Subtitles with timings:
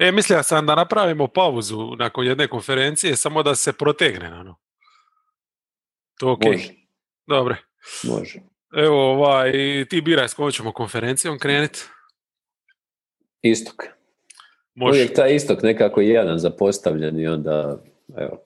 [0.00, 4.26] E, mislio sam da napravimo pauzu nakon jedne konferencije, samo da se protegne.
[4.26, 4.56] Ano.
[6.18, 6.44] To ok.
[6.44, 6.72] Može.
[7.26, 7.56] Dobre.
[8.04, 8.40] Može.
[8.76, 9.52] Evo, ovaj,
[9.90, 11.80] ti biraj s kojom ćemo konferencijom krenuti.
[13.42, 13.84] Istok.
[14.74, 14.98] Može.
[14.98, 17.82] Uvijek taj istok nekako jedan zapostavljen i onda,
[18.16, 18.42] evo.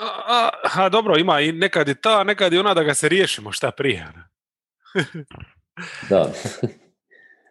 [0.00, 3.08] A, a, a, dobro, ima i nekad i ta, nekad i ona da ga se
[3.08, 4.06] riješimo šta prije.
[4.14, 4.24] ono.
[6.10, 6.32] Da.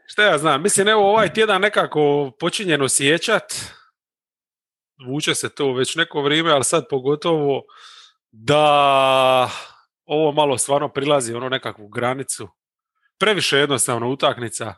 [0.06, 3.44] Šta ja znam, mislim evo ovaj tjedan nekako počinjen osjećat,
[5.08, 7.62] vuče se to već neko vrijeme, ali sad pogotovo
[8.32, 9.50] da
[10.06, 12.50] ovo malo stvarno prilazi ono nekakvu granicu.
[13.20, 14.74] Previše jednostavno utakmica.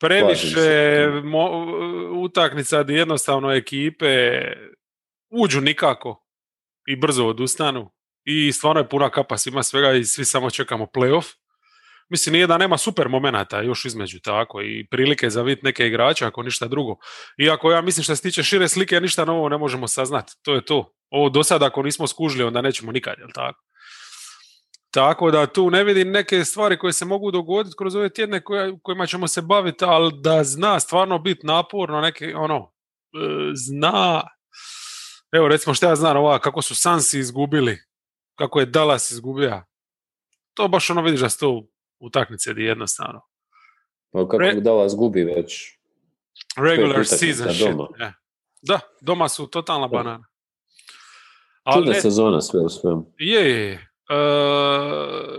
[0.00, 4.40] Previše mo- utakmica gdje jednostavno ekipe
[5.30, 6.26] uđu nikako
[6.86, 7.90] i brzo odustanu.
[8.24, 11.34] I stvarno je puna kapa svima svega i svi samo čekamo playoff.
[12.08, 16.26] Mislim, nije da nema super momenata još između tako i prilike za vid neke igrače
[16.26, 16.96] ako ništa drugo.
[17.38, 20.32] Iako ja mislim što se tiče šire slike ništa novo ne možemo saznati.
[20.42, 20.94] To je to.
[21.10, 23.60] Ovo do sada ako nismo skužili onda nećemo nikad, jel tako?
[24.90, 28.42] Tako da tu ne vidim neke stvari koje se mogu dogoditi kroz ove tjedne
[28.82, 32.72] kojima ćemo se baviti, ali da zna stvarno biti naporno, neke, ono,
[33.14, 34.22] e, zna,
[35.32, 37.78] evo recimo što ja znam, ova, kako su Sansi izgubili,
[38.38, 39.62] kako je Dallas izgubio,
[40.54, 41.66] to baš ono vidiš da su to
[42.04, 43.20] utakmice gdje jednostavno.
[44.12, 45.78] Pa kako Re- Dallas gubi već.
[46.56, 47.66] Regular season shit.
[47.68, 47.88] doma.
[48.00, 48.12] e.
[48.62, 49.96] Da, doma su totalna Da.
[49.96, 50.24] banana.
[51.62, 53.12] Ali Čudna ne, sezona sve u svemu.
[53.18, 53.72] Je, je.
[53.72, 54.16] E,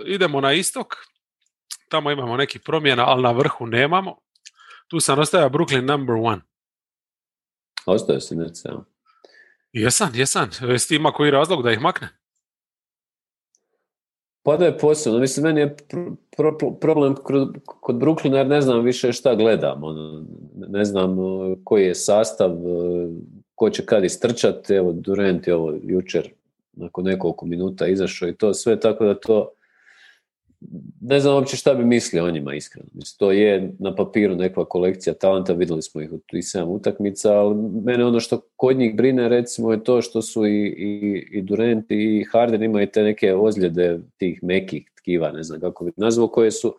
[0.05, 0.95] idemo na istok.
[1.89, 4.17] Tamo imamo nekih promjena, ali na vrhu nemamo.
[4.87, 6.41] Tu sam ostavio Brooklyn number one.
[7.85, 8.85] A Ostaje si net samo.
[9.71, 10.49] Jesam, jesam.
[10.61, 12.09] Jesi ti ima koji razlog da ih makne?
[14.45, 15.19] Pa da je posebno.
[15.19, 19.83] Mislim, meni je pro- pro- problem kod, kod Brooklyna jer ne znam više šta gledam.
[19.83, 20.23] Ono,
[20.55, 21.17] ne znam
[21.63, 22.51] koji je sastav,
[23.55, 24.73] ko će kad istrčati.
[24.73, 26.29] Evo, Durant je ovo jučer
[26.73, 29.49] nakon nekoliko minuta izašao i to sve, tako da to
[31.01, 32.87] ne znam uopće šta bi mislio o njima iskreno.
[32.93, 37.33] Mislim, to je na papiru nekakva kolekcija talenta, vidjeli smo ih u tih 7 utakmica,
[37.33, 41.41] ali mene ono što kod njih brine recimo je to što su i, i, i
[41.41, 46.27] Durant i Harden imaju te neke ozljede tih mekih tkiva, ne znam kako bi nazvao,
[46.27, 46.75] koje su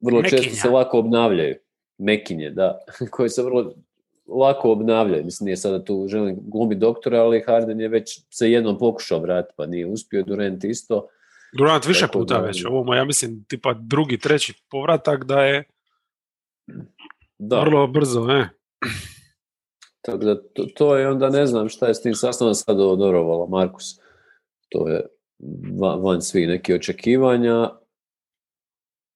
[0.00, 0.62] vrlo često Mekinja.
[0.62, 1.54] se lako obnavljaju.
[1.98, 2.78] Mekinje, da.
[3.10, 3.74] koje se vrlo
[4.26, 5.24] lako obnavljaju.
[5.24, 9.54] Mislim, nije sada tu želim glumi doktora, ali Harden je već se jednom pokušao vratiti,
[9.56, 11.08] pa nije uspio, Durant isto.
[11.52, 12.64] Durant više Tako puta da- već.
[12.64, 15.64] Ovo mu ja mislim, tipa drugi, treći povratak da je
[17.38, 17.60] Da.
[17.60, 18.26] vrlo brzo.
[18.30, 18.48] E.
[20.02, 23.46] Tako da to, to je onda ne znam šta je s tim sastavom sad odorovala
[23.46, 23.84] Markus.
[24.68, 25.06] To je
[25.80, 27.70] van, van svih nekih očekivanja.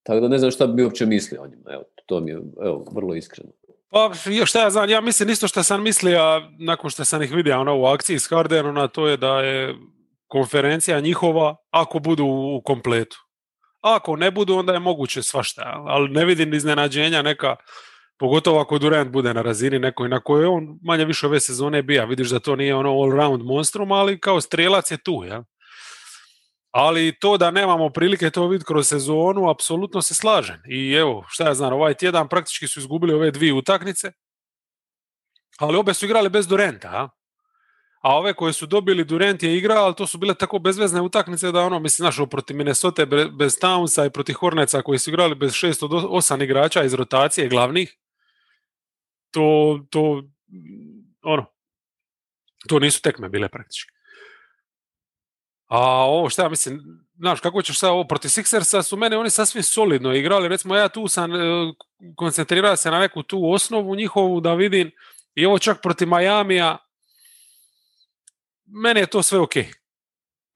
[0.03, 1.71] Tako da ne znam šta bi uopće mislio o njima.
[1.73, 3.51] Evo, to mi je evo, vrlo iskreno.
[3.91, 6.21] Pa još šta ja znam, ja mislim isto što sam mislio
[6.59, 9.75] nakon što sam ih vidio ono, u akciji s Hardenom, to je da je
[10.28, 13.19] konferencija njihova ako budu u kompletu.
[13.81, 17.56] Ako ne budu, onda je moguće svašta, ali ne vidim iznenađenja neka,
[18.19, 22.04] pogotovo ako Durant bude na razini nekoj na kojoj on manje više ove sezone bija.
[22.04, 25.42] Vidiš da to nije ono all round monstrum, ali kao strelac je tu, jel?
[26.70, 30.62] Ali to da nemamo prilike to vidjeti kroz sezonu, apsolutno se slažem.
[30.69, 34.12] I evo, šta ja znam, ovaj tjedan praktički su izgubili ove dvije utakmice,
[35.58, 37.08] ali obe su igrali bez Durenta, a?
[38.01, 41.53] A ove koje su dobili Durant je igrao, ali to su bile tako bezvezne utakmice
[41.53, 43.07] da ono, mislim, znaš, protiv Minnesota
[43.39, 47.49] bez Townsa i protiv Horneca koji su igrali bez 6 od 8 igrača iz rotacije
[47.49, 47.97] glavnih,
[49.31, 50.23] to, to,
[51.23, 51.47] ono,
[52.69, 53.97] to nisu tekme bile praktički.
[55.67, 56.81] A ovo šta ja mislim,
[57.19, 60.89] znaš, kako ćeš sad ovo protiv Sixersa su mene oni sasvim solidno igrali, recimo ja
[60.89, 61.39] tu sam e,
[62.17, 64.91] koncentrirao se na neku tu osnovu njihovu da vidim
[65.35, 66.86] i ovo čak protiv Majamija
[68.66, 69.54] mene je to sve ok.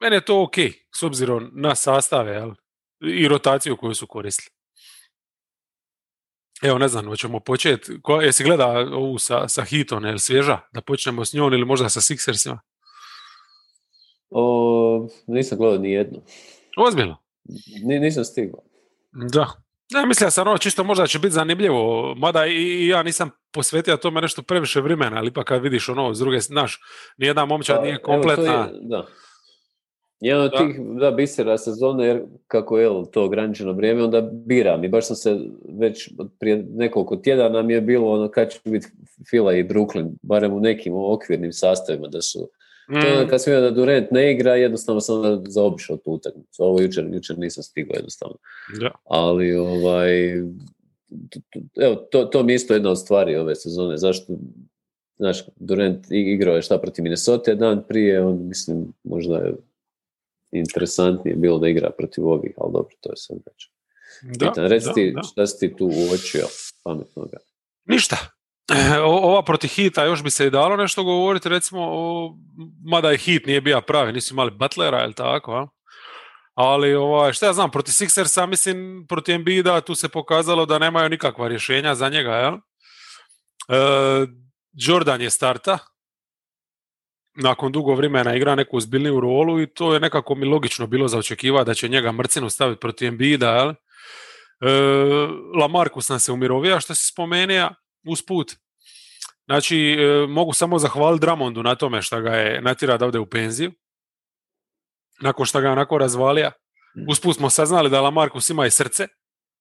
[0.00, 0.56] Mene je to ok,
[0.94, 2.54] s obzirom na sastave jel?
[3.00, 4.54] i rotaciju koju su koristili.
[6.62, 8.02] Evo, ne znam, hoćemo početi.
[8.02, 10.58] Ko, jesi gleda ovu sa, sa Hitom, je li svježa?
[10.72, 12.58] Da počnemo s njom ili možda sa Sixersima?
[14.30, 16.22] O, nisam gledao ni jednu.
[16.76, 17.16] Ozbiljno.
[17.84, 18.62] Ni, nisam stigao.
[19.12, 19.62] Da.
[19.90, 24.20] Ja mislio sam ovo čisto možda će biti zanimljivo, mada i, ja nisam posvetio tome
[24.20, 26.80] nešto previše vremena, ali ipak kad vidiš ono, s druge, znaš,
[27.18, 28.52] nijedan momčad nije evo, to kompletna.
[28.72, 29.06] je- da.
[30.20, 30.58] Jedan od Da.
[30.58, 30.66] tih
[31.00, 34.84] da, bisera sezone, jer kako je to ograničeno vrijeme, onda biram.
[34.84, 35.38] I baš sam se
[35.78, 36.08] već
[36.40, 38.86] prije nekoliko tjedana mi je bilo ono kad će biti
[39.30, 42.48] Fila i Brooklyn, barem u nekim okvirnim sastavima da su ono
[42.90, 46.62] Mm, kad sam vidio da Durant ne igra, jednostavno sam zaobišao tu utakmicu.
[46.62, 48.36] Ovo jučer, jučer nisam stigao jednostavno.
[48.80, 48.90] da.
[49.04, 50.38] Ali ovaj,
[51.80, 53.96] evo, to, to mi je isto jedna od stvari ove sezone.
[53.96, 54.32] Zašto,
[55.18, 59.54] znaš, Durant igrao je šta protiv Minnesota dan prije, on, mislim, možda je
[60.52, 63.70] interesantnije bilo da igra protiv ovih, ali dobro, to je sad već.
[64.22, 66.46] Da, Reci ti, šta si ti tu uočio
[66.84, 67.36] pametnoga?
[67.84, 68.16] Ništa.
[69.04, 72.34] Ova protiv hita još bi se i dalo nešto govoriti, recimo, o,
[72.90, 75.66] mada je hit nije bio pravi, nisu imali Butlera, ili tako, a?
[76.54, 81.08] Ali ovaj, šta ja znam, protiv Sixersa, mislim, protiv Embida tu se pokazalo da nemaju
[81.08, 82.54] nikakva rješenja za njega, jel?
[82.54, 84.26] E,
[84.72, 85.78] Jordan je starta,
[87.34, 91.18] nakon dugo vremena igra neku ozbiljniju rolu i to je nekako mi logično bilo za
[91.18, 93.70] očekivati da će njega mrcinu staviti protiv Embida, jel?
[93.70, 93.74] E,
[95.60, 97.74] Lamarcus nam se umirovija, što se spomenija,
[98.06, 98.52] usput.
[99.46, 103.26] Znači, e, mogu samo zahvaliti Dramondu na tome što ga je natira da ode u
[103.26, 103.72] penziju
[105.20, 106.52] nakon što ga onako razvalija.
[106.96, 107.10] Mm.
[107.10, 109.08] Usput smo saznali da Lamarcus ima i srce,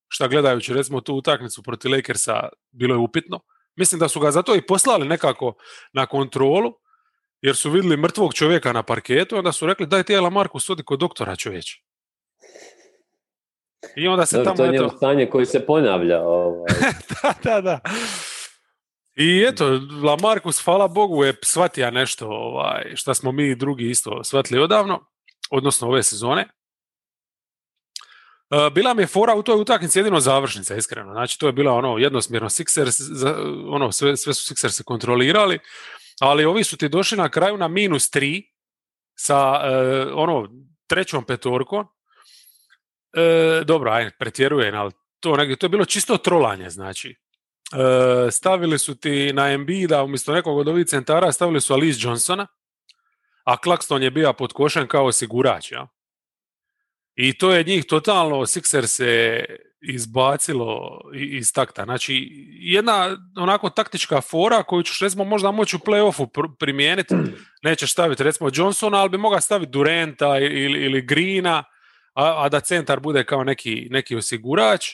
[0.08, 3.40] šta gledajući recimo tu utakmicu protiv Lakersa bilo je upitno.
[3.76, 5.54] Mislim da su ga zato i poslali nekako
[5.94, 6.74] na kontrolu,
[7.42, 10.84] jer su vidjeli mrtvog čovjeka na parketu, onda su rekli daj ti je Lamarcus odi
[10.84, 11.82] kod doktora čovječe.
[13.96, 14.56] I onda se tamo...
[14.56, 14.90] To je eto...
[14.98, 16.22] stanje koji se ponavlja.
[16.22, 16.68] Ovaj.
[17.24, 17.80] da, da, da.
[19.20, 24.62] I eto, Lamarcus, hvala Bogu, je shvatio nešto ovaj, što smo mi drugi isto shvatili
[24.62, 25.06] odavno
[25.50, 26.42] odnosno ove sezone.
[26.42, 26.48] E,
[28.74, 31.12] bila mi je fora u toj utakmici jedino završnica, iskreno.
[31.12, 33.26] Znači, to je bila ono jednosmjerno Sixers,
[33.70, 35.60] ono, sve, sve su Sixers se kontrolirali,
[36.20, 38.44] ali ovi su ti došli na kraju na minus tri
[39.16, 40.50] sa e, ono
[40.88, 41.88] trećom petorkom.
[43.14, 47.16] E, dobro, aj, pretjerujem, ali to, negdje, to je bilo čisto trolanje, znači.
[47.74, 49.48] E, stavili su ti na
[49.90, 52.48] da umjesto nekog od ovih centara, stavili su Alice Johnsona,
[53.44, 55.72] a Claxton je bio pod košem kao osigurač.
[55.72, 55.88] Ja?
[57.16, 59.46] I to je njih totalno, Sixer se
[59.82, 61.84] izbacilo iz takta.
[61.84, 67.16] Znači, jedna onako taktička fora koju ćeš recimo možda moći u playoffu primijeniti,
[67.64, 71.64] nećeš staviti recimo Johnsona, ali bi mogao staviti Durenta ili, ili Greena,
[72.14, 74.86] a, a da centar bude kao neki, neki osigurač.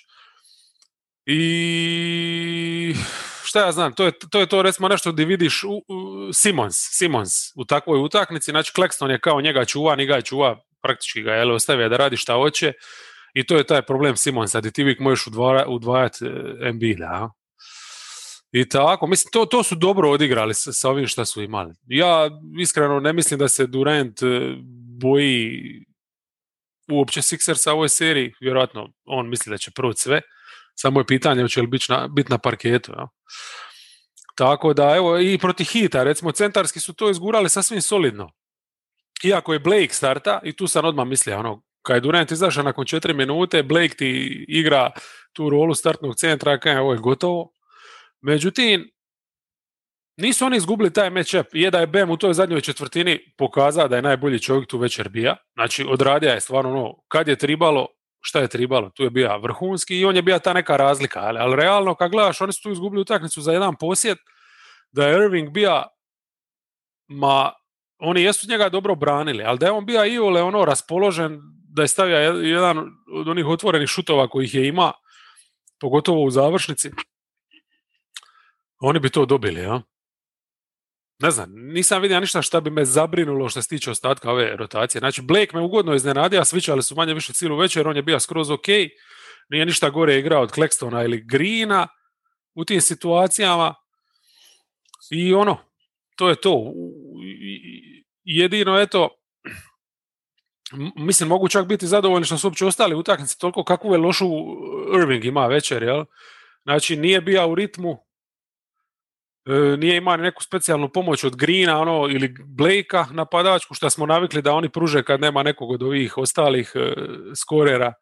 [1.25, 2.95] I
[3.44, 5.81] šta ja znam, to je to, je to recimo nešto gdje vidiš u,
[6.33, 11.22] Simons, Simons u takvoj utakmici, znači Claxton je kao njega čuva, ni ga čuva, praktički
[11.22, 12.74] ga je ostavio da radi šta hoće
[13.33, 15.27] i to je taj problem Simonsa, gdje ti uvijek možeš
[15.68, 16.30] udvajati e,
[16.69, 17.30] Embida.
[18.51, 21.74] I tako, mislim, to, to su dobro odigrali sa, sa ovim što su imali.
[21.86, 22.30] Ja
[22.60, 24.56] iskreno ne mislim da se Durant e,
[25.01, 25.62] boji
[26.92, 30.21] uopće Sixersa u ovoj seriji, vjerojatno on misli da će proći sve,
[30.75, 32.92] samo je pitanje hoće li biti na, bit na parketu.
[32.92, 33.07] Ja.
[34.36, 38.31] Tako da, evo, i protiv hita, recimo, centarski su to izgurali sasvim solidno.
[39.24, 42.86] Iako je Blake starta, i tu sam odmah mislio, ono, kad je Durant izašao nakon
[42.86, 44.92] četiri minute, Blake ti igra
[45.33, 47.51] tu rolu startnog centra, kaj ovo je gotovo.
[48.21, 48.92] Međutim,
[50.18, 51.48] nisu oni izgubili taj matchup.
[51.54, 55.10] Je da je Bem u toj zadnjoj četvrtini pokazao da je najbolji čovjek tu večer
[55.10, 55.36] bija.
[55.54, 57.88] Znači, odradio je stvarno ono, kad je tribalo,
[58.25, 61.39] šta je tribalo, tu je bio vrhunski i on je bio ta neka razlika, ali,
[61.39, 64.18] ali realno kad gledaš, oni su tu izgubili utakmicu za jedan posjet,
[64.92, 65.83] da je Irving bio,
[67.07, 67.51] ma,
[68.00, 71.39] oni jesu njega dobro branili, ali da je on bio iole ono raspoložen,
[71.74, 72.77] da je stavio jedan
[73.13, 74.92] od onih otvorenih šutova kojih je ima,
[75.80, 76.92] pogotovo u završnici,
[78.80, 79.81] oni bi to dobili, ja?
[81.19, 85.00] Ne znam, nisam vidio ništa što bi me zabrinulo što se tiče ostatka ove rotacije.
[85.00, 88.50] Znači, Blake me ugodno iznenadio, svičali su manje više cijelu večer, on je bio skroz
[88.50, 88.68] ok,
[89.50, 91.88] nije ništa gore igrao od Klekstona ili Greena
[92.56, 93.76] u tim situacijama.
[95.12, 95.57] I ono,
[96.16, 96.74] to je to.
[98.24, 99.10] Jedino, eto,
[100.95, 104.26] mislim, mogu čak biti zadovoljni što su uopće ostali utakmice toliko kakvu je lošu
[105.02, 106.06] Irving ima večer, jel?
[106.64, 108.05] Znači, nije bio u ritmu,
[109.78, 114.54] nije imao neku specijalnu pomoć od Greena ono, ili Blakea napadačku, što smo navikli da
[114.54, 116.94] oni pruže kad nema nekog od ovih ostalih e,
[117.35, 117.94] skorera.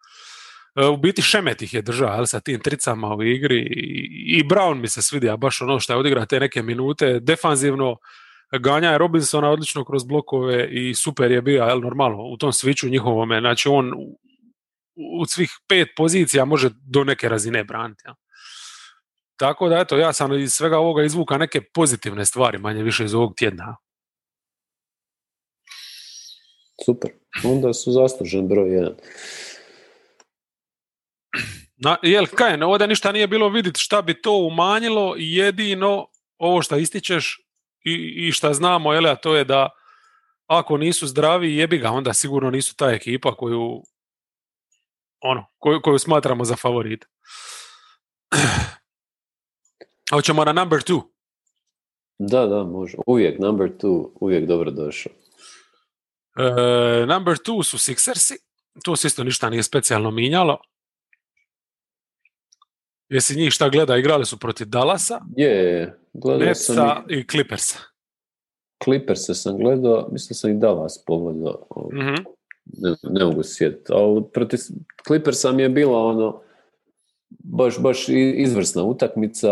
[0.76, 3.68] E, u biti Šemet ih je držao ali, sa tim tricama u igri
[4.28, 7.20] i, Brown mi se svidio baš ono što je odigra te neke minute.
[7.20, 7.98] Defanzivno
[8.60, 12.90] ganja je Robinsona odlično kroz blokove i super je bio, jel, normalno, u tom sviću
[12.90, 13.40] njihovome.
[13.40, 13.94] Znači on
[15.20, 18.04] u, svih pet pozicija može do neke razine braniti.
[19.38, 23.14] Tako da, eto, ja sam iz svega ovoga izvuka neke pozitivne stvari, manje više iz
[23.14, 23.78] ovog tjedna.
[26.86, 27.12] Super.
[27.44, 28.96] Onda su zaslužen broj jedan.
[31.76, 36.78] Na, jel, kaj, ovdje ništa nije bilo vidjeti šta bi to umanjilo, jedino ovo što
[36.78, 37.40] ističeš
[37.86, 39.70] i, i šta znamo, jel, a to je da
[40.48, 43.84] ako nisu zdravi, jebi ga, onda sigurno nisu ta ekipa koju
[45.20, 47.06] ono, koju, koju smatramo za favorit.
[50.14, 51.02] Hoćemo na number two.
[52.20, 52.98] Da, da, može.
[53.08, 55.12] Uvijek number two, uvijek dobro došao.
[56.38, 58.34] E, number two su Sixersi.
[58.84, 60.58] Tu se isto ništa nije specijalno minjalo.
[63.10, 67.78] Jesi njih šta gleda, igrali su protiv Dallasa, Je, gledao sam Netsa i i Clippersa.
[68.84, 71.66] Clippers sam gledao, mislim sam i Dallas pogledao.
[71.70, 72.16] o, Mhm.
[72.66, 73.92] ne, ne mogu sjetiti.
[73.94, 74.60] Ali protiv
[75.08, 76.42] Clippersa mi je bila ono,
[77.40, 79.50] baš, baš izvrsna utakmica,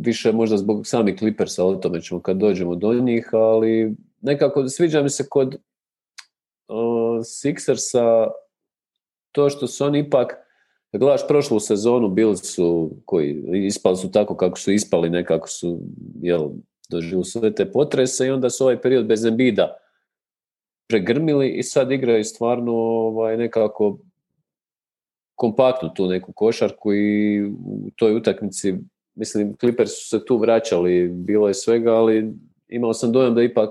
[0.00, 5.02] više možda zbog samih Clippersa, o tome ćemo kad dođemo do njih, ali nekako sviđa
[5.02, 5.56] mi se kod
[6.68, 8.30] o, Sixersa
[9.32, 10.36] to što su oni ipak,
[10.92, 15.80] gledaš prošlu sezonu, bili su, koji, ispali su tako kako su ispali, nekako su,
[16.20, 16.48] jel,
[16.88, 19.76] doživjeli sve te potrese i onda su ovaj period bez Embida
[20.88, 23.98] pregrmili i sad igraju stvarno ovaj, nekako
[25.42, 28.74] kompaktnu tu neku košarku i u toj utakmici,
[29.14, 32.34] mislim, Clippers su se tu vraćali, bilo je svega, ali
[32.68, 33.70] imao sam dojam da ipak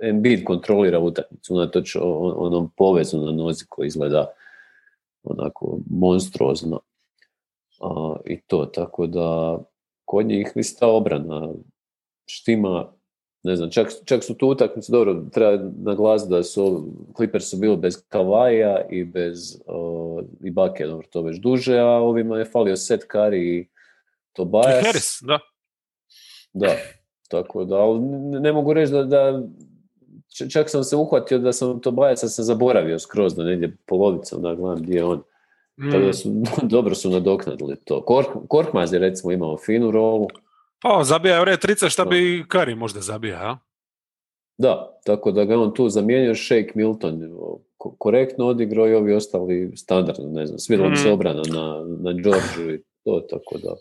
[0.00, 1.96] Embiid kontrolira utakmicu, unatoč
[2.36, 4.32] onom povezu na nozi koji izgleda
[5.22, 6.80] onako monstruozno.
[8.24, 9.58] I to, tako da
[10.04, 11.52] kod njih mislim ta obrana
[12.26, 12.92] štima,
[13.42, 17.76] ne znam, čak, čak su tu utakmicu, dobro, treba naglasiti da su Clippers su bili
[17.76, 22.76] bez Kavaja i bez uh, i Bake, dobro, to već duže, a ovima je falio
[22.76, 23.66] Seth Curry i I
[24.32, 24.84] Tobias.
[24.86, 25.38] Harris, da.
[26.52, 26.76] Da,
[27.28, 29.42] tako da, ali ne, ne mogu reći da, da
[30.50, 34.82] čak sam se uhvatio da sam Tobiasa sam zaboravio skroz da negdje polovicom da gledam
[34.82, 35.22] gdje je on.
[35.90, 36.06] Tako Mm.
[36.06, 36.28] da su,
[36.62, 38.04] dobro su nadoknadili to.
[38.04, 40.26] Kork, Korkmaz je recimo imao finu rolu.
[40.80, 43.56] Pa, zabija ove trice šta bi Kari možda zabija, a?
[44.58, 47.28] Da, tako da ga on tu zamijenio, Shake Milton je
[47.76, 51.12] ko- korektno odigrao i ovi ostali standardno, ne znam, svidjela mi se Mm.
[51.12, 51.66] obrana na,
[52.00, 53.74] na Georgeu i to, tako da.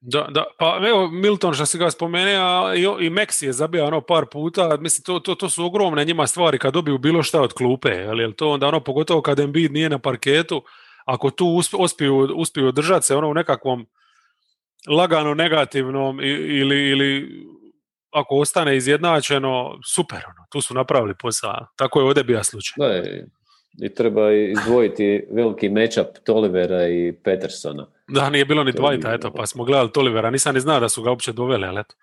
[0.00, 3.84] Da, da, pa evo Milton što si ga spomenuo, a i, i Maxi je zabija
[3.84, 7.42] ono par puta, mislim to, to, to su ogromne njima stvari kad dobiju bilo šta
[7.42, 10.62] od klupe, jel, jel to onda ono pogotovo kad Embiid nije na parketu,
[11.04, 13.86] ako tu usp- uspiju, uspiju držati se ono u nekakvom
[14.88, 17.30] lagano negativnom ili, ili
[18.12, 21.66] ako ostane izjednačeno, super, ono, tu su napravili posao.
[21.76, 22.74] Tako je ovdje bija slučaj.
[22.78, 23.24] Da, i,
[23.86, 27.86] i treba izdvojiti veliki matchup Tolivera i Petersona.
[28.08, 31.02] Da, nije bilo ni Dwighta, eto, pa smo gledali Tolivera, nisam ni znao da su
[31.02, 31.94] ga uopće doveli, ali eto.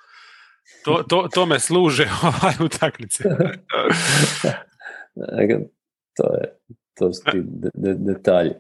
[0.86, 3.24] To, to, to me služe ovaj utakmice.
[6.16, 6.60] To je,
[7.00, 8.52] to su ti de- de- detalji.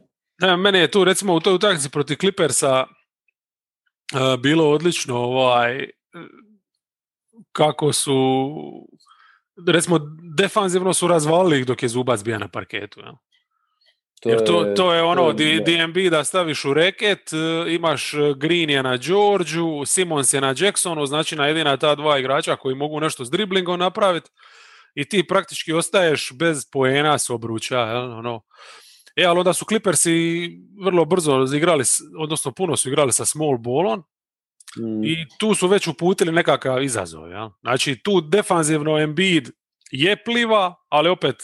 [0.41, 2.85] Ne, meni je tu recimo u toj utakmici protiv Clippersa
[4.11, 5.89] e, bilo odlično ovaj
[7.51, 8.13] kako su
[9.67, 9.99] recimo
[10.37, 12.99] defanzivno su razvalili ih dok je Zubac bio na parketu.
[12.99, 13.17] Ja.
[14.25, 15.85] Jer to, to je ono, D- da.
[15.85, 20.53] DMB da staviš u reket, e, imaš e, Green je na Georgeu, Simons je na
[20.57, 24.29] Jacksonu, znači na jedina ta dva igrača koji mogu nešto s driblingom napraviti
[24.95, 27.79] i ti praktički ostaješ bez poena s obruča.
[27.79, 28.41] Jel, ono.
[29.15, 30.49] E, ali onda su Clippersi
[30.83, 31.83] vrlo brzo igrali,
[32.19, 34.03] odnosno puno su igrali sa small ballom
[34.77, 37.29] Mm, i tu su već uputili nekakav izazov.
[37.29, 37.51] Ja?
[37.61, 39.49] Znači tu defanzivno Embiid
[39.91, 41.35] je pliva, ali opet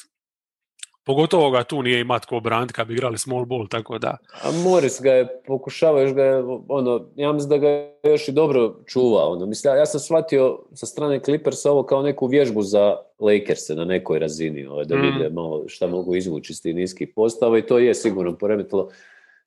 [1.07, 4.51] pogotovo ga tu nije imat ko brand kad bi igrali small ball, tako da A
[4.63, 6.37] Morris ga je pokušavao, još ga je,
[6.67, 9.31] ono, ja mislim da ga je još i dobro čuvao.
[9.31, 9.45] Ono.
[9.45, 12.83] Mislim, ja- ja sam shvatio sa strane Clippersa ovo kao neku vježbu za
[13.19, 15.01] Lakers na nekoj razini, ovaj, da Mm.
[15.01, 18.89] vide malo šta mogu izvući iz tih niskih postava i to je sigurno poremetilo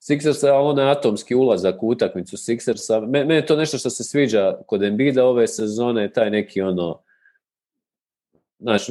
[0.01, 4.05] Sixersa, ali onaj atomski ulazak u utakmicu Sixersa, me- meni je to nešto što se
[4.05, 6.99] sviđa kod Embida ove sezone, taj neki ono,
[8.59, 8.87] znaš,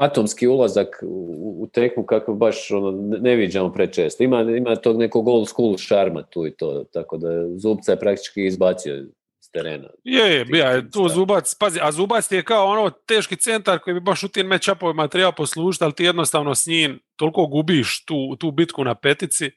[0.00, 4.22] atomski ulazak u, u tekmu kako baš ono, ne, viđamo prečesto.
[4.22, 8.46] Ima, ima tog nekog old school šarma tu i to, tako da Zubca je praktički
[8.46, 9.04] izbacio
[9.40, 9.88] s terena.
[10.04, 11.08] Je, je, bija je tu.
[11.08, 14.46] Zubac, pazi, a Zubac ti je kao ono teški centar koji bi baš u tim
[14.46, 19.50] matchupovima trebao poslužiti, ali ti jednostavno s njim toliko gubiš tu, tu bitku na petici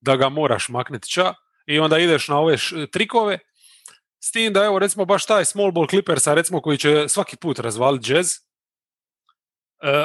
[0.00, 1.34] da ga moraš makniti ča
[1.66, 3.38] i onda ideš na ove š- trikove
[4.20, 7.58] s tim da evo recimo baš taj small ball Clippersa recimo koji će svaki put
[7.58, 8.28] razvaliti jazz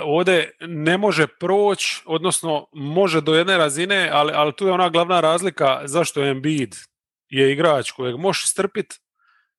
[0.03, 5.19] ovdje ne može proći, odnosno može do jedne razine, ali, ali tu je ona glavna
[5.19, 6.75] razlika zašto je Embiid
[7.29, 8.93] je igrač kojeg možeš strpit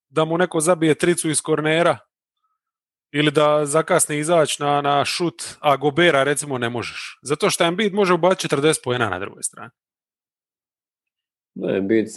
[0.08, 1.98] da mu neko zabije tricu iz kornera
[3.12, 7.18] ili da zakasni izaći na, na šut, a Gobera recimo ne možeš.
[7.22, 9.70] Zato što Embiid može ubaciti 40 pojena na drugoj strani.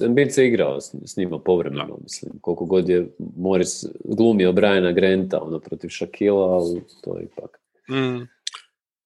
[0.05, 5.41] Embiid se igrao s, s njima povremeno, mislim, koliko god je Morris glumio Briana Granta
[5.41, 7.60] ono, protiv Shakila, ali to je ipak.
[7.89, 8.27] Mm.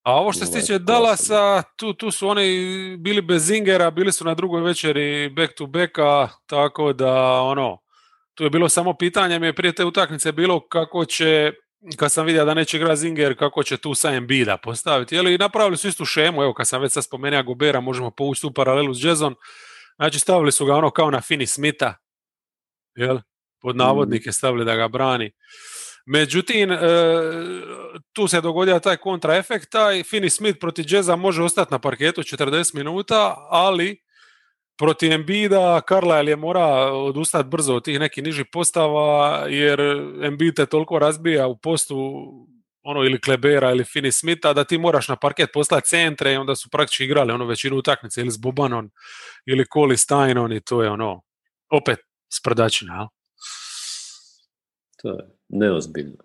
[0.03, 0.79] A ovo što se Ovaj, tiče.
[0.79, 5.65] Dallasa, tu, tu su oni bili bez Zingera, bili su na drugoj večeri back to
[5.65, 7.77] backa, tako da ono,
[8.35, 11.51] tu je bilo samo pitanje mi je prije te utakmice bilo kako će,
[11.97, 15.15] kad sam vidio da neće igrati Zinger, kako će tu sa Embida postaviti.
[15.15, 18.53] Jeli, napravili su istu šemu, evo kad sam već sad spomenuo Gobera, možemo povući tu
[18.53, 19.35] paralelu s Jazzom,
[19.95, 21.93] znači stavili su ga ono kao na Fini Smitha,
[22.95, 23.19] jel?
[23.61, 25.31] pod navodnike stavili da ga brani.
[26.05, 26.77] Međutim, e,
[28.13, 32.75] tu se dogodio taj kontraefekt, taj Finney Smith protiv Jazza može ostati na parketu 40
[32.75, 34.01] minuta, ali
[34.77, 39.79] protiv Embida Carlisle je mora odustati brzo od tih nekih nižih postava, jer
[40.23, 42.23] Embiid te toliko razbija u postu
[42.83, 46.55] ono ili Klebera ili Finney Smitha da ti moraš na parket poslati centre i onda
[46.55, 48.89] su praktički igrali ono većinu utakmice ili s Bobanon
[49.45, 51.21] ili Coli Steinon i to je ono
[51.71, 53.09] opet sprdačina.
[55.01, 56.17] To je neozbiljno.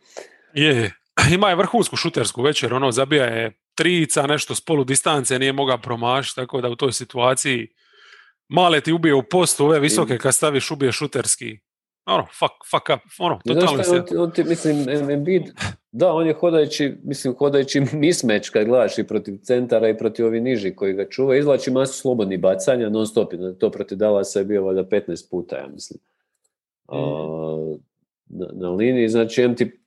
[0.55, 0.93] Je,
[1.35, 5.79] ima je vrhunsku šutersku večer, ono zabija je trica, nešto s polu distance, nije mogao
[5.79, 7.69] promašiti, tako da u toj situaciji
[8.49, 11.59] male ti ubije u postu, ove visoke kad staviš ubije šuterski.
[12.07, 13.91] Ono, fuck, fuck up, ono, totalno se...
[13.91, 15.43] on, on ti, mislim, Em- Embiid,
[15.93, 20.43] da, on je hodajući, mislim, hodajući mismeć kad gledaš i protiv centara i protiv ovih
[20.43, 24.65] niži koji ga čuva, izvlači masu slobodnih bacanja, non stop, to protiv Dallasa je bio
[24.65, 26.01] valjda 15 puta, ja mislim.
[26.89, 27.77] A,
[28.31, 29.81] na, na liniji, znači, em ti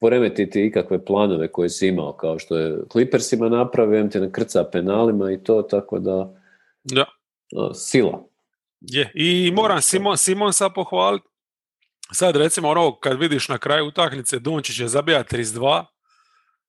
[0.00, 5.32] poremetiti ikakve planove koje si imao, kao što je Clippersima napravio, em ti nakrca penalima
[5.32, 6.34] i to, tako da,
[6.84, 7.04] Da,
[7.56, 8.24] a, sila.
[8.80, 9.12] je.
[9.14, 11.26] I moram Simon, Simonsa pohvaliti.
[12.12, 15.84] Sad recimo ono, kad vidiš na kraju utakmice Dončić je zabija 32,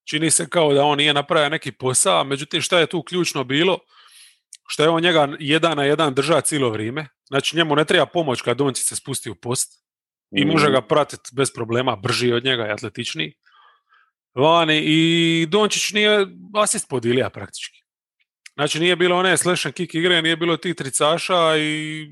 [0.04, 3.80] čini se kao da on nije napravio neki posao, međutim šta je tu ključno bilo?
[4.68, 7.08] Što je on njega jedan na jedan drža cijelo vrijeme.
[7.28, 9.84] Znači njemu ne treba pomoć kad Dončić se spusti u post.
[10.32, 13.34] I može ga pratiti bez problema, brži od njega i atletičniji.
[14.36, 17.80] Vani i Dončić nije asist pod Ilija praktički.
[18.54, 22.06] Znači nije bilo one slash and kick igre, nije bilo tih tricaša i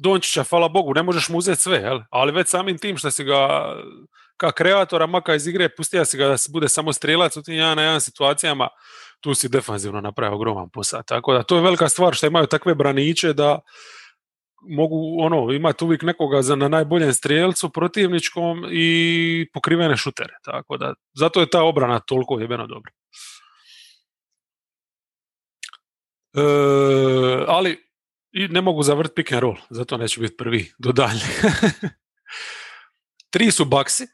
[0.00, 2.00] Dončića, hvala Bogu, ne možeš mu uzeti sve, jel?
[2.10, 3.72] ali već samim tim što si ga
[4.36, 7.54] ka kreatora maka iz igre, pustija si ga da se bude samo strijelac u tim
[7.54, 8.68] jedan na jedan situacijama,
[9.20, 11.02] tu si defanzivno napravio ogroman posao.
[11.02, 13.60] Tako da to je velika stvar što imaju takve braniće da
[14.68, 20.34] mogu ono imati uvijek nekoga za na najboljem strijelcu protivničkom i pokrivene šutere.
[20.44, 22.92] Tako da zato je ta obrana toliko jebeno dobra.
[26.34, 27.78] E, ali
[28.32, 31.20] i ne mogu zavrt pick and roll, zato neće biti prvi do dalje.
[33.32, 34.06] Tri su baksi,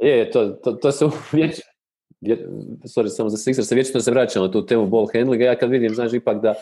[0.00, 1.54] Je, to, to, to se uvijek,
[2.84, 5.44] sorry, samo za Sixers, se vječno se vraćamo na tu temu ball handlinga.
[5.44, 6.54] Ja kad vidim, znaš, ipak da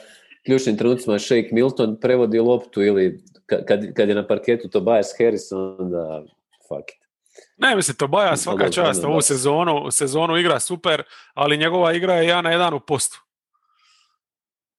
[0.46, 5.52] ključnim trenucima Shake Milton prevodi loptu ili ka- kad, kad je na parketu Tobias Harris,
[5.52, 6.24] onda
[6.68, 7.06] fuck it.
[7.56, 11.02] Ne, mislim, Tobaja svaka čast ovu sezonu, sezonu igra super,
[11.34, 13.22] ali njegova igra je jedan na jedan u postu.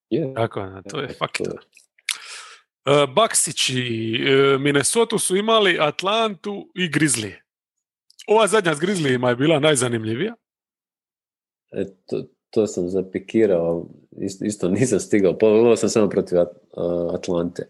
[0.09, 1.41] Je, Tako, to je fakt.
[1.41, 4.13] Uh, Baksići,
[4.55, 7.33] uh, Minnesota su imali Atlantu i Grizzly.
[8.27, 10.33] Ova zadnja s Grizzlyima je bila najzanimljivija.
[11.71, 13.89] E, to, to sam zapikirao,
[14.21, 16.37] isto, isto nisam stigao, pogledao sam samo protiv
[17.13, 17.69] Atlante.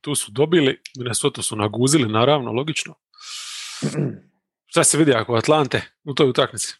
[0.00, 2.94] Tu su dobili, Minnesota su naguzili, naravno, logično.
[4.66, 6.74] Šta se vidi ako Atlante u toj utakmici?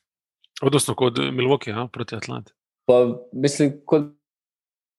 [0.62, 2.52] Odnosno kod Milwaukee, protiv Atlante.
[2.84, 4.14] Pa, mislim, kod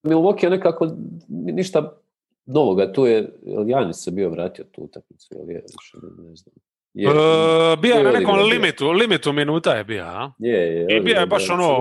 [0.04, 0.96] Milwaukee nekako
[1.30, 1.98] ništa
[2.46, 6.56] novoga, tu je, Janis se bio vratio tu utakmicu, jel je, više ne, ne znam.
[6.94, 10.32] Je, E, bio je na nekom limitu, limitu minuta je bio, a?
[10.40, 11.78] je, je, I bio je baš ono,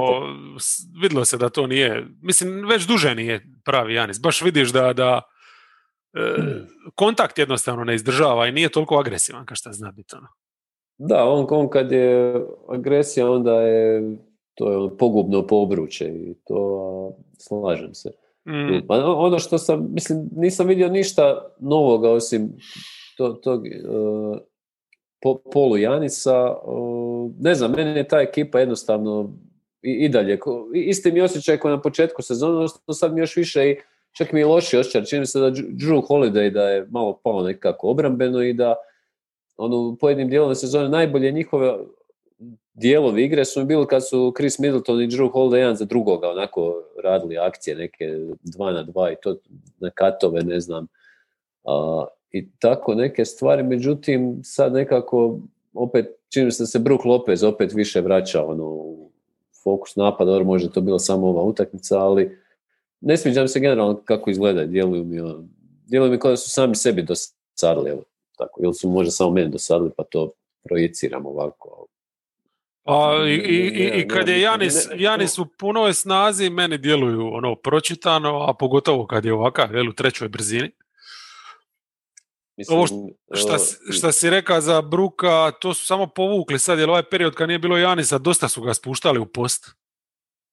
[1.03, 4.21] vidlo se da to nije, mislim, već duže nije pravi Janis.
[4.21, 5.23] Baš vidiš da, da
[6.15, 6.21] e,
[6.95, 10.17] kontakt jednostavno ne izdržava i nije toliko agresivan kao što zna biti.
[10.17, 10.29] Ono.
[10.99, 12.35] Da, on, on kad je
[12.69, 14.03] agresija, onda je
[14.55, 18.11] to je ono pogubno po obruče i to slažem se.
[18.49, 22.53] Mm, Pa ono što sam, mislim, nisam vidio ništa novoga osim
[23.17, 24.39] to, tog uh,
[25.21, 26.57] po, polu Janisa.
[27.41, 29.33] Ne znam, meni je ta ekipa jednostavno
[29.83, 30.39] i, i dalje.
[30.75, 33.77] Isti mi osjećaj kao na početku sezona, odnosno sad mi još više i
[34.13, 35.05] čak mi je loši osjećaj.
[35.05, 38.75] Čini se da Drew Holiday da je malo pao nekako obrambeno i da
[39.57, 41.79] ono, u pojedinim dijelovima sezone najbolje njihove
[42.75, 46.31] dijelovi igre su mi bili kad su Chris Middleton i Drew Holiday jedan za drugoga
[46.31, 49.37] onako radili akcije neke dva na dva i to
[49.79, 50.87] na katove, ne znam.
[52.33, 55.39] I tako neke stvari, međutim sad nekako
[55.75, 59.11] opet čini se da se Brook Lopez opet više vraća ono, u
[59.65, 62.39] fokus napada, dobro možda to bila samo ova utakmica, ali
[63.01, 65.45] ne sviđa mi se generalno kako izgleda, djeluju mi, ono,
[65.87, 68.03] djeluju mi kao da su sami sebi dosadili, evo,
[68.39, 70.31] tako, ili su možda samo meni dosadili pa to
[70.65, 71.87] projiciram ovako,
[72.85, 78.45] A, i, i, i, kad je Janis, Janis u punoj snazi, meni djeluju ono pročitano,
[78.49, 80.71] a pogotovo kad je ovakav, jel, u trećoj brzini.
[82.61, 82.87] Mislim, Ovo
[83.35, 83.57] šta,
[83.93, 87.59] šta si rekao za Bruka, to su samo povukli sad, jer ovaj period kad nije
[87.59, 89.71] bilo Janisa, dosta su ga spuštali u post.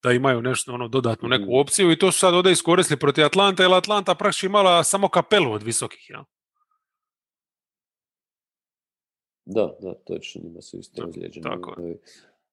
[0.03, 1.59] Da imaju nešto, ono, dodatnu neku mm.
[1.59, 5.51] opciju i to su sad ovdje iskoristili protiv Atlanta, jer Atlanta praktički imala samo kapelu
[5.51, 6.09] od visokih.
[6.09, 6.23] Ja?
[9.45, 11.43] Da, da, točno, ima su isto ozlijeđeni.
[11.43, 11.75] Tako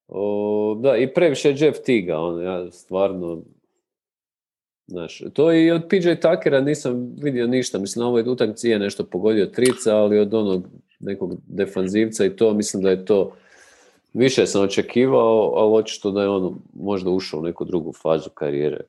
[0.07, 3.43] o, Da, i previše Jeff Tiga, on, ja stvarno,
[4.87, 7.79] Znaš, to i od PJ Takera nisam vidio ništa.
[7.79, 10.67] Mislim, na ovoj utakmici je nešto pogodio trica, ali od onog
[10.99, 13.35] nekog defanzivca i to, mislim da je to
[14.13, 18.79] više sam očekivao, ali očito da je on možda ušao u neku drugu fazu karijere.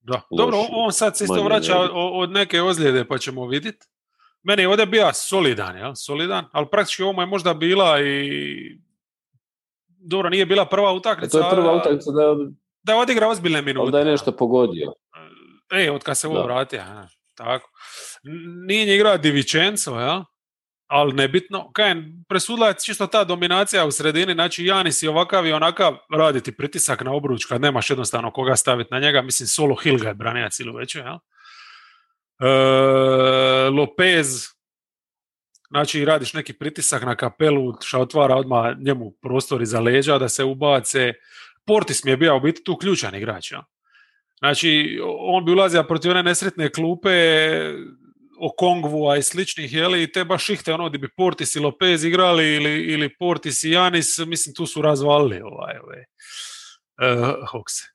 [0.00, 3.86] Da, dobro, on sad se isto vraća od neke ozljede, pa ćemo vidjeti.
[4.42, 5.94] Meni je ovdje bio solidan, ja?
[5.94, 8.78] solidan, ali praktički ovo je možda bila i
[9.88, 11.38] dobro, nije bila prva utakmica.
[11.38, 12.36] To je prva utakmica da
[12.84, 13.90] da je odigrao ozbiljne minute.
[13.90, 14.92] da je nešto pogodio.
[15.72, 16.82] E, od kad se ovo vratio,
[17.34, 17.70] tako.
[18.66, 20.24] Nije igrao Divičenco, ja?
[20.86, 21.72] ali nebitno.
[21.72, 21.94] Kaj,
[22.28, 27.04] presudila je čisto ta dominacija u sredini, znači Janis i ovakav i onakav raditi pritisak
[27.04, 29.22] na obruč kad nemaš jednostavno koga staviti na njega.
[29.22, 31.18] Mislim, solo Hill ga je branija cijelu večer, ja?
[32.40, 32.48] E,
[33.70, 34.46] Lopez,
[35.70, 40.44] znači radiš neki pritisak na kapelu, što otvara odmah njemu prostor iza leđa da se
[40.44, 41.12] ubace.
[41.66, 43.52] Portis mi je bio u biti tu ključan igrač.
[43.52, 43.64] Ja?
[44.38, 47.10] Znači, on bi ulazio protiv one nesretne klupe
[48.38, 52.04] o Kongvu, i sličnih, jeli, i te baš ihte, ono, gdje bi Portis i Lopez
[52.04, 56.04] igrali ili, ili Portis i Janis, mislim, tu su razvalili ovaj, ovaj,
[57.12, 57.94] uh, Hawks.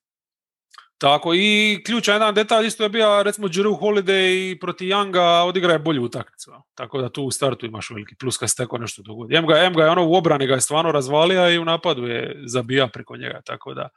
[1.00, 5.80] Tako, i ključan jedan detalj isto je bio, recimo, Drew Holiday i proti Younga odigraje
[5.80, 6.52] bolju utakmicu.
[6.76, 9.36] Tako da tu u startu imaš veliki plus kad se tako nešto dogodi.
[9.36, 12.08] M ga, M ga je ono u obrani ga je stvarno razvalija i u napadu
[12.08, 13.90] je zabija preko njega, tako da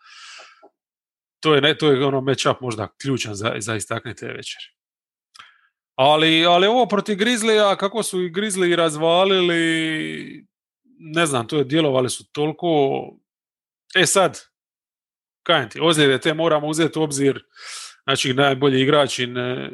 [1.42, 4.64] to je, ne, to je ono match-up možda ključan za, za istaknite večeri.
[5.94, 10.46] Ali, ali ovo protiv Grizlija, kako su i Grizli razvalili,
[10.98, 12.68] ne znam, to je djelovali su toliko...
[13.94, 14.40] E sad,
[15.42, 17.44] kajem ti, ozljede te moramo uzeti u obzir,
[18.04, 19.70] znači najbolji igrač ne,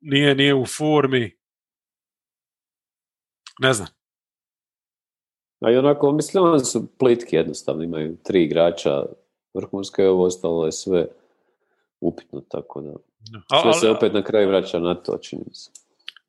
[0.00, 1.38] nije, nije u formi.
[3.60, 3.88] Ne znam.
[5.60, 9.02] A i onako, mislim, su plitki jednostavno, imaju tri igrača
[9.58, 11.06] vrhunske, ovo ostalo je sve
[12.00, 12.92] upitno, tako da
[13.62, 15.70] sve se opet na kraju vraća na to, čini se.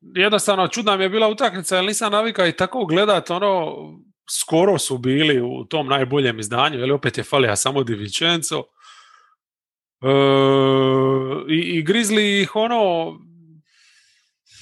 [0.00, 3.76] Jednostavno, čudna mi je bila utakmica, jer nisam navika i tako gledat, ono,
[4.30, 8.64] skoro su bili u tom najboljem izdanju, jer opet je falija samo Di Vincenzo.
[10.02, 10.08] E,
[11.48, 13.12] i, I Grizzly ih ono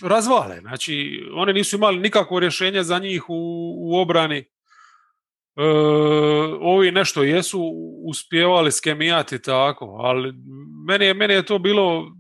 [0.03, 4.45] razvale, znači oni nisu imali nikakvo rješenje za njih u, u obrani.
[5.59, 5.63] E,
[6.61, 7.73] ovi nešto jesu
[8.05, 10.33] uspjevali skemijati tako, ali
[10.89, 12.13] meni je, meni je to bilo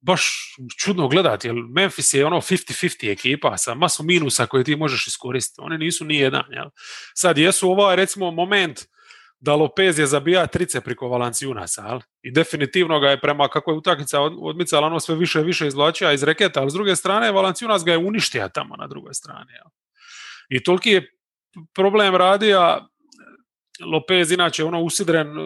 [0.00, 5.06] baš čudno gledati, jer Memphis je ono 50-50 ekipa sa masu minusa koje ti možeš
[5.06, 5.60] iskoristiti.
[5.60, 6.44] Oni nisu ni jedan.
[6.50, 6.66] Jel?
[7.14, 8.80] Sad jesu ovaj recimo moment
[9.40, 12.00] da Lopez je zabija trice priko Valanciunasa, jel?
[12.22, 16.12] i definitivno ga je prema kako je utakmica odmicala ono sve više i više izvlačio
[16.12, 19.52] iz reketa, ali s druge strane Valanciunas ga je uništio tamo na drugoj strani.
[19.52, 19.70] Jel?
[20.48, 21.19] I toliki je
[21.74, 22.86] problem radija,
[23.92, 25.42] Lopez inače ono usidren e,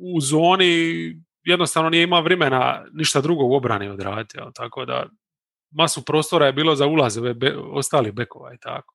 [0.00, 5.06] u zoni, jednostavno nije imao vremena ništa drugo u obrani odraditi, tako da
[5.70, 8.94] masu prostora je bilo za ulaze be, ostali bekova i tako.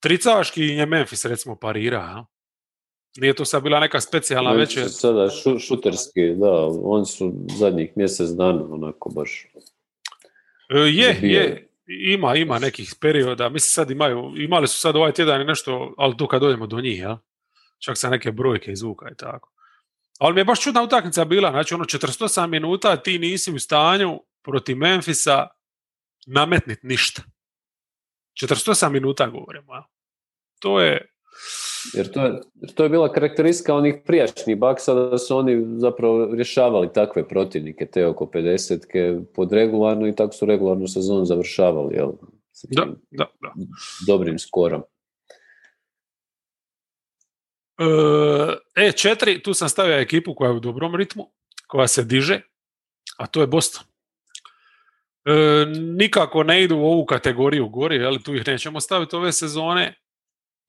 [0.00, 2.24] Tricaški je Memphis recimo parira,
[3.16, 4.90] nije to sad bila neka specijalna večer.
[4.90, 6.50] Sada šuterski, da,
[6.82, 9.46] oni su zadnjih mjesec dana onako baš.
[10.70, 11.68] E, je, je,
[12.00, 16.16] ima, ima nekih perioda, mislim sad imaju, imali su sad ovaj tjedan i nešto, ali
[16.16, 17.18] to kad dođemo do njih, ja?
[17.78, 19.52] čak sa neke brojke izvuka i tako.
[20.18, 24.20] Ali mi je baš čudna utakmica bila, znači ono 48 minuta ti nisi u stanju
[24.42, 25.46] protiv Memfisa
[26.26, 27.22] nametnit ništa.
[28.42, 29.84] 48 minuta govorimo, ja?
[30.60, 31.08] To je,
[31.94, 32.40] jer to, je,
[32.74, 38.06] to je bila karakteristika onih prijašnjih baksa da su oni zapravo rješavali takve protivnike, te
[38.06, 41.94] oko 50-ke pod regularno i tako su regularnu sezonu završavali.
[41.94, 42.10] Jel?
[42.70, 43.52] Da, da, da.
[44.06, 44.82] Dobrim skorom.
[48.76, 51.30] E, četiri, tu sam stavio ekipu koja je u dobrom ritmu,
[51.66, 52.40] koja se diže,
[53.16, 53.82] a to je Boston.
[55.24, 55.66] E,
[55.96, 59.94] nikako ne idu u ovu kategoriju gori, ali tu ih nećemo staviti ove sezone,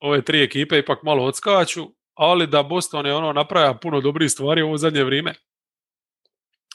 [0.04, 4.62] ove tri ekipe ipak malo odskaču, ali da Boston je ono napravio puno dobrih stvari
[4.62, 5.34] u ovo zadnje vrijeme.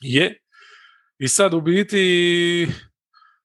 [0.01, 0.39] Je.
[1.19, 2.67] I sad u biti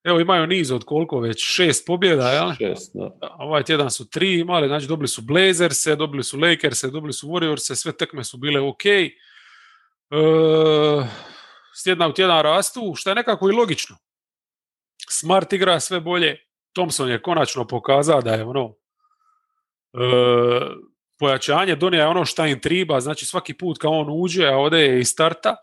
[0.04, 2.52] Evo imaju niz od koliko već, šest pobjeda, jel?
[2.52, 3.36] Šest, da.
[3.38, 7.74] Ovaj tjedan su tri imali, znači dobili su Blazerse, dobili su Lakerse, dobili su Warriorse,
[7.74, 8.86] sve tekme su bile ok.
[8.86, 9.10] E,
[11.74, 13.96] s tjedna u tjedan rastu, što je nekako i logično.
[15.08, 16.38] Smart igra sve bolje.
[16.74, 18.74] Thompson je konačno pokazao da je ono
[21.18, 24.80] pojačanje donija je ono šta im triba, znači svaki put kao on uđe, a ode
[24.80, 25.56] je i starta,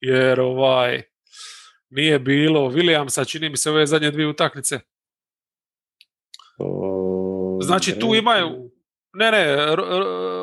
[0.00, 1.02] jer ovaj
[1.90, 4.80] nije bilo Williamsa, čini mi se ove zadnje dvije utakmice.
[7.60, 8.70] Znači tu imaju
[9.12, 9.72] ne, ne,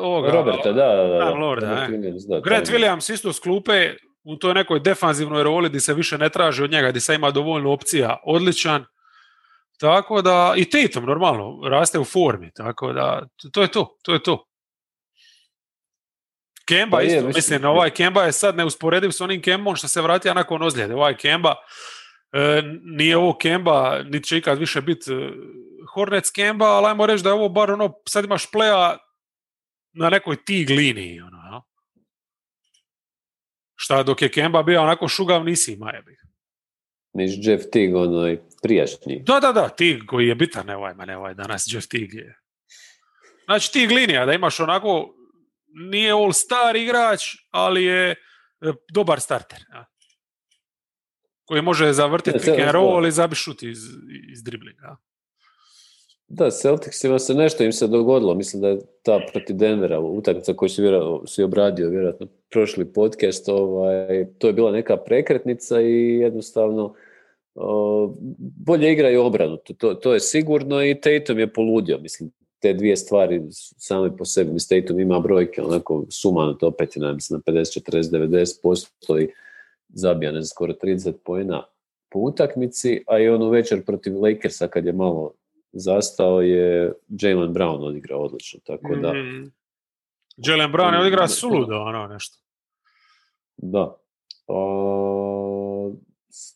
[0.02, 1.30] ovoga, Roberta, da, da, da.
[1.30, 5.80] Lorda, Robert Williams, da Grant Williams isto s klupe u toj nekoj defanzivnoj roli gdje
[5.80, 8.84] se više ne traži od njega, gdje se ima dovoljno opcija, odličan.
[9.80, 14.22] Tako da, i Tatum normalno, raste u formi, tako da, to je to, to je
[14.22, 14.46] to.
[16.68, 20.02] Kemba pa isto, je, mislim, ovaj Kemba je sad neusporediv s onim Kembom što se
[20.02, 20.94] vratio nakon ozljede.
[20.94, 21.54] Ovaj Kemba,
[22.32, 25.30] e, nije ovo Kemba, niti će ikad više biti e,
[25.94, 28.98] Hornets Kemba, ali ajmo reći da je ovo bar ono, sad imaš pleja
[29.92, 31.62] na nekoj tig liniji, ono, ja?
[33.74, 35.92] Šta dok je Kemba bio onako šugav nisi ima.
[37.16, 39.22] Niš Jeff Tig, onaj prijašnji.
[39.26, 42.14] Da, da, da, Tig koji je bitan, ne ovaj, ma ne ovaj, danas Jeff Tig
[42.14, 42.38] je.
[43.44, 45.14] Znači Tig linija, da imaš onako
[45.90, 48.16] nije all-star igrač, ali je e,
[48.92, 49.58] dobar starter.
[49.72, 49.86] Ja.
[51.44, 53.78] Koji može zavrtiti pick and roll i zabi šut iz,
[54.32, 54.96] iz driblinga.
[56.28, 58.34] Da, Celticsima se nešto im se dogodilo.
[58.34, 60.82] Mislim da je ta protiv Denvera utakmica koju si,
[61.26, 66.94] si obradio vjerojatno prošli podcast, ovaj, to je bila neka prekretnica i jednostavno
[68.66, 69.56] bolje igraju obranu.
[69.56, 71.98] To, to, to, je sigurno i Tatum je poludio.
[71.98, 73.42] Mislim, te dvije stvari
[73.78, 74.52] same po sebi.
[74.52, 78.02] Mi Tatum ima brojke, onako sumano to opet je na 50, 40,
[78.62, 79.28] 90% i
[79.88, 81.64] zabija ne skoro 30 pojena
[82.10, 85.32] po utakmici, a i onu večer protiv Lakersa kad je malo
[85.72, 89.12] zastao je Jalen Brown odigrao odlično, tako da...
[89.12, 89.52] Mm.
[90.36, 92.38] Jalen Brown je odigrao suludo, ono nešto.
[93.56, 93.96] Da.
[94.46, 95.25] O,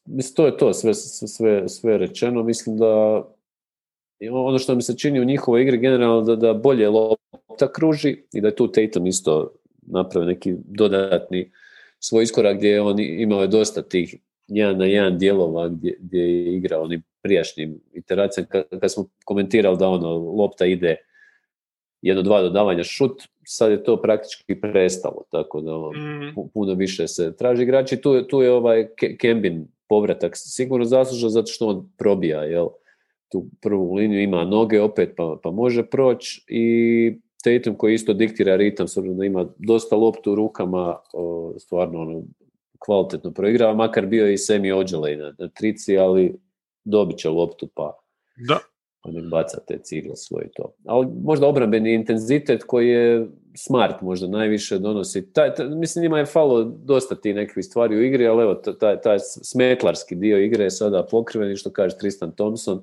[0.07, 2.43] mislim, to je to, sve, sve, sve rečeno.
[2.43, 3.25] Mislim da
[4.31, 8.41] ono što mi se čini u njihovoj igri generalno da, da bolje lopta kruži i
[8.41, 11.51] da je tu Tatum isto napravio neki dodatni
[11.99, 14.17] svoj iskorak gdje on imao je dosta tih
[14.49, 18.49] jedan na jedan dijelova gdje, gdje je igrao onim prijašnjim iteracijama
[18.81, 20.97] kad, smo komentirali da ono lopta ide
[22.03, 26.51] jedno dva dodavanja šut, sad je to praktički prestalo, tako da ono, mm.
[26.55, 27.97] puno više se traži igrači.
[27.97, 32.69] Tu, tu je ovaj Kembin povratak sigurno zaslužan zato što on probija, jel?
[33.31, 38.57] tu prvu liniju, ima noge opet pa, pa može proći i Tatum koji isto diktira
[38.57, 40.97] ritam, s da ima dosta loptu u rukama,
[41.59, 42.23] stvarno ono,
[42.79, 46.35] kvalitetno proigrava, makar bio i semi ođelej na, na trici, ali
[46.85, 47.99] dobit će loptu pa
[48.49, 48.59] da.
[49.09, 50.73] Nek baca te cigle svoje to.
[50.85, 55.33] Ali možda obrambeni intenzitet koji je smart možda najviše donosi.
[55.33, 59.01] Taj, taj, mislim ima je falo dosta ti nekakvih stvari u igri, ali evo taj,
[59.01, 62.83] taj smetlarski dio igre je sada pokriven i što kaže Tristan Thompson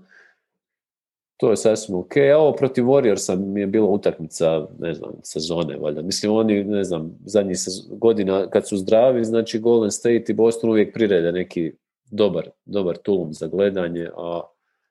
[1.37, 2.17] to je sasvim ok.
[2.17, 6.01] A ovo protiv Warriorsa mi je bila utakmica, ne znam, sezone, valjda.
[6.01, 7.57] Mislim, oni, ne znam, zadnjih
[7.89, 11.71] godina kad su zdravi, znači Golden State i Boston uvijek prirede neki
[12.11, 14.41] dobar, dobar tulum za gledanje, a...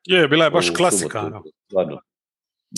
[0.06, 1.42] Je, bila je baš klasika, ono.
[1.66, 2.00] Stvarno.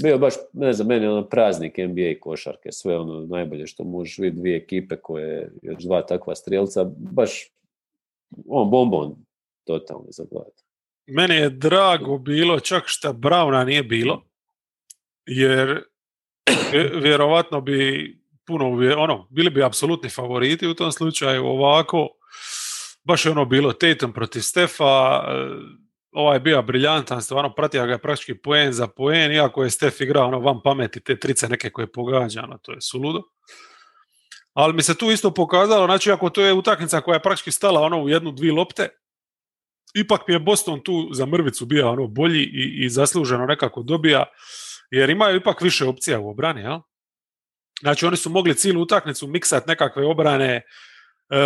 [0.02, 4.40] Bio baš, ne znam, meni ono praznik NBA košarke, sve ono najbolje što možeš vidjeti
[4.40, 7.50] dvije ekipe koje, još dva takva strijelca, baš
[8.48, 9.16] on bombon
[9.66, 10.62] totalni za gledati.
[11.06, 14.24] Meni je drago bilo čak šta Brauna nije bilo,
[15.26, 15.82] jer
[17.02, 18.66] vjerovatno bi puno,
[18.98, 22.08] ono, bili bi apsolutni favoriti u tom slučaju ovako.
[23.04, 25.22] Baš je ono bilo Tatum protiv Stefa,
[26.18, 30.00] ovaj je bio briljantan, stvarno pratio ga je praktički poen za poen, iako je Stef
[30.00, 33.22] igrao ono van pameti, te trice neke koje pogađa, ono, to je suludo.
[34.54, 37.80] Ali mi se tu isto pokazalo, znači ako to je utakmica koja je praktički stala
[37.80, 38.88] ono u jednu, dvije lopte,
[39.94, 44.24] ipak mi je Boston tu za mrvicu bio ono bolji i, i zasluženo nekako dobija,
[44.90, 46.80] jer imaju ipak više opcija u obrani, jel?
[47.80, 50.62] Znači oni su mogli cijelu utakmicu miksat nekakve obrane,
[51.30, 51.40] e,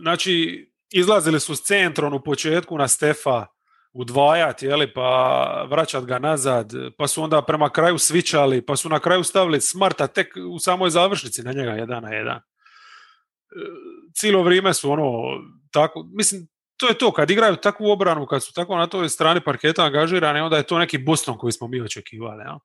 [0.00, 3.46] znači izlazili su s centrom u početku na Stefa,
[3.92, 9.00] udvajati, jeli, pa vraćat ga nazad, pa su onda prema kraju svičali, pa su na
[9.00, 12.36] kraju stavili Smarta tek u samoj završnici na njega jedan na jedan.
[12.36, 12.40] E,
[14.14, 15.22] cijelo vrijeme su ono
[15.72, 19.40] tako, mislim, to je to, kad igraju takvu obranu, kad su tako na toj strani
[19.40, 22.42] parketa angažirani, onda je to neki Boston koji smo mi očekivali.
[22.42, 22.58] Ja?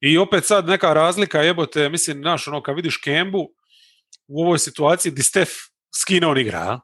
[0.00, 3.48] I opet sad neka razlika, jebote, mislim, znaš, ono, kad vidiš Kembu
[4.26, 5.48] u ovoj situaciji, di Stef
[6.02, 6.80] skine on igra,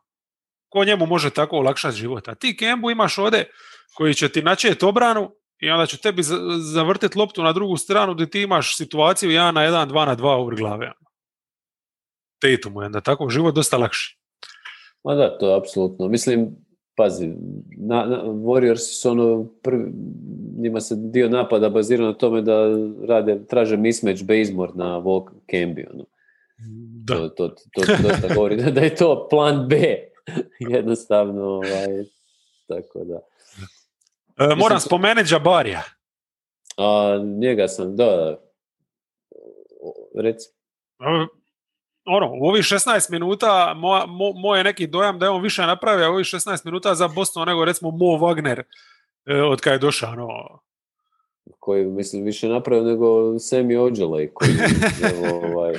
[0.75, 2.29] ko njemu može tako olakšati život.
[2.29, 3.51] A ti Kembu imaš ovdje
[3.95, 6.23] koji će ti načeti obranu i onda će tebi
[6.73, 10.27] zavrtiti loptu na drugu stranu gdje ti imaš situaciju 1 na 1, 2 na 2
[10.27, 10.93] over glave.
[12.39, 14.19] Tatumu je onda tako život dosta lakši.
[15.05, 16.09] Ma da, to je apsolutno.
[16.09, 16.57] Mislim,
[16.97, 17.27] pazi,
[17.79, 19.93] na, na, Warriors su ono, prvi,
[20.59, 22.55] njima se dio napada bazira na tome da
[23.09, 25.85] rade, traže mismatch Bazemore na Walk Camby.
[25.95, 26.05] Ono.
[27.05, 27.15] Da.
[27.15, 29.77] To, to, to, dosta govori da je to plan B.
[30.75, 32.05] Jednostavno, ovaj,
[32.69, 33.21] tako da.
[34.45, 35.83] E, moram spomenuti Jabarija.
[36.77, 38.39] A, njega sam, da,
[40.15, 40.49] reci.
[41.01, 41.27] E,
[42.05, 45.63] ono, u ovih 16 minuta moja, mo, moj je neki dojam da je on više
[45.63, 48.63] napravio ovih 16 minuta za Boston nego recimo Mo Wagner
[49.27, 50.11] e, od kada je došao.
[50.11, 50.61] Ono.
[51.59, 54.31] Koji, mislim, više napravio nego Semi Ođelej.
[54.35, 54.53] Koji,
[55.45, 55.75] ovaj...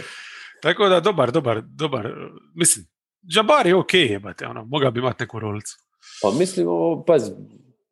[0.61, 2.13] Tako da, dobar, dobar, dobar.
[2.55, 2.85] Mislim,
[3.29, 5.77] Jabbar je okej, okay, jebate, ono, mogao bi imati neku rolicu.
[6.21, 7.31] Pa mislim, ovo, pazi,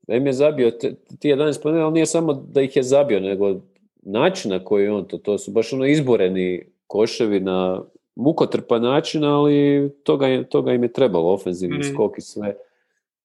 [0.08, 0.72] je zabio
[1.20, 3.62] ti 11 poena, ali nije samo da ih je zabio, nego
[4.02, 7.84] način na koji on to, to su baš ono izboreni koševi na
[8.16, 11.94] mukotrpa način, ali toga, je, toga im je trebalo, ofenzivni mm.
[11.94, 12.56] skok i sve.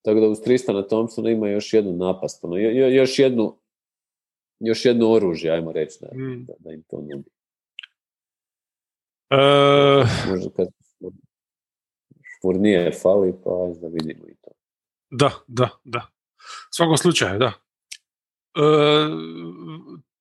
[0.02, 3.54] Tako da uz Tristana Thompsona ima još jednu napast, ono, još jednu
[4.60, 6.44] još jedno oružje, ajmo reći, da, mm.
[6.44, 7.30] da, da im to nudi.
[9.30, 10.68] Uh, Možda kad
[12.42, 14.50] Furnije fali, pa da vidimo i to.
[15.10, 15.98] Da, da, da.
[16.38, 17.46] U svakom slučaju, da.
[17.46, 17.52] E,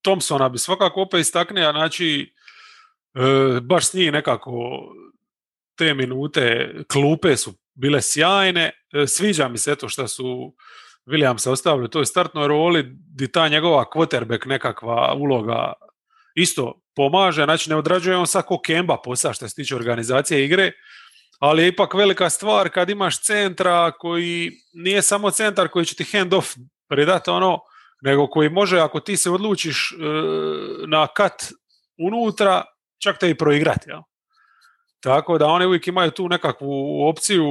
[0.02, 2.34] Thompsona bi svakako opet istaknio, znači
[3.16, 4.52] e, baš s njih nekako
[5.78, 8.72] te minute klupe su bile sjajne.
[8.94, 10.56] E, sviđa mi se to što su
[11.06, 15.74] Williamsa ostavili u toj startnoj roli, di ta njegova quarterback nekakva uloga
[16.36, 20.72] isto pomaže, znači ne odrađuje on sad ko Kemba posao što se tiče organizacije igre,
[21.39, 26.17] ali je ipak velika stvar kad imaš centra koji nije samo centar koji će ti
[26.17, 26.56] hand off
[26.89, 27.60] predati ono,
[28.02, 29.95] nego koji može ako ti se odlučiš e,
[30.88, 31.52] na kat
[31.97, 32.63] unutra,
[33.04, 33.89] čak te i proigrati.
[35.00, 37.43] Tako da oni uvijek imaju tu nekakvu opciju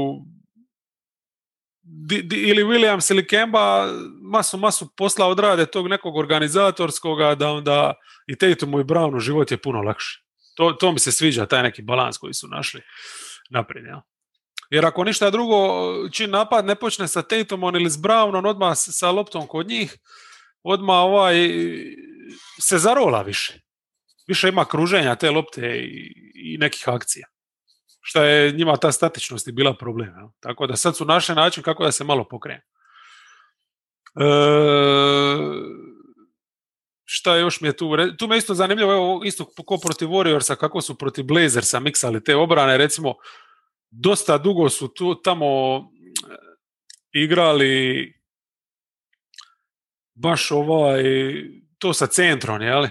[2.32, 7.94] ili Williams ili Kemba masu, masu posla odrade tog nekog organizatorskoga da onda
[8.26, 10.22] i Tatumu i Brownu život je puno lakši.
[10.56, 12.82] To, to mi se sviđa, taj neki balans koji su našli
[13.50, 13.86] naprijed.
[13.86, 14.02] Ja.
[14.70, 15.56] Jer ako ništa drugo,
[16.12, 19.96] čim napad ne počne sa Tatumom ili s Brownom, odmah sa loptom kod njih,
[20.62, 21.50] odmah ovaj,
[22.60, 23.60] se zarola više.
[24.28, 27.26] Više ima kruženja te lopte i, i nekih akcija.
[28.00, 30.08] Što je njima ta statičnost bila problem.
[30.08, 30.30] Ja.
[30.40, 32.62] Tako da sad su našli način kako da se malo pokrene.
[34.20, 34.26] E,
[37.08, 40.80] šta još mi je tu, tu me isto zanimljivo, evo isto ko protiv Warriorsa, kako
[40.80, 43.14] su protiv Blazersa miksali te obrane, recimo,
[43.90, 45.82] dosta dugo su tu tamo eh,
[47.12, 48.14] igrali
[50.14, 51.02] baš ovaj,
[51.78, 52.86] to sa centrom, jeli?
[52.86, 52.90] Eh,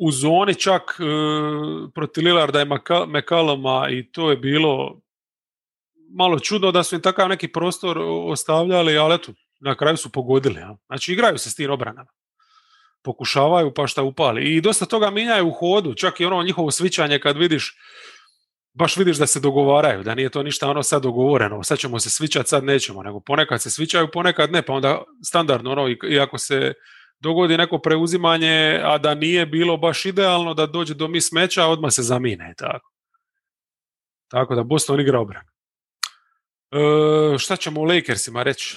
[0.00, 1.04] u zoni čak e,
[1.94, 2.66] protiv Lillarda i
[3.08, 5.00] Mekaloma i to je bilo
[6.16, 10.60] malo čudno da su im takav neki prostor ostavljali, ali eto, na kraju su pogodili.
[10.60, 10.76] Ja.
[10.86, 12.10] Znači igraju se s tim obranama.
[13.02, 14.56] Pokušavaju pa šta upali.
[14.56, 15.94] I dosta toga minjaju u hodu.
[15.94, 17.76] Čak i ono njihovo svičanje kad vidiš
[18.72, 22.10] baš vidiš da se dogovaraju, da nije to ništa ono sad dogovoreno, sad ćemo se
[22.10, 26.38] svičati, sad nećemo, nego ponekad se svičaju, ponekad ne, pa onda standardno ono, i ako
[26.38, 26.74] se
[27.20, 31.92] dogodi neko preuzimanje, a da nije bilo baš idealno da dođe do mi smeća, odmah
[31.92, 32.54] se zamine.
[32.56, 32.90] Tako,
[34.28, 35.44] tako da Boston igra obran.
[36.72, 38.76] E, šta ćemo u Lakersima reći?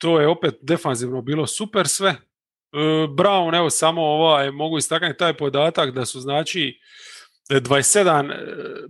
[0.00, 2.10] To je opet defanzivno bilo super sve.
[2.10, 2.16] E,
[3.08, 6.80] Brown, evo samo ovaj, mogu istaknuti taj podatak da su znači
[7.50, 8.36] 27 e,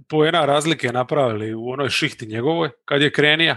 [0.09, 3.57] poena razlike napravili u onoj šihti njegovoj kad je krenija.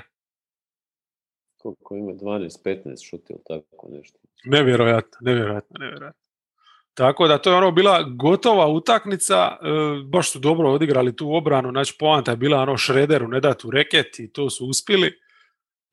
[1.57, 2.11] Koliko ima?
[2.11, 4.19] 12-15 šuti ili tako nešto.
[4.45, 6.23] Nevjerojatno, nevjerojatno, nevjerojatno.
[6.93, 9.55] Tako da to je ono bila gotova utakmica, e,
[10.05, 14.19] baš su dobro odigrali tu obranu, znači poanta je bila ono Šrederu ne datu reket
[14.19, 15.22] i to su uspjeli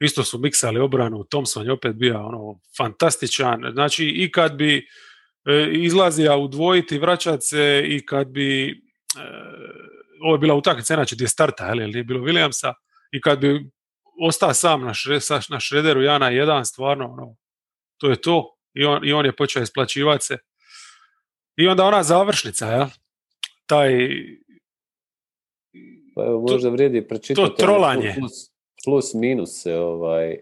[0.01, 5.69] isto su miksali obranu, Thompson je opet bio ono fantastičan, znači i kad bi e,
[5.73, 8.75] izlazio udvojiti, vraćati se i kad bi e,
[10.23, 12.73] ovo je bila utakmica inače gdje starta, ali nije bilo Williamsa
[13.13, 13.71] i kad bi
[14.23, 15.19] ostao sam na, šre,
[15.49, 17.37] na Šrederu Jana jedan, stvarno ono,
[17.99, 20.39] to je to i on, i on je počeo isplaćivati se.
[21.57, 22.91] I onda ona završnica, ja?
[23.67, 23.93] taj
[26.15, 27.49] pa evo, možda vrijedi pročitati.
[27.49, 28.15] To trolanje.
[28.85, 30.39] Plus minus se ovaj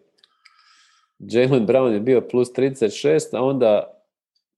[1.18, 4.02] Jalen Brown je bio plus 36, a onda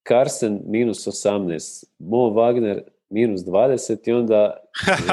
[0.09, 4.57] Carson minus 18, Mo Wagner minus 20 i onda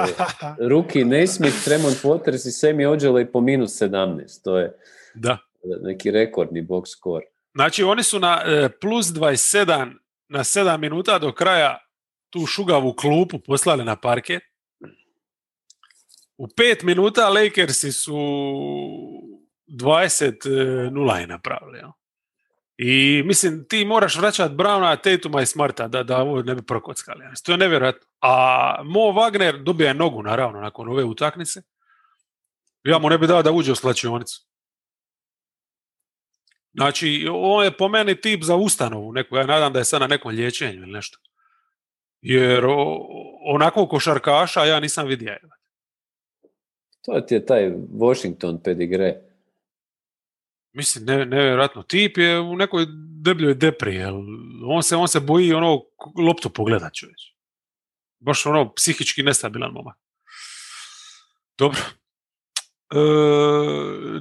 [0.70, 4.44] Ruki Naismith, Tremont Waters i Semi Ođele po minus 17.
[4.44, 4.78] To je
[5.16, 5.38] da.
[5.82, 7.26] neki rekordni box score.
[7.56, 9.94] Znači oni su na e, plus 27
[10.30, 11.80] na 7 minuta do kraja
[12.30, 14.44] tu šugavu klupu poslali na parket.
[16.38, 18.18] U 5 minuta Lakersi su
[19.68, 21.78] 20-0 je napravili.
[21.78, 21.92] Ja.
[22.78, 27.26] I mislim, ti moraš vraćati Browna, Tatuma i Smarta da, da ovo ne bi prokockali.
[27.46, 28.08] To je nevjerojatno.
[28.22, 31.62] A Mo Wagner dobija nogu, naravno, nakon ove utaknice.
[32.84, 34.48] Ja mu ne bi dao da uđe u slačionicu.
[36.74, 39.14] Znači, on je po meni tip za ustanovu.
[39.14, 41.20] Neko, ja nadam da je sad na nekom liječenju ili nešto.
[42.22, 42.66] Jer
[43.54, 45.38] onako košarkaša ja nisam vidio.
[47.08, 49.22] To ti je taj Washington pedigre.
[50.74, 51.84] Mislim, ne, nevjerojatno.
[51.84, 52.86] Tip je u nekoj
[53.24, 54.04] debljoj depri.
[54.68, 55.84] On se, on se boji ono
[56.28, 57.22] loptu pogledat čovječ.
[58.20, 59.98] Baš ono psihički nestabilan momak.
[61.58, 61.80] Dobro.
[62.92, 63.00] E,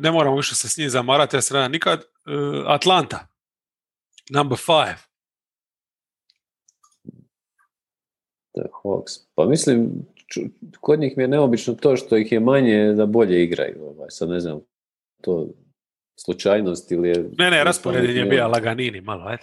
[0.00, 2.00] ne moramo više se s njim zamarati, ja se nikad.
[2.00, 2.06] E,
[2.66, 3.28] Atlanta.
[4.30, 5.05] Number five.
[8.56, 9.20] The Hawks.
[9.34, 10.06] Pa mislim,
[10.80, 13.84] kod njih mi je neobično to što ih je manje da bolje igraju.
[13.84, 14.10] Ovaj.
[14.10, 14.60] Sad ne znam,
[15.22, 15.48] to
[16.20, 17.30] slučajnost ili je...
[17.38, 19.42] Ne, ne, raspored je bio laganini malo, ajde.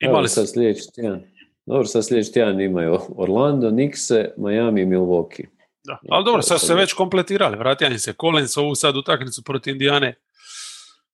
[0.00, 1.22] Imali sad sljedeći tjedan.
[1.66, 5.46] Dobro, sad sljedeći tjedan imaju Orlando, Nixe, Miami i Milwaukee.
[5.84, 7.56] Da, ali dobro, sad su se već kompletirali.
[7.56, 10.14] Vratija im se Collins, ovu sad utakmicu protiv Indijane.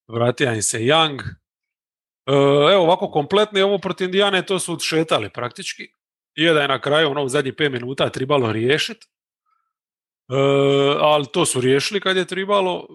[0.09, 1.21] Vratija im se Young.
[2.27, 2.33] E,
[2.73, 5.94] evo, ovako kompletni ovo protiv Indijane, to su šetali praktički.
[6.35, 9.07] Je da je na kraju ono u zadnjih 5 minuta tribalo riješiti.
[10.29, 10.35] E,
[11.01, 12.87] ali to su riješili kad je tribalo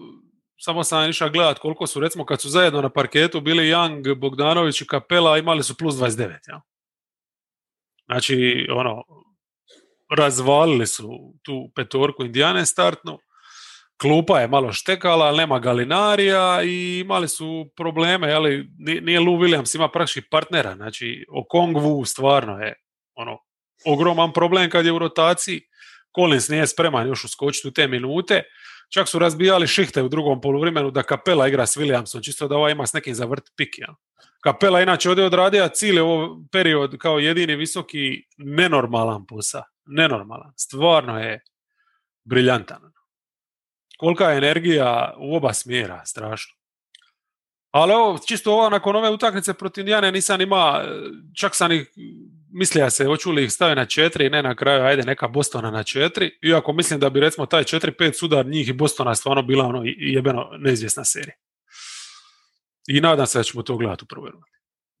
[0.60, 4.80] samo sam išao gledat koliko su, recimo kad su zajedno na parketu bili Young, Bogdanović
[4.80, 6.28] i Kapela, imali su plus 29.
[6.48, 6.60] Ja?
[8.06, 9.02] Znači, ono,
[10.16, 11.08] razvalili su
[11.42, 13.18] tu petorku Indijane startnu,
[14.00, 19.76] klupa je malo štekala, ali nema Galinarija i imali su probleme, jeli, nije Lou Williams,
[19.76, 22.74] ima praktički partnera, znači o Kongvu stvarno je
[23.20, 23.38] ono,
[23.84, 25.60] ogroman problem kad je u rotaciji,
[26.16, 28.42] Collins nije spreman još uskočiti u te minute,
[28.90, 32.70] Čak su razbijali šihte u drugom poluvremenu da Kapela igra s Williamsom, čisto da ova
[32.70, 33.78] ima s nekim za vrt pik.
[33.78, 33.94] Ja.
[34.42, 39.62] Kapela inače ovdje odradio cijeli ovo period kao jedini visoki nenormalan posao.
[39.86, 40.52] Nenormalan.
[40.56, 41.40] Stvarno je
[42.24, 42.92] briljantan.
[43.98, 46.54] Kolika je energija u oba smjera, strašno.
[47.70, 50.84] Ali ovo, čisto ovo, nakon ove utakmice protiv Indijane nisam ima,
[51.36, 51.90] čak sam ih
[52.52, 55.82] mislija se hoću li ih staviti na četiri ne na kraju, ajde neka Bostona na
[55.82, 59.82] četiri, iako mislim da bi recimo taj 4-5 sudar njih i Bostona stvarno bila ono
[59.84, 61.34] jebeno neizvjesna serija.
[62.88, 64.30] I nadam se da ćemo to gledati u prvoj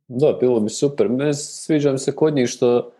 [0.08, 1.08] Da, bilo bi super.
[1.08, 2.92] Me sviđa mi se kod njih što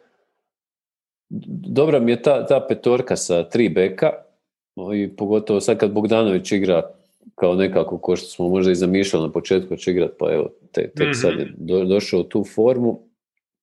[1.69, 4.13] dobra mi je ta, ta petorka sa tri beka
[4.95, 6.91] i pogotovo sad kad Bogdanović igra
[7.35, 10.95] kao nekako ko što smo možda i zamišljali na početku će igrati, pa evo, tek,
[10.95, 11.89] tek sad je mhm.
[11.89, 13.10] došao u tu formu.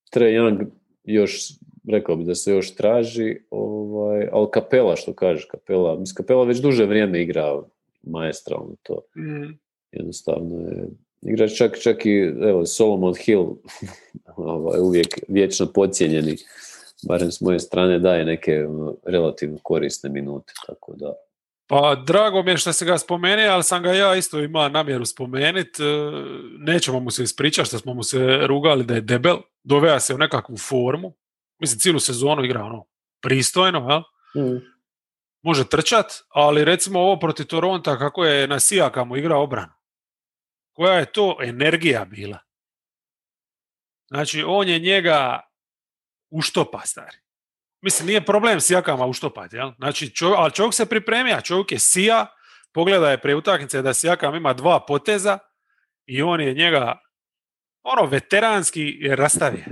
[0.09, 0.65] Trae Young
[1.03, 1.53] još,
[1.87, 6.57] rekao bi da se još traži, ovaj, ali Kapela, što kažeš, Kapela, mislim, Kapela već
[6.57, 7.61] duže vrijeme igra
[8.03, 9.01] maestralno to.
[9.15, 9.59] Mm.
[9.91, 10.87] Jednostavno je
[11.21, 13.45] igrač čak, čak i evo, Solomon Hill
[14.35, 16.35] ovaj, uvijek vječno pocijenjeni
[17.03, 21.13] barem s moje strane daje neke ono, relativno korisne minute, tako da
[21.67, 25.05] pa drago mi je što se ga spomene, ali sam ga ja isto imao namjeru
[25.05, 25.83] spomenuti.
[25.83, 26.11] E,
[26.57, 29.37] nećemo mu se ispričati što smo mu se rugali da je debel.
[29.63, 31.13] Doveja se u nekakvu formu.
[31.59, 32.85] Mislim, cijelu sezonu igra ono
[33.21, 34.01] pristojno, jel?
[34.45, 34.61] Mm.
[35.41, 39.73] Može trčat, ali recimo ovo protiv Toronta kako je na Sijakamu igra obranu.
[40.73, 42.39] Koja je to energija bila?
[44.07, 45.41] Znači, on je njega
[46.29, 47.17] uštopa, stari.
[47.81, 49.71] Mislim, nije problem Sijakama uštopati, jel?
[49.77, 52.25] Znači, čovjek, ali čovjek se pripremija, čovjek je Sija,
[52.73, 55.39] pogleda je prije utakmice da Sijakam ima dva poteza
[56.05, 56.99] i on je njega
[57.83, 59.65] ono veteranski je rastavio.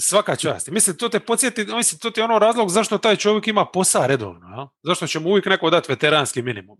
[0.00, 0.68] Svaka čast.
[0.68, 4.06] Mislim, to te podsjeti, mislim, to ti je ono razlog zašto taj čovjek ima posao
[4.06, 4.48] redovno.
[4.56, 4.66] Jel?
[4.82, 6.76] Zašto će mu uvijek neko dati veteranski minimum.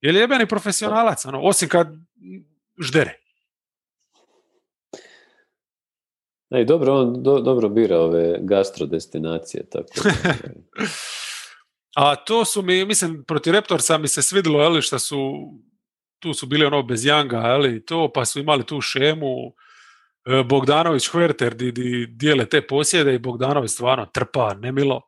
[0.00, 1.88] Je je jebeni profesionalac, ono, osim kad
[2.78, 3.23] ždere.
[6.54, 9.66] Ej, dobro, on dobro bira ove gastro destinacije.
[9.70, 9.88] Tako
[11.96, 15.18] A to su mi, mislim, protiv Reptorsa mi se svidilo, ali što su,
[16.18, 19.34] tu su bili ono bez Janga, ali to, pa su imali tu šemu,
[20.26, 25.00] e, Bogdanović, Huerter, di, di dijele te posjede i Bogdanović stvarno trpa, nemilo.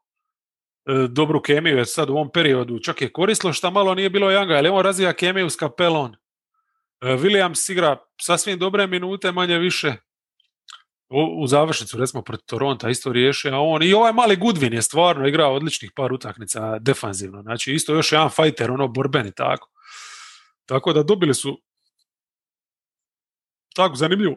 [0.86, 4.30] E, dobru kemiju je sad u ovom periodu, čak je koristilo što malo nije bilo
[4.30, 6.16] Janga, ali on razvija kemiju s kapelon.
[7.01, 9.94] E, Williams igra sasvim dobre minute, manje više
[11.09, 14.82] u, u završnicu, recimo, protiv Toronta isto riješio, a on i ovaj mali Goodwin je
[14.82, 17.42] stvarno igrao odličnih par utakmica defanzivno.
[17.42, 19.70] Znači, isto još jedan fajter, ono, borbeni, tako.
[20.66, 21.61] Tako da dobili su
[23.74, 24.36] tako zanimljivu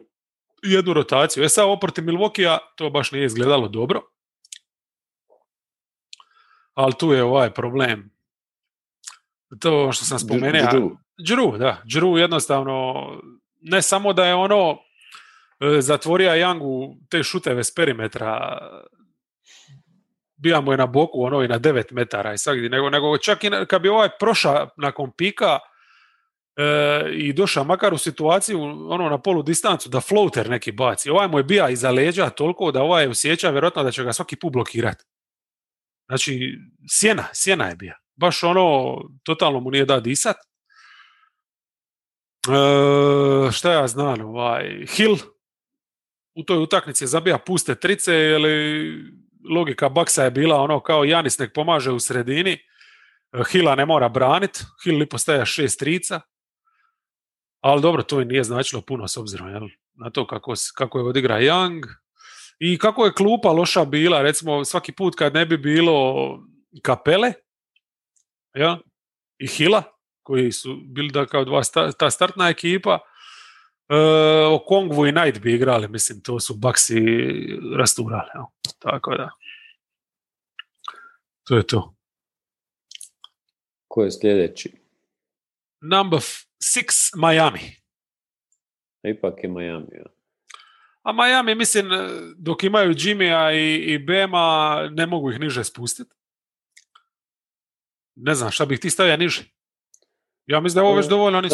[0.62, 1.44] jednu rotaciju.
[1.44, 4.02] E sad ovo protiv Milvokija to baš nije izgledalo dobro.
[6.74, 8.10] Ali tu je ovaj problem.
[9.60, 10.96] To što sam spomenuo.
[11.18, 11.82] Drew, da.
[11.84, 12.94] Drew jednostavno
[13.60, 14.78] ne samo da je ono
[15.80, 18.58] zatvorio Youngu te šuteve s perimetra
[20.36, 23.44] bija mu je na boku ono i na 9 metara i svakdje, nego, nego čak
[23.44, 25.58] i kad bi ovaj prošao nakon pika
[26.56, 31.10] e, i došao makar u situaciju ono na polu distancu da floater neki baci.
[31.10, 34.36] Ovaj mu je bija iza leđa toliko da ovaj osjeća vjerojatno da će ga svaki
[34.36, 35.04] put blokirati.
[36.08, 36.58] Znači,
[36.90, 37.98] sjena, sjena je bija.
[38.16, 40.36] Baš ono, totalno mu nije da disat.
[42.48, 45.16] E, šta ja znam, ovaj, Hill
[46.34, 48.94] u toj utakmici zabija puste trice, ili
[49.54, 52.58] logika Baksa je bila ono kao Janis nek pomaže u sredini,
[53.52, 56.20] Hila ne mora branit, Hill li postaje šest trica,
[57.60, 61.04] ali dobro, to i nije značilo puno s obzirom jel, na to kako, kako je
[61.04, 61.82] odigra Young.
[62.58, 66.14] I kako je klupa loša bila, recimo svaki put kad ne bi bilo
[66.82, 67.32] kapele
[68.54, 68.78] ja,
[69.38, 69.82] i Hila,
[70.22, 71.62] koji su bili da kao dva
[71.98, 73.09] ta startna ekipa, e,
[74.50, 77.00] o Kongvu i Knight bi igrali, mislim, to su Baxi
[77.76, 78.28] rasturali.
[78.34, 78.46] Ja.
[78.78, 79.30] Tako da.
[81.48, 81.94] To je to.
[83.88, 84.72] Ko je sljedeći?
[85.80, 86.20] Number
[86.62, 87.60] six, Miami.
[89.02, 90.06] Ipak je Miami, ja.
[91.02, 91.88] A Miami, mislim,
[92.36, 96.14] dok imaju Jimmya i, i Bema, ne mogu ih niže spustiti.
[98.16, 99.44] Ne znam, šta bih ti stavio niže?
[100.46, 101.42] Ja mislim da je ovo već dovoljno.
[101.42, 101.48] Pa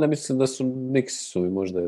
[0.00, 1.80] ne mislim da su Nixi su možda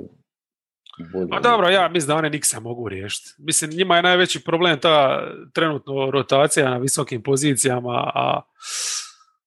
[1.12, 1.28] bolje.
[1.32, 3.30] A dobro, ja mislim da one Nixa mogu riješiti.
[3.38, 8.40] Mislim, njima je najveći problem ta trenutno rotacija na visokim pozicijama, a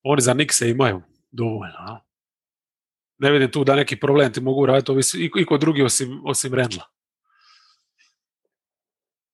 [0.03, 1.01] oni za Nixe imaju
[1.32, 2.03] dovoljno.
[3.18, 6.53] Ne vidim tu da neki problem ti mogu raditi i, i kod drugi osim, osim
[6.53, 6.84] Rendla.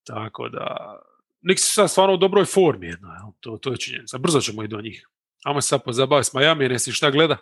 [0.04, 0.96] Tako da,
[1.42, 4.18] Nixi su sad stvarno u dobroj formi jedno, to, to je činjenica.
[4.18, 5.10] Brzo ćemo i do njih.
[5.44, 7.38] Ajmo se sad pozabaviti s Miami, nesi šta gleda?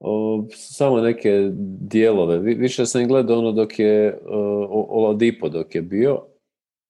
[0.00, 2.38] O, samo neke dijelove.
[2.38, 4.18] Više sam gledao ono dok je
[4.88, 6.22] Oladipo dok je bio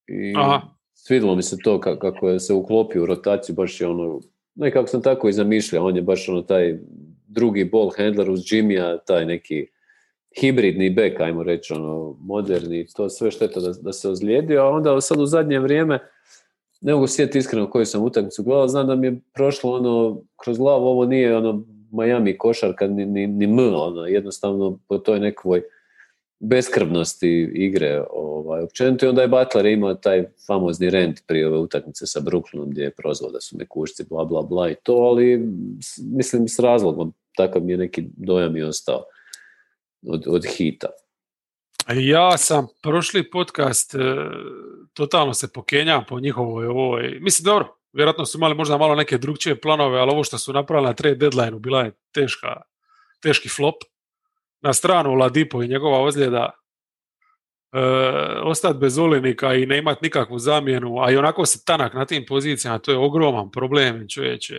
[0.08, 0.60] i Aha.
[0.94, 4.20] svidilo mi se to kako je se uklopio u rotaciju, baš je ono,
[4.54, 6.78] nekako sam tako i zamišljao, on je baš ono taj
[7.26, 9.66] drugi ball handler uz Jimmya, taj neki
[10.40, 15.00] hibridni bek, ajmo reći, ono, moderni, to sve šteta da, da se ozlijedio, a onda
[15.00, 15.98] sad u zadnje vrijeme
[16.80, 20.58] ne mogu sjetiti iskreno koju sam utakmicu gledao, znam da mi je prošlo ono, kroz
[20.58, 21.64] glavu, ovo nije ono
[21.96, 25.62] Miami košarka ni, ni, ni M, ono, jednostavno po toj nekoj
[26.40, 32.06] beskrvnosti igre ovaj, općenito i onda je Butler imao taj famozni rent prije ove utakmice
[32.06, 35.48] sa Brooklynom gdje je prozvao da su kušci bla bla bla i to, ali
[35.98, 39.04] mislim s razlogom, takav mi je neki dojam i ostao
[40.06, 40.88] od, od hita.
[41.94, 43.98] Ja sam prošli podcast e,
[44.94, 49.60] totalno se pokenjam po njihovoj ovoj, mislim dobro, vjerojatno su imali možda malo neke drugčije
[49.60, 52.60] planove, ali ovo što su napravili na trade deadline bila je teška,
[53.22, 53.74] teški flop.
[54.60, 56.50] Na stranu Ladipo i njegova ozljeda
[57.72, 57.80] e,
[58.42, 62.24] ostati bez olinika i ne imati nikakvu zamjenu, a i onako se tanak na tim
[62.28, 64.58] pozicijama, to je ogroman problem, čovječe.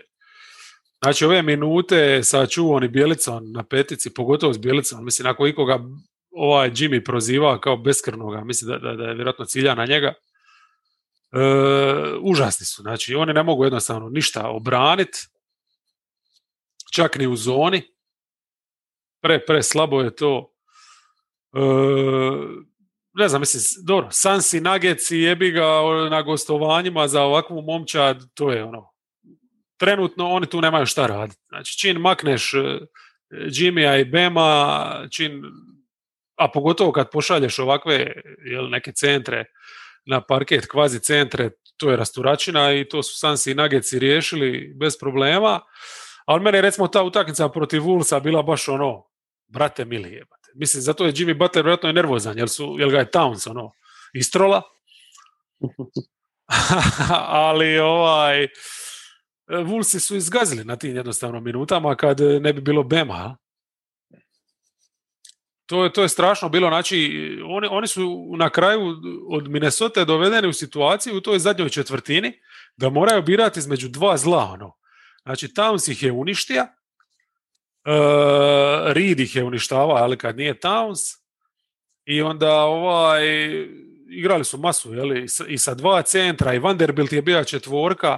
[1.04, 5.80] Znači ove minute sa Čuvon i Bjelicom na petici, pogotovo s Bjelicom, mislim ako ikoga
[6.32, 10.14] ovaj Jimmy proziva kao beskrnoga, mislim da, da, da je vjerojatno cilja na njega,
[11.32, 11.40] e,
[12.22, 12.82] užasni su.
[12.82, 15.20] Znači, oni ne mogu jednostavno ništa obraniti,
[16.94, 17.84] čak ni u zoni.
[19.22, 20.54] Pre, pre slabo je to.
[21.54, 21.60] E,
[23.14, 25.68] ne znam, mislim, dobro, Sansi, Nageci, jebi ga
[26.10, 28.90] na gostovanjima za ovakvu momčad, to je ono,
[29.78, 31.42] trenutno oni tu nemaju šta raditi.
[31.48, 32.80] Znači, čin makneš e,
[33.30, 35.44] Jimmya i Bema, čin,
[36.36, 38.14] a pogotovo kad pošalješ ovakve
[38.46, 39.46] jel, neke centre
[40.08, 44.98] na parket kvazi centre, to je rasturačina i to su Sansi i Nageci riješili bez
[45.00, 45.60] problema.
[46.26, 49.04] Ali mene recimo ta utakmica protiv Vulsa bila baš ono,
[49.48, 50.52] brate mili jebate.
[50.56, 53.72] Mislim, zato je Jimmy Butler vjerojatno nervozan, jer, su, jer ga je Towns ono,
[54.14, 54.62] istrola.
[57.28, 58.48] Ali ovaj,
[59.66, 63.38] Vulsi su izgazili na tim jednostavno minutama kad ne bi bilo Bema.
[65.68, 68.96] To je, to je strašno bilo, znači oni, oni su na kraju
[69.30, 72.34] od Minnesota dovedeni u situaciju u toj zadnjoj četvrtini
[72.78, 74.44] da moraju birati između dva zla.
[74.54, 74.74] Ono.
[75.24, 76.68] Znači Towns ih je uništio, uh,
[78.94, 81.18] Reed ih je uništavao, ali kad nije Towns,
[82.06, 83.24] i onda ovaj,
[84.10, 88.18] igrali su masu jeli, i sa dva centra i Vanderbilt je bila četvorka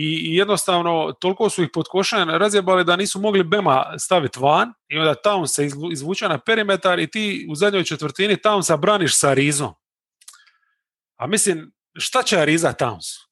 [0.00, 4.98] i jednostavno toliko su ih pod košan razjebali da nisu mogli Bema staviti van i
[4.98, 9.74] onda Towns se izvuče na perimetar i ti u zadnjoj četvrtini Townsa braniš sa Rizom.
[11.16, 13.28] A mislim, šta će Ariza Towns?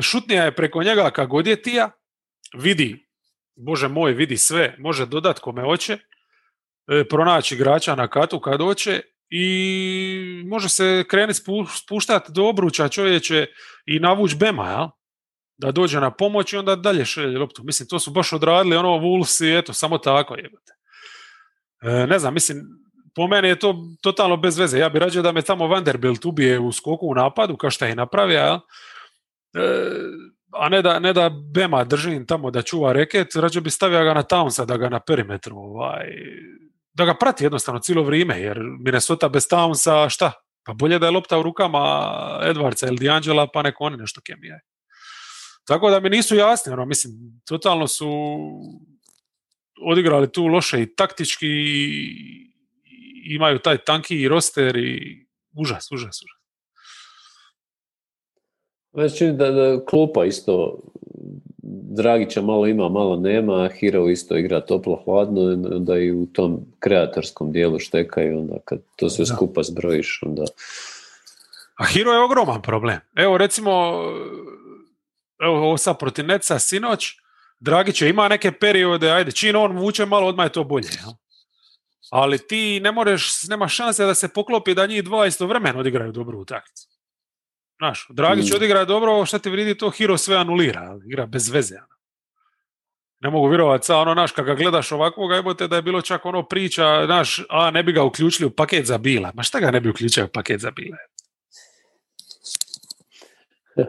[0.00, 1.90] Šutnija je preko njega kad god je tija,
[2.54, 3.08] vidi,
[3.54, 5.98] bože moj, vidi sve, može dodat kome hoće,
[6.88, 9.02] e, pronaći igrača na katu kad hoće
[9.34, 11.40] i može se krenuti
[11.76, 13.46] spuštati do obruča čovječe
[13.86, 14.90] i navući Bema, ja?
[15.58, 17.62] da dođe na pomoć i onda dalje šelje loptu.
[17.64, 20.72] Mislim, to su baš odradili ono Wolves i eto, samo tako jebate.
[21.82, 22.62] E, ne znam, mislim,
[23.14, 24.78] po meni je to totalno bez veze.
[24.78, 27.94] Ja bih rađe da me tamo Vanderbilt ubije u skoku u napadu, kao što je
[27.94, 28.60] napravio, ja?
[29.54, 29.90] E,
[30.52, 34.14] a ne da, ne da Bema držim tamo da čuva reket, rađe bi stavio ga
[34.14, 36.06] na Townsa da ga na perimetru ovaj,
[36.94, 40.32] da ga prati jednostavno cijelo vrijeme, jer Minnesota bez Townsa, šta?
[40.64, 41.78] Pa bolje da je lopta u rukama
[42.42, 44.60] Edwardsa ili D'Angela, pa neko oni nešto kemije.
[45.64, 47.12] Tako da mi nisu jasni, ono, mislim,
[47.48, 48.08] totalno su
[49.86, 55.26] odigrali tu loše i taktički i imaju taj tanki roster i
[55.56, 56.42] užas, užas, užas.
[58.92, 60.78] Znači da, da klupa isto
[61.64, 67.52] Dragića malo ima, malo nema, Hero isto igra toplo hladno, da i u tom kreatorskom
[67.52, 70.44] dijelu šteka i onda kad to sve skupa zbrojiš, onda...
[71.78, 72.98] A Hero je ogroman problem.
[73.16, 73.70] Evo recimo,
[75.42, 77.06] evo ovo sad protiv Neca sinoć,
[77.60, 80.88] Dragić ima neke periode, ajde, čim on vuče malo, odmah je to bolje.
[80.88, 81.14] Ja?
[82.10, 86.38] Ali ti ne možeš, nema šanse da se poklopi da njih dva istovremeno odigraju dobru
[86.38, 86.91] utakmicu.
[87.82, 88.56] Znaš, Dragić mm.
[88.56, 91.74] odigra dobro, šta ti vridi to Hiro sve anulira, igra bez veze.
[91.74, 91.96] Ono.
[93.20, 96.24] Ne mogu vjerovati, sa ono, naš, kad ga gledaš ovakvog, te da je bilo čak
[96.24, 99.32] ono priča, naš, a ne bi ga uključili u paket za bila.
[99.34, 100.96] Ma šta ga ne bi uključio u paket za bila?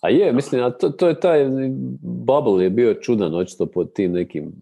[0.00, 1.46] A je, mislim, a to, to je taj
[2.02, 4.52] bubble je bio čudan očito pod tim nekim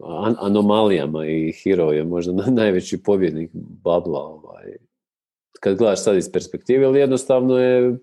[0.41, 3.51] anomalijama i Hero je možda najveći pobjednik
[3.85, 4.77] babla ovaj,
[5.61, 7.99] kad gledaš sad iz perspektive, ali jednostavno je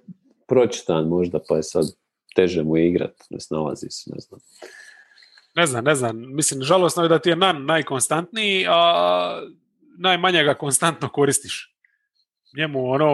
[0.47, 1.85] pročitan možda, pa je sad
[2.35, 4.39] teže mu je igrat, ne snalazi se, ne znam.
[5.55, 6.35] Ne znam, ne znam.
[6.35, 9.41] Mislim, žalosno je da ti je nan najkonstantniji, a
[9.97, 11.73] najmanje ga konstantno koristiš.
[12.57, 13.09] Njemu ono,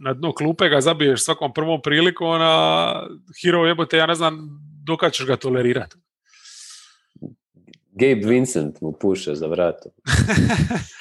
[0.00, 3.06] na dno klupe ga zabiješ svakom prvom prilikom, a
[3.42, 4.48] hero jebote, ja ne znam
[4.84, 5.96] dokad ćeš ga tolerirati.
[7.92, 9.92] Gabe Vincent mu puše za vratom.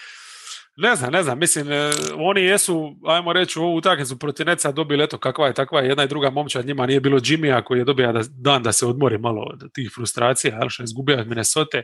[0.78, 4.72] Ne znam, ne znam, mislim, e, oni jesu, ajmo reći, u ovu utakmicu protiv Neca
[4.72, 7.86] dobili, eto, kakva je takva jedna i druga momčad, njima nije bilo Jimmya koji je
[7.86, 11.78] dobio dan da se odmori malo od tih frustracija, ali što je izgubio od Minnesota.
[11.78, 11.84] E,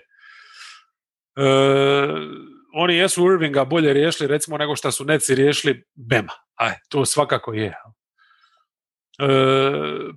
[2.73, 6.33] oni jesu Irvinga bolje riješili, recimo, nego što su Neci riješili Bema.
[6.55, 7.67] Aj, to svakako je.
[7.67, 7.73] E,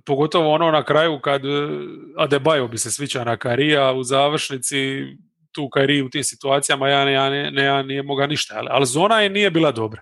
[0.05, 1.41] pogotovo ono na kraju kad
[2.17, 5.05] Adebayo bi se svića na Karija u završnici
[5.55, 9.29] tu Kairi u tim situacijama ja, ja, ne, ja nije moga ništa, ali, zona je
[9.29, 10.01] nije bila dobra.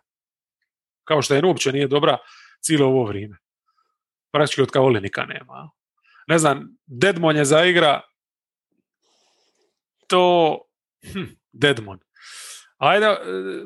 [1.03, 2.17] Kao što je uopće nije dobra
[2.61, 3.37] cijelo ovo vrijeme.
[4.31, 5.69] Praktički od Kaolinika nema.
[6.27, 8.01] Ne znam, Deadmon je zaigra
[10.07, 10.57] to
[11.13, 11.99] hm, Deadmon.
[12.77, 13.17] Ajde, e,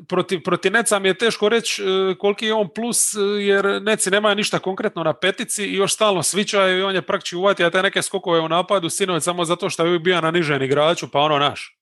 [0.08, 4.10] protiv, protiv Neca mi je teško reći e, koliki je on plus, e, jer Neci
[4.10, 7.82] nemaju ništa konkretno na petici i još stalno svičaju i on je praktički uvatio te
[7.82, 11.38] neke skokove u napadu sinoć samo zato što je bio na nižem igraču, pa ono
[11.38, 11.77] naš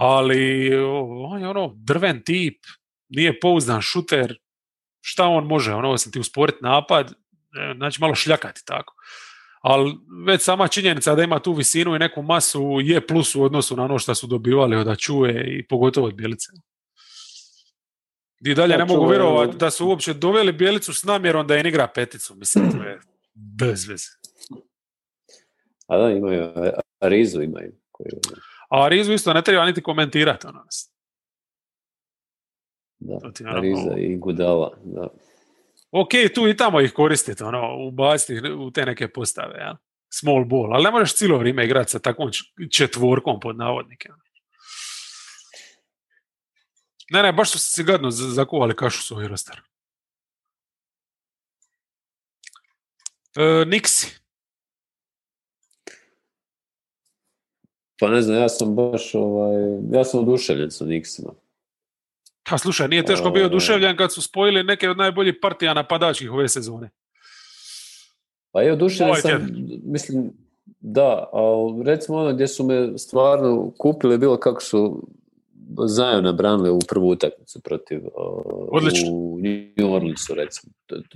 [0.00, 0.74] ali
[1.30, 2.58] on je ono drven tip,
[3.08, 4.38] nije pouzdan šuter,
[5.00, 8.94] šta on može, ono osim ti usporiti napad, e, znači malo šljakati tako.
[9.60, 9.96] Ali
[10.26, 13.84] već sama činjenica da ima tu visinu i neku masu je plus u odnosu na
[13.84, 16.52] ono što su dobivali od Ačuje i pogotovo od Bjelice.
[18.44, 21.86] I dalje ne mogu vjerovati da su uopće doveli Bjelicu s namjerom da je igra
[21.94, 22.34] peticu.
[22.34, 23.00] Mislim, to je
[23.34, 24.08] bez veze.
[25.86, 26.52] A da, imaju,
[27.00, 27.72] Arizu imaju.
[27.90, 28.10] Koji...
[28.70, 30.46] A Rizu isto ne treba niti komentirati.
[30.46, 30.64] Ono.
[32.98, 35.08] Da, Riza i Gudala, da.
[35.90, 39.76] Ok, tu i tamo ih koristiti, ono, ubaciti u te neke postave, ja?
[40.10, 42.30] small ball, ali ne možeš cijelo vrijeme igrati sa takvom
[42.70, 44.08] četvorkom pod navodnike.
[47.10, 49.62] Ne, ne, baš su se gadno zakuvali kašu svoj roster.
[53.36, 54.19] E, Niksi.
[58.00, 59.54] Pa ne znam, ja sam baš, ovaj,
[59.92, 61.30] ja sam oduševljen sa Nixima.
[62.50, 63.46] Pa slušaj, nije teško bio ovaj.
[63.46, 66.90] oduševljen kad su spojili neke od najboljih partija napadačkih ove sezone.
[68.52, 69.48] Pa je oduševljen sam,
[69.84, 70.32] mislim,
[70.80, 71.40] Da, a
[71.84, 75.02] recimo ono gdje su me stvarno kupili bilo kako su
[75.86, 78.00] zajedno branili u prvu utakmicu protiv
[78.72, 79.10] Odlično.
[79.12, 79.38] u
[79.76, 80.72] New Orleansu recimo.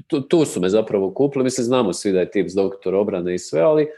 [0.07, 3.39] Tu, tu su me zapravo kupili, mislim znamo svi da je tip doktor obrane i
[3.39, 3.89] sve, ali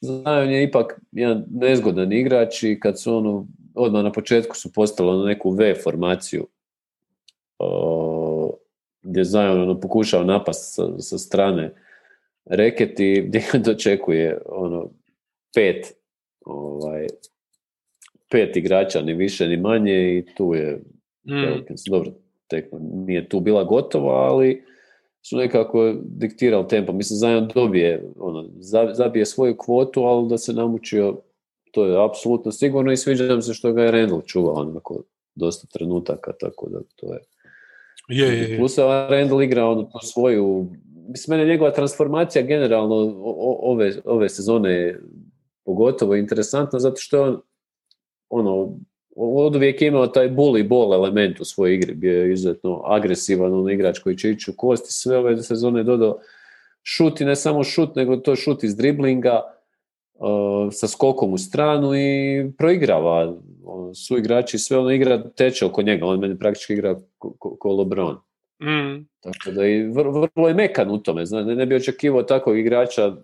[0.00, 5.16] Zion je ipak jedan nezgodan igrač i kad su ono, odmah na početku su postalo
[5.16, 6.46] na neku V formaciju
[7.58, 8.58] o,
[9.02, 11.74] gdje Zion ono, pokušao napast sa, sa strane
[12.44, 14.90] reketi gdje dočekuje ono
[15.54, 15.94] pet
[16.44, 17.06] ovaj,
[18.30, 20.80] pet igrača, ni više ni manje i tu je
[21.28, 21.90] Mm.
[21.90, 22.12] dobro,
[22.46, 24.64] tek nije tu bila gotova, ali
[25.28, 26.92] su nekako diktirali tempo.
[26.92, 28.48] Mislim, Zion dobije, ono,
[28.92, 31.16] zabije svoju kvotu, ali da se namučio,
[31.70, 35.02] to je apsolutno sigurno i sviđa nam se što ga je Randall čuvao onako
[35.34, 37.20] dosta trenutaka, tako da to je...
[38.08, 38.58] Je, je, je.
[38.58, 40.66] Plus Randall igra ono, tu svoju...
[41.08, 42.94] Mislim, mene njegova transformacija generalno
[43.62, 44.98] ove, ove sezone
[45.64, 47.40] pogotovo interesantna, zato što je on
[48.28, 48.76] ono,
[49.16, 53.54] od uvijek je imao taj bully ball element u svojoj igri, bio je izuzetno agresivan
[53.54, 56.18] on igrač koji će ići u kosti, sve ove sezone je dodao
[56.82, 59.40] šut i ne samo šut, nego to šut iz driblinga
[60.14, 65.82] uh, sa skokom u stranu i proigrava on, su igrači, sve ono igra teče oko
[65.82, 68.16] njega, on meni praktički igra ko, ko, ko LeBron.
[68.62, 69.06] Mm.
[69.20, 72.58] Tako da i vrlo, vrlo je mekan u tome, zna, ne, ne bi očekivao takvog
[72.58, 73.16] igrača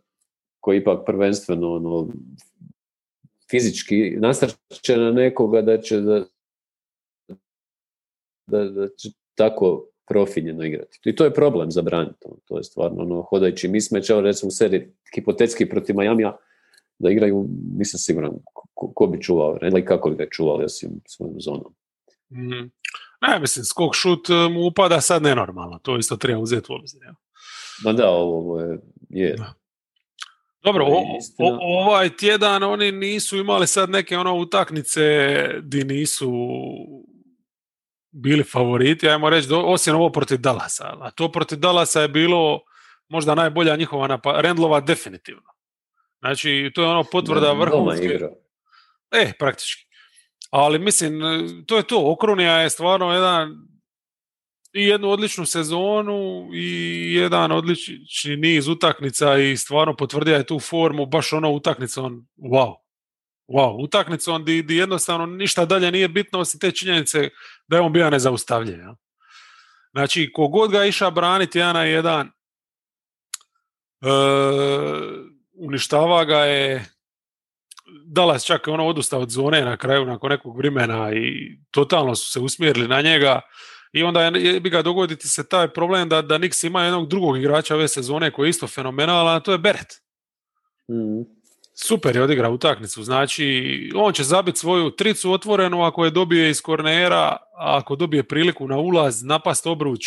[0.60, 2.08] koji ipak prvenstveno ono,
[3.52, 6.24] fizički nasrće na nekoga da će da,
[8.46, 10.98] da, da će tako profinjeno igrati.
[11.04, 12.26] I to je problem za braniti.
[12.44, 16.36] To je stvarno ono, hodajući mismeć, evo recimo u seriji hipotetski protiv Majamija,
[16.98, 18.32] da igraju, nisam siguran
[18.74, 21.74] ko, ko bi čuvao Rendla i kako bi ga čuvali osim svojom zonom.
[22.30, 22.70] Mm.
[23.20, 27.00] Ne, mislim, skok šut mu upada sad nenormalno, to isto treba uzeti u obzir.
[27.84, 28.78] Ma da, ovo je,
[29.10, 29.36] je.
[29.36, 29.61] Da.
[30.62, 35.00] Dobro, o, o, ovaj tjedan oni nisu imali sad neke ono utakmice
[35.62, 36.30] di nisu
[38.10, 40.96] bili favoriti, ajmo reći, do, osim ovo protiv Dallasa.
[41.00, 42.60] A to protiv Dallasa je bilo
[43.08, 45.52] možda najbolja njihova napa, Rendlova definitivno.
[46.20, 48.18] Znači, to je ono potvrda vrhunske...
[49.10, 49.86] E, praktički.
[50.50, 51.20] Ali mislim,
[51.66, 52.12] to je to.
[52.12, 53.71] Okrunija je stvarno jedan
[54.72, 61.06] i jednu odličnu sezonu i jedan odlični niz utakmica i stvarno potvrdio je tu formu,
[61.06, 62.74] baš ono utakmicom, wow.
[63.48, 67.30] Wow, utakmicom di, di jednostavno ništa dalje nije bitno osim te činjenice
[67.66, 68.78] da je on bio nezaustavljiv.
[68.78, 68.94] Ja?
[69.92, 74.08] Znači, kogod ga iša braniti jedan na jedan, e,
[75.52, 76.84] uništava ga je
[78.06, 82.40] Dallas čak ono odustao od zone na kraju nakon nekog vremena i totalno su se
[82.40, 83.40] usmjerili na njega
[83.92, 87.38] i onda je, bi ga dogoditi se taj problem da, da Nix ima jednog drugog
[87.38, 90.02] igrača ove sezone koji je isto fenomenalan, a to je Beret.
[90.90, 91.22] Mm.
[91.74, 96.62] Super je odigrao utakmicu, znači on će zabiti svoju tricu otvorenu ako je dobije iz
[96.62, 100.02] kornera, a ako dobije priliku na ulaz, napast obruč,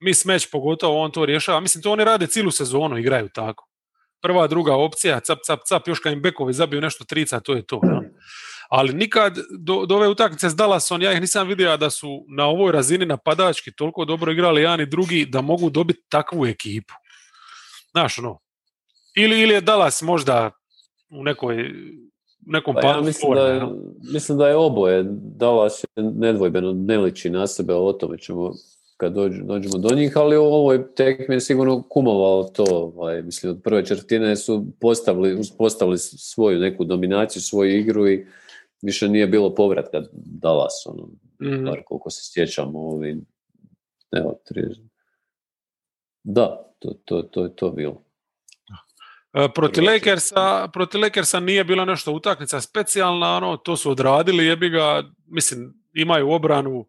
[0.00, 1.60] mi smeć pogotovo, on to rješava.
[1.60, 3.68] Mislim, to oni rade cijelu sezonu, igraju tako.
[4.20, 7.62] Prva, druga opcija, cap, cap, cap, još kad im bekovi zabiju nešto trica, to je
[7.62, 7.80] to.
[7.92, 8.00] Ja?
[8.72, 12.46] Ali nikad do, do ove utakmice s Dallasom ja ih nisam vidio da su na
[12.46, 16.94] ovoj razini napadački toliko dobro igrali jedan i drugi da mogu dobiti takvu ekipu.
[17.90, 18.38] Znaš, ono,
[19.16, 20.50] ili, ili je Dallas možda
[21.10, 21.70] u nekoj
[22.46, 23.62] nekom pa ja mislim, da je,
[24.12, 25.04] mislim da je oboje.
[25.36, 28.52] Dallas je nedvojbeno ne liči na sebe, o tome ćemo
[28.96, 32.64] kad dođu, dođemo do njih, ali u ovoj tekmi je sigurno kumovalo to.
[32.70, 38.26] Ovaj, mislim, od prve četvrtine su postavili, postavili svoju neku dominaciju, svoju igru i
[38.82, 41.08] više nije bilo povratka Dallas, ono,
[41.42, 41.64] mm.
[41.64, 43.24] bar koliko se sjećamo ovi,
[44.12, 44.62] evo, tri...
[46.24, 48.04] Da, to, to, to je to bilo.
[49.34, 54.68] E, proti Lakersa, proti Lakersa nije bila nešto utakmica specijalna, ono, to su odradili, jebi
[54.68, 56.88] ga, mislim, imaju obranu,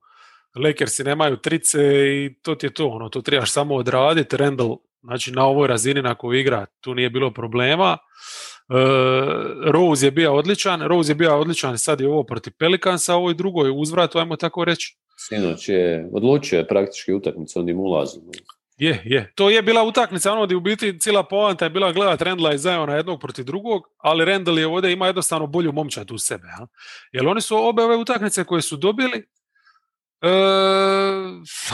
[0.63, 5.31] Lakersi nemaju trice i to ti je to, ono, to trebaš samo odraditi, Randall, znači
[5.31, 7.97] na ovoj razini na kojoj igra, tu nije bilo problema.
[8.73, 8.79] Uh,
[9.71, 13.35] Rose je bio odličan, Rose je bio odličan sad je ovo protiv Pelikansa, ovo je
[13.35, 14.97] drugoj uzvrat, ajmo tako reći.
[15.17, 18.21] Sinoć je, odlučio je praktički utakmicu onim ulazom.
[18.77, 19.31] Je, je.
[19.35, 22.57] To je bila utakmica, ono gdje u biti cijela poanta je bila gledat Rendla i
[22.57, 26.47] Zajona jednog protiv drugog, ali Rendel je ovdje ima jednostavno bolju momčad u sebe.
[26.47, 26.67] Ja?
[27.11, 29.17] Jer oni su obe ove utakmice koje su dobili,
[30.21, 30.29] e,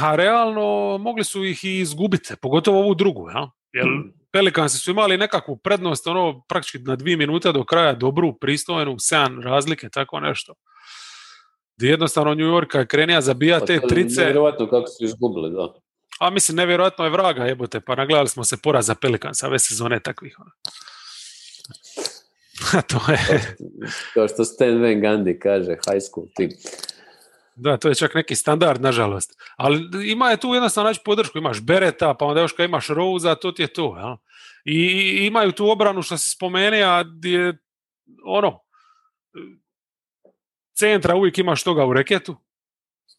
[0.02, 3.30] a realno mogli su ih i izgubiti, pogotovo ovu drugu.
[3.30, 3.52] Ja?
[3.74, 3.88] Jer
[4.32, 9.42] Pelikansi su imali nekakvu prednost, ono, praktički na dvije minute do kraja, dobru, pristojnu, sedam
[9.42, 10.54] razlike, tako nešto.
[11.78, 14.22] Gdje jednostavno New York je krenija zabija te trice.
[14.22, 15.74] Nevjerojatno kako su izgubili, da.
[16.20, 20.36] A mislim, nevjerojatno je vraga, jebote, pa nagledali smo se poraza Pelikansa ove sezone takvih.
[20.40, 20.52] Ono.
[22.90, 23.56] to je...
[24.14, 26.50] Kao što Stan Van Gundy kaže, high school team.
[27.62, 29.42] Da, to je čak neki standard, nažalost.
[29.58, 31.38] Ali ima je tu jednostavno naći podršku.
[31.38, 33.98] Imaš Bereta, pa onda još kad imaš Rosa, to ti je to.
[33.98, 34.18] Ja?
[34.66, 37.58] I imaju tu obranu što se spomene, a je
[38.26, 38.60] ono,
[40.78, 42.36] centra uvijek imaš toga u reketu.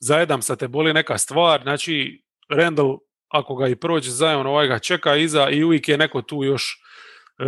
[0.00, 1.62] Zajedam sa te boli neka stvar.
[1.62, 6.22] Znači, Randall, ako ga i prođe zajedno, ovaj ga čeka iza i uvijek je neko
[6.22, 6.82] tu još
[7.38, 7.44] e,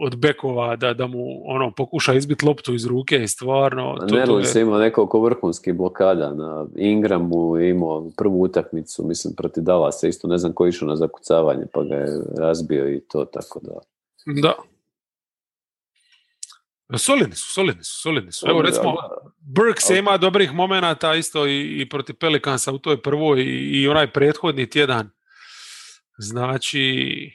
[0.00, 3.96] od bekova da, da mu ono pokuša izbiti loptu iz ruke i stvarno...
[4.08, 4.44] To, Nerlin je...
[4.44, 10.38] se imao nekoliko vrhunskih blokada na Ingramu, imao prvu utakmicu, mislim, protiv Dallasa, isto ne
[10.38, 13.72] znam ko išao na zakucavanje, pa ga je razbio i to, tako da...
[14.26, 14.54] Da.
[16.98, 18.46] Solidni su, solidni su, solidni su.
[18.48, 18.94] Evo recimo,
[19.38, 24.12] Burks ima dobrih momenata isto i, i protiv Pelikansa u toj prvoj i, i onaj
[24.12, 25.10] prethodni tjedan.
[26.18, 27.30] Znači,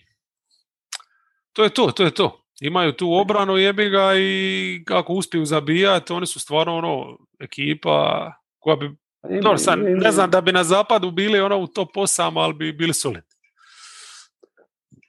[1.53, 6.13] to je to, to je to imaju tu obranu jebi ga i kako uspiju zabijati,
[6.13, 8.95] oni su stvarno ono ekipa koja bi
[9.41, 12.73] dobro, sad, ne znam da bi na zapadu bili ono u top 8, ali bi
[12.73, 13.35] bili solidni.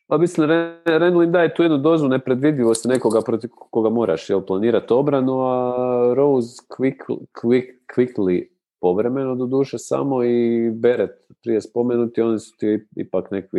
[0.08, 0.50] Pa mislim,
[0.84, 6.62] Renlin daje tu jednu dozu nepredvidljivosti nekoga protiv koga moraš jel, planirati obranu, a Rose
[6.78, 6.96] quick,
[7.42, 7.66] quick,
[7.96, 8.48] quickly
[8.80, 11.10] povremeno do duše samo i Beret
[11.42, 13.56] prije spomenuti, oni su ti ipak neki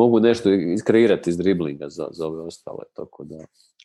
[0.00, 3.36] mogu nešto iskreirati iz driblinga za, za ove ostale, tako da...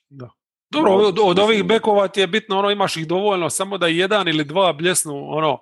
[0.10, 0.30] Da.
[0.70, 4.28] Dobro, od, od ovih bekova ti je bitno, ono, imaš ih dovoljno, samo da jedan
[4.28, 5.60] ili dva bljesnu, ono,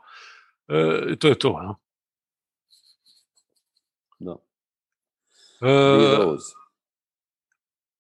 [0.68, 1.80] e, to je to, no?
[4.20, 4.36] Da.
[5.62, 6.38] E,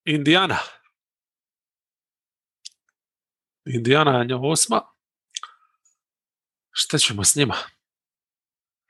[0.05, 0.57] Indiana.
[3.65, 4.81] Indiana je osma.
[6.71, 7.55] Šta ćemo s njima?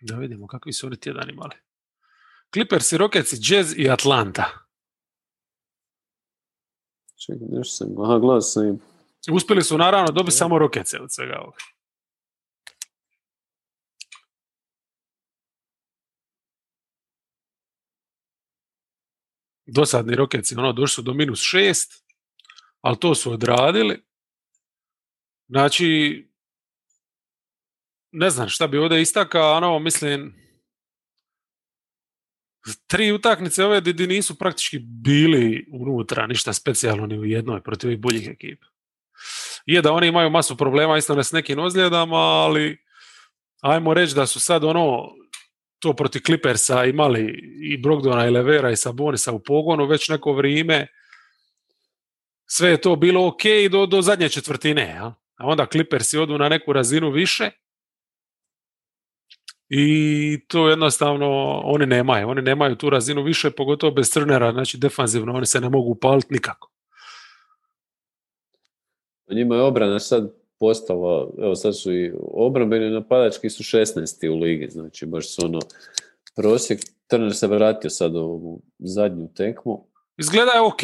[0.02, 1.56] Da vidimo kakvi su oni tjedan imali.
[2.54, 4.46] Clippers i Rockets, Jazz i Atlanta.
[7.26, 8.80] Čekaj, nešto sam, aha, gledao sam im.
[9.32, 11.58] Uspjeli su naravno dobiti samo Rockets od svega ovoga.
[19.66, 22.04] Dosadni Rockets, ono, došli su do minus šest,
[22.82, 24.06] ali to su odradili.
[25.48, 25.88] Znači,
[28.12, 30.43] ne znam šta bi ovdje istakao, ono, mislim,
[32.88, 38.00] tri utakmice ove di nisu praktički bili unutra ništa specijalno ni u jednoj protiv ovih
[38.00, 38.66] boljih ekipa.
[39.66, 42.78] Je da oni imaju masu problema isto s nekim ozljedama, ali
[43.62, 45.10] ajmo reći da su sad ono
[45.80, 50.88] to protiv Clippersa imali i Brogdona i Levera i Sabonisa u pogonu već neko vrijeme.
[52.46, 53.42] Sve je to bilo ok
[53.72, 54.82] do, do zadnje četvrtine.
[54.82, 55.16] Ja?
[55.36, 57.50] A onda Clippersi odu na neku razinu više
[59.70, 62.30] i to jednostavno oni nemaju.
[62.30, 66.34] Oni nemaju tu razinu više, pogotovo bez Trnera, znači defanzivno, oni se ne mogu upaliti
[66.34, 66.70] nikako.
[69.32, 74.30] Njima je obrana sad postala, evo sad su i obrambeni napadački su 16.
[74.30, 75.60] u ligi, znači baš su ono
[76.36, 79.88] prosjek, Trner se vratio sad u zadnju tekmu.
[80.18, 80.82] Izgleda je ok,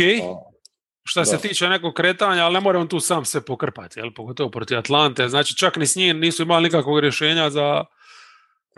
[1.04, 4.14] što se tiče nekog kretanja, ali ne mora on tu sam se pokrpati, jel?
[4.16, 7.86] pogotovo protiv Atlante, znači čak ni s njim nisu imali nikakvog rješenja za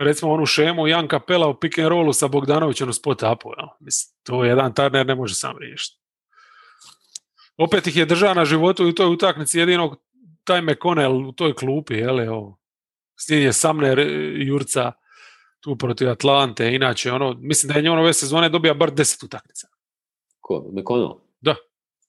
[0.04, 3.50] recimo onu šemu Jan Kapela u pick and rollu sa Bogdanovićem u spot upu.
[3.80, 6.02] Mislim, to jedan Turner ne može sam riješiti.
[7.56, 9.96] Opet ih je držao na životu i u toj utakmici jedino
[10.44, 12.58] taj McConnell u toj klupi, jel, evo.
[13.16, 13.98] S njim je Samner
[14.36, 14.92] Jurca
[15.60, 19.68] tu protiv Atlante, inače, ono, mislim da je njon ove sezone dobija bar deset utakmica.
[20.40, 21.21] Ko, McConnell?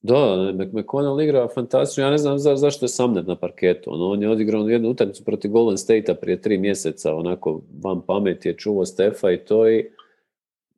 [0.04, 0.52] Da.
[0.74, 2.04] McConnell igra fantastično.
[2.04, 3.94] Ja ne znam za, zašto je Samner na parketu.
[3.94, 8.48] Ono, on je odigrao jednu utakmicu protiv Golden State-a prije tri mjeseca, onako van pameti
[8.48, 9.90] je čuvo Stefa i to i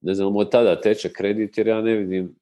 [0.02, 2.36] ne znam, od tada teče kredit jer ja ne vidim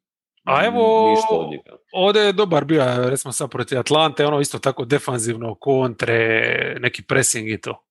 [0.43, 1.77] a evo, ništa od njega.
[1.93, 7.49] ovdje je dobar bio, recimo sad protiv Atlante, ono isto tako defanzivno, kontre, neki pressing
[7.49, 7.83] i to.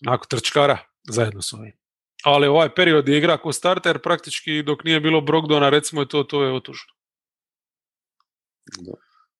[0.00, 1.79] Nakon trčkara, zajedno s ovim
[2.24, 6.22] ali ovaj period je igra ko starter praktički dok nije bilo Brogdona, recimo je to,
[6.22, 6.92] to je otužno.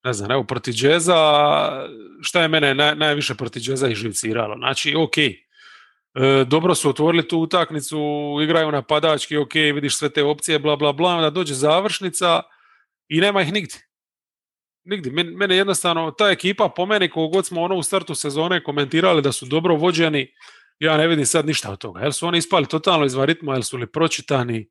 [0.04, 1.16] Ne znam, evo, proti džeza,
[2.22, 4.56] šta je mene naj, najviše proti džeza živciralo?
[4.56, 5.34] Znači, ok, e,
[6.46, 7.98] dobro su otvorili tu utakmicu,
[8.42, 12.42] igraju napadački, ok, vidiš sve te opcije, bla, bla, bla, onda dođe završnica
[13.08, 13.78] i nema ih nigdje.
[14.84, 15.12] Nigdje.
[15.12, 19.46] Mene jednostavno, ta ekipa po meni, kogod smo ono u startu sezone komentirali da su
[19.46, 20.34] dobro vođeni,
[20.80, 22.00] ja ne vidim sad ništa od toga.
[22.00, 24.68] Jel su oni ispali totalno izvan ritma, jel su li pročitani,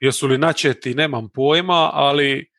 [0.00, 2.50] jesu li načeti, nemam pojma, ali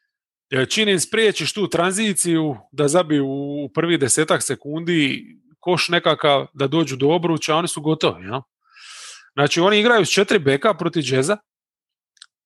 [0.50, 5.26] e, čini spriječiš tu tranziciju da zabiju u prvi desetak sekundi
[5.60, 8.26] koš nekakav da dođu do obruča, oni su gotovi.
[8.26, 8.42] Ja?
[9.34, 11.38] Znači oni igraju s četiri beka protiv džeza,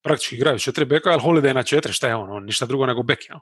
[0.03, 3.03] praktički igraju četiri beka, ali Holiday na četiri, šta je on, on ništa drugo nego
[3.03, 3.37] bek, jel?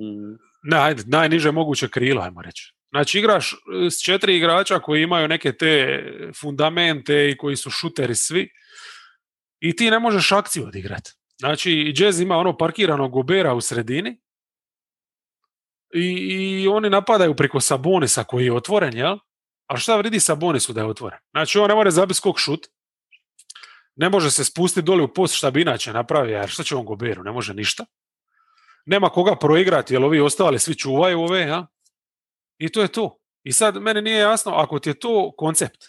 [0.00, 0.36] Mm.
[0.62, 2.72] Ne, najniže moguće krilo, ajmo reći.
[2.90, 3.56] Znači igraš e,
[3.90, 6.02] s četiri igrača koji imaju neke te
[6.40, 8.50] fundamente i koji su šuteri svi
[9.60, 11.10] i ti ne možeš akciju odigrati.
[11.38, 14.20] Znači Jazz ima ono parkirano Gobera u sredini
[15.94, 16.06] i,
[16.62, 19.18] i oni napadaju preko Sabonisa koji je otvoren, jel?
[19.66, 21.18] A šta vridi Sabonisu da je otvoren?
[21.30, 22.66] Znači on ne može zabiti skok šut,
[23.96, 26.84] ne može se spustiti dole u post šta bi inače napravio, jer šta će on
[26.84, 27.84] Goberu, ne može ništa.
[28.86, 31.66] Nema koga proigrati, jer ovi ostali svi čuvaju ove, ja?
[32.58, 33.18] I to je to.
[33.42, 35.84] I sad meni nije jasno, ako ti je to koncept,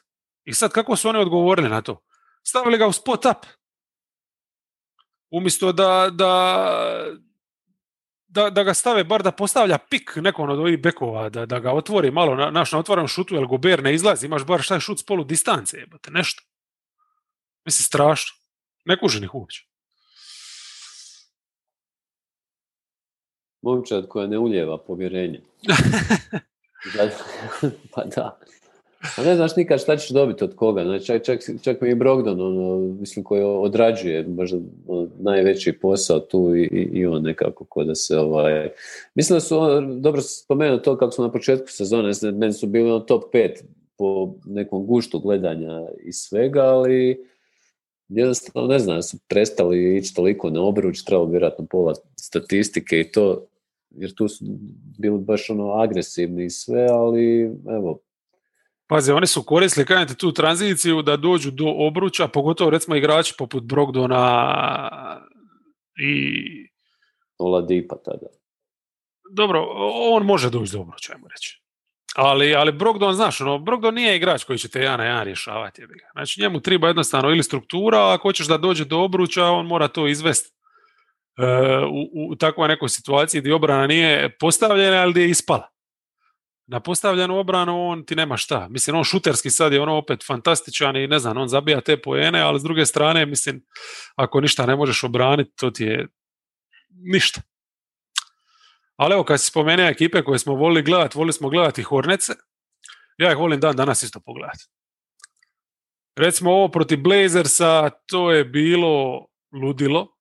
[0.46, 2.02] i sad kako su oni odgovorili na to?
[2.44, 3.46] Stavili ga u spot up.
[5.30, 6.34] Umjesto da, da,
[8.28, 11.74] da, da ga stave, bar da postavlja pik nekom od ovih bekova, da, da ga
[11.74, 14.80] otvori malo na, naš na otvorenom šutu, jer Gober ne izlazi, imaš bar šta je
[14.80, 16.44] šut s polu distance, jebate, nešto.
[17.66, 18.38] Mislim, strašno.
[18.86, 19.66] Ne kužen ih uopće.
[23.62, 25.42] Momčad koja ne uljeva povjerenje.
[27.94, 28.40] pa da.
[29.18, 30.84] A ne znaš nikad šta ćeš dobiti od koga.
[30.84, 34.58] Znači, čak, čak, čak mi je Brogdon, ono, mislim, koji odrađuje možda
[34.88, 38.70] ono, najveći posao tu i, i, on nekako ko da se ovaj...
[39.16, 42.90] Mislim da su, ono, dobro spomenuo to kako smo na početku sezone, meni su bili
[42.92, 43.50] ono top 5
[43.98, 47.26] po nekom guštu gledanja i svega, ali
[48.10, 53.46] jednostavno ne znam, su prestali ići toliko na obruč, trebalo vjerojatno pola statistike i to,
[53.92, 54.46] jer tu su
[55.00, 58.00] bili baš ono agresivni i sve, ali evo,
[58.90, 63.64] Pazi, oni su koristili kažete, tu tranziciju da dođu do obruča, pogotovo recimo igrači poput
[63.64, 65.22] Brogdona
[66.00, 66.44] i...
[67.38, 68.28] Oladipa tada.
[69.32, 69.66] Dobro,
[70.12, 71.62] on može doći do obruča, ajmo reći.
[72.16, 75.82] Ali, ali Brogdon, znaš, ono, Brogdon nije igrač koji će te jedan na jedan rješavati.
[76.12, 80.08] Znači njemu treba jednostavno ili struktura, ako hoćeš da dođe do obruča, on mora to
[80.08, 80.59] izvesti
[81.90, 85.70] u, u takvoj nekoj situaciji gdje obrana nije postavljena, ali gdje je ispala
[86.72, 88.68] na postavljenu obranu on ti nema šta.
[88.70, 92.42] Mislim, on šuterski sad je ono opet fantastičan i ne znam, on zabija te poene,
[92.42, 93.66] ali s druge strane, mislim,
[94.16, 96.08] ako ništa ne možeš obraniti, to ti je
[96.90, 97.42] ništa.
[98.96, 102.34] Ali evo, kad si spomenuo ekipe koje smo volili gledati, volili smo gledati Hornece,
[103.18, 104.66] ja ih volim dan danas isto pogledati.
[106.18, 109.26] Recimo ovo protiv Blazersa, to je bilo
[109.62, 110.19] ludilo.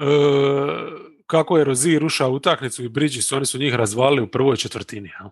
[0.00, 0.04] E,
[1.26, 5.08] kako je Rozier ušao u utakmicu i Bridges, oni su njih razvalili u prvoj četvrtini.
[5.08, 5.30] Ja.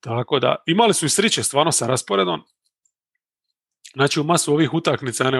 [0.00, 2.42] Tako da, imali su i sriće stvarno sa rasporedom.
[3.94, 5.38] Znači u masu ovih utakmica, ne,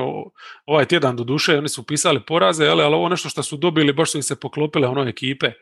[0.66, 3.92] ovaj tjedan do duše, oni su pisali poraze, ali, ali ovo nešto što su dobili,
[3.92, 5.46] baš su im se poklopile ono ekipe.
[5.46, 5.52] E,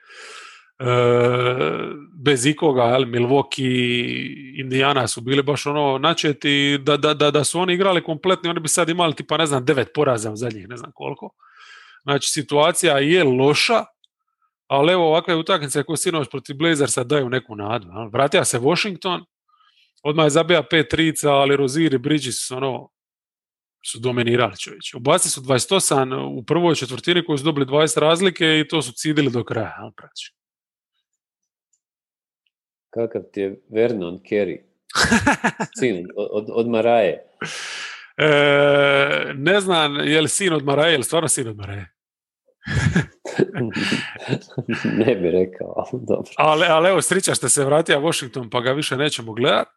[2.24, 7.60] bez ikoga, ali Milwaukee, Indiana su bili baš ono načeti da, da, da, da su
[7.60, 10.76] oni igrali kompletni, oni bi sad imali tipa ne znam devet poraza u zadnjih ne
[10.76, 11.30] znam koliko.
[12.04, 13.84] Znači, situacija je loša,
[14.66, 17.86] ali evo ovakve utakmice koje sinoć protiv Blazersa daju neku nadu.
[18.12, 19.24] Vratija se Washington,
[20.02, 22.90] odmah je zabija pet trica, ali Rozir i Bridges ono,
[23.86, 24.96] su dominirali čovječe.
[24.96, 29.30] Ubaci su 28 u prvoj četvrtini koji su dobili 20 razlike i to su cidili
[29.30, 29.90] do kraja.
[32.90, 34.58] Kakav ti je Vernon Kerry?
[35.80, 37.24] Sin od, od Maraje.
[38.16, 41.93] E, ne znam je li sin od Maraje, je li stvarno sin od Maraje?
[45.06, 46.32] ne bi rekao, ali dobro.
[46.36, 49.70] Ali, ali evo, srića što se vratio Washington, pa ga više nećemo gledati.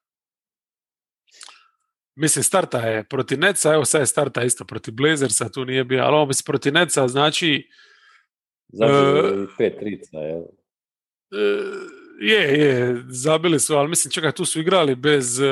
[2.16, 6.04] Mislim, starta je protiv Neca, evo sad je starta isto protiv Blazersa, tu nije bio,
[6.04, 7.70] ali ovo mislim protiv Neca znači...
[8.68, 10.38] Znači, uh, pet trica, je.
[10.38, 10.46] Uh,
[12.20, 15.40] je, je, zabili su, ali mislim, čekaj, tu su igrali bez...
[15.40, 15.48] Uh,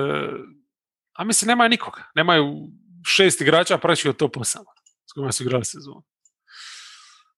[1.13, 2.03] a mislim, nemaju nikoga.
[2.15, 2.55] Nemaju
[3.07, 4.57] šest igrača praktički od top 8
[5.05, 6.03] s kojima su igrali sezonu.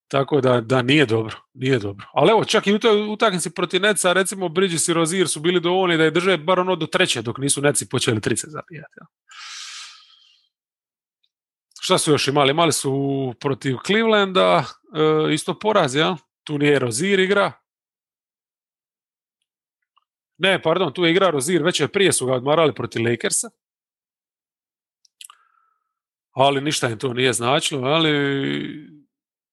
[0.07, 2.05] Tako da, da nije dobro, nije dobro.
[2.13, 5.61] Ali evo, čak i u toj utakmici protiv Neca, recimo Bridges i Rozier su bili
[5.61, 8.93] dovoljni da je drže bar ono do treće, dok nisu Neci počeli trice zabijati.
[9.01, 9.05] Ja.
[11.81, 12.51] Šta su još imali?
[12.51, 14.63] Imali su protiv Clevelanda
[14.95, 16.17] e, isto poraz, ja?
[16.43, 17.51] Tu nije Rozier igra.
[20.37, 23.49] Ne, pardon, tu je igra Rozier, već je prije su ga odmarali protiv Lakersa.
[26.31, 28.11] Ali ništa im to nije značilo, ali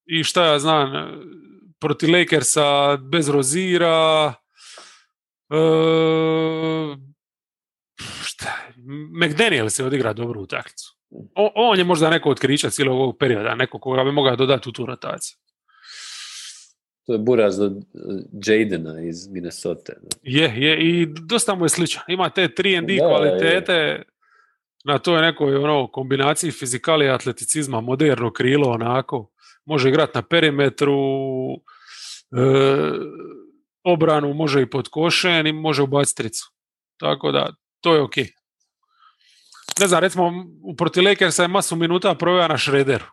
[0.07, 0.93] i šta ja znam,
[1.81, 4.35] protiv Lakersa bez Rozira,
[5.51, 5.57] e,
[8.23, 8.57] šta,
[9.25, 10.95] McDaniel se odigra dobru utakmicu.
[11.55, 14.87] On, je možda neko otkrića cijelog ovog perioda, neko koga bi mogao dodati u tu
[14.87, 15.37] rotaciju.
[17.07, 17.85] To je buraz od
[18.47, 19.93] Jadena iz Minnesota.
[20.23, 22.03] Je, je, i dosta mu je sličan.
[22.09, 24.03] Ima te 3 D kvalitete,
[24.85, 29.31] na toj nekoj ono, kombinaciji fizikali i atleticizma, moderno krilo onako,
[29.67, 30.95] može igrati na perimetru,
[31.53, 31.59] e,
[33.85, 36.53] obranu može i pod košen i može ubaciti tricu.
[37.01, 38.17] Tako da, to je ok.
[39.81, 43.05] Ne znam, recimo, u proti Lakersa je masu minuta proveo na Šrederu.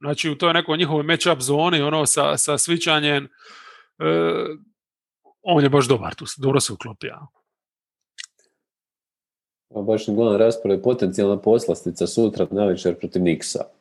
[0.00, 3.28] Znači, u toj nekoj njihovoj match-up zoni, ono, sa, sa svičanjem, e,
[5.42, 7.16] on je baš dobar tu, dobro se uklopio.
[9.86, 13.77] Baš gledam raspored potencijalna poslastica sutra na večer protiv Niksa.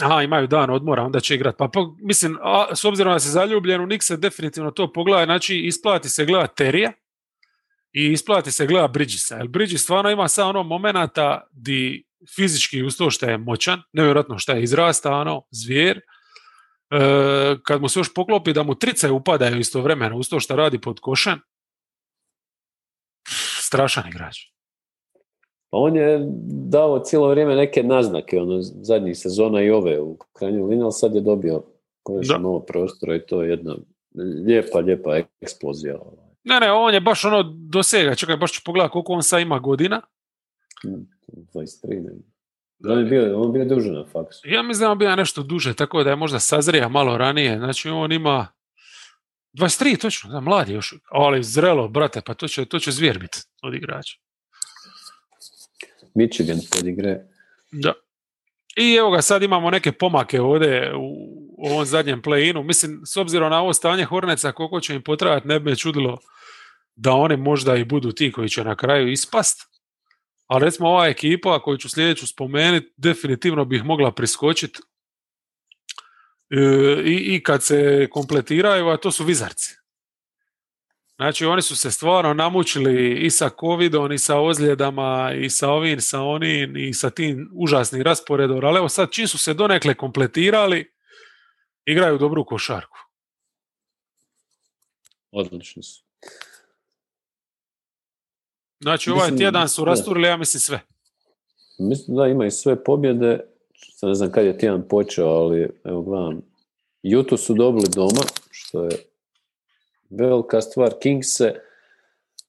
[0.00, 1.56] Aha, imaju dan odmora, onda će igrati.
[1.58, 6.08] Pa, mislim, a, s obzirom da se zaljubljen u Nikse, definitivno to pogleda, znači isplati
[6.08, 6.92] se gleda Terija
[7.92, 9.36] i isplati se gleda Bridgesa.
[9.36, 12.04] Jer Bridges stvarno ima samo ono momenata di
[12.36, 16.00] fizički uz to što je moćan, nevjerojatno što je izrasta, ono, zvijer,
[16.90, 20.80] e, kad mu se još poklopi da mu trice upadaju istovremeno uz to što radi
[20.80, 21.40] pod košen,
[23.60, 24.53] strašan igrač.
[25.74, 30.66] Pa on je dao cijelo vrijeme neke naznake, ono, zadnjih sezona i ove u krajnju
[30.66, 31.62] liniju, ali sad je dobio
[32.02, 33.76] konačno novo prostora i to je jedna
[34.46, 35.98] lijepa, lijepa eksplozija.
[36.44, 38.14] Ne, ne, on je baš ono dosega.
[38.14, 40.00] Čekaj, baš ću pogledati koliko on sad ima godina.
[40.84, 42.10] 23, ne.
[42.92, 44.48] On je bio, on bio duže na faksu.
[44.48, 47.58] Ja mislim da on bio nešto duže, tako da je možda sazrija malo ranije.
[47.58, 48.46] Znači on ima
[49.58, 50.94] 23, točno, da, mladi još.
[51.10, 54.24] Ali zrelo, brate, pa to će, to će zvijer biti od igrača.
[56.14, 57.26] Michigan podigre.
[57.72, 57.92] Da.
[58.76, 62.62] I evo ga, sad imamo neke pomake ovdje u ovom zadnjem play-inu.
[62.62, 66.18] Mislim, s obzirom na ovo stanje Horneca, koliko će im potrajati, ne bi me čudilo
[66.96, 69.60] da oni možda i budu ti koji će na kraju ispast.
[70.46, 74.78] Ali recimo ova ekipa koju ću sljedeću spomenuti, definitivno bih mogla priskočiti
[76.50, 76.56] e,
[77.04, 79.83] i, i kad se kompletiraju, a to su vizarci.
[81.16, 86.00] Znači oni su se stvarno namučili i sa covidom i sa ozljedama i sa ovim,
[86.00, 90.92] sa onim i sa tim užasnim rasporedom, ali evo sad čim su se donekle kompletirali,
[91.84, 92.98] igraju dobru košarku.
[95.30, 96.04] Odlični su.
[98.80, 100.80] Znači ovaj mislim, tjedan su rasturili, ja mislim sve.
[101.78, 103.40] Mislim da imaju sve pobjede,
[103.94, 106.42] sad ne znam kad je tjedan počeo, ali evo gledam,
[107.02, 108.90] Jutu su dobili doma, što je
[110.18, 111.54] velika stvar, Kingse,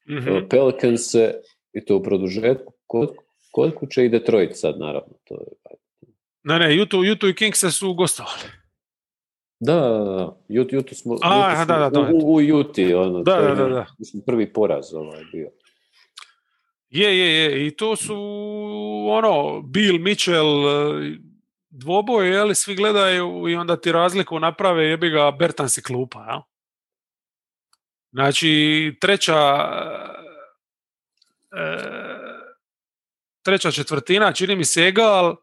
[0.09, 0.49] mm-hmm.
[0.49, 1.33] Pelicanse
[1.73, 2.73] i to u produžetku.
[2.87, 3.15] Kod,
[3.51, 5.13] kod kuće i Detroit sad, naravno.
[5.23, 5.77] To je...
[6.43, 8.43] Ne, ne, Jutu, Jutu i Kingse su gostovali.
[9.59, 10.37] Da, da.
[10.47, 12.09] Jutu, Jutu smo, A, Jutu smo da, da, da.
[12.13, 12.93] u, u Juti.
[12.93, 13.85] Ono, da, da, da, da.
[13.99, 15.49] Mislim, prvi poraz ovaj bio.
[16.89, 17.67] Je, je, je.
[17.67, 18.15] I to su
[19.09, 20.65] ono, Bill Mitchell,
[21.69, 26.39] dvoboje, jeli, svi gledaju i onda ti razliku naprave, jebi ga Bertans i klupa, jel?
[28.15, 29.41] Znači, treća
[31.51, 31.77] e,
[33.41, 35.35] treća četvrtina, čini mi se egal,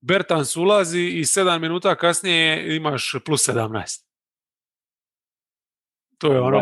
[0.00, 4.02] Bertans ulazi i sedam minuta kasnije imaš plus 17.
[6.18, 6.60] To je ono...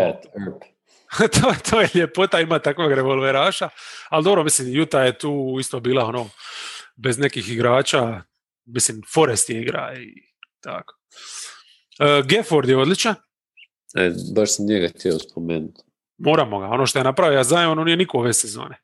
[1.40, 3.68] to, to je ljepota ima takvog revolveraša,
[4.08, 6.30] ali dobro, mislim, Juta je tu isto bila ono,
[6.96, 8.22] bez nekih igrača,
[8.64, 10.14] mislim, Forest je igra i
[10.60, 10.94] tako.
[12.00, 13.14] Uh, Gefford je odličan,
[13.94, 15.82] E, baš sam njega htio spomenuti.
[16.18, 16.66] Moramo ga.
[16.66, 18.76] Ono što je napravio Zion, on nije niko ove sezone.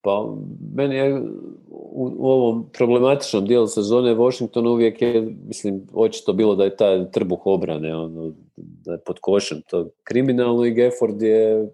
[0.00, 0.34] Pa,
[0.74, 1.20] meni je
[1.68, 7.10] u, u ovom problematičnom dijelu sezone Washington uvijek je, mislim, očito bilo da je taj
[7.10, 11.68] trbuh obrane, ono, da je pod košem to kriminalno i Gefford je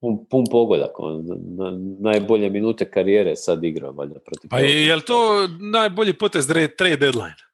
[0.00, 1.00] pun, pun pogodak.
[1.00, 1.24] On,
[1.56, 1.78] na,
[2.10, 6.96] najbolje minute karijere sad igra, valjda, protiv Pa je, je li to najbolji potez trade
[6.96, 7.51] deadline?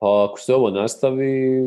[0.00, 1.62] Pa ako se ovo nastavi,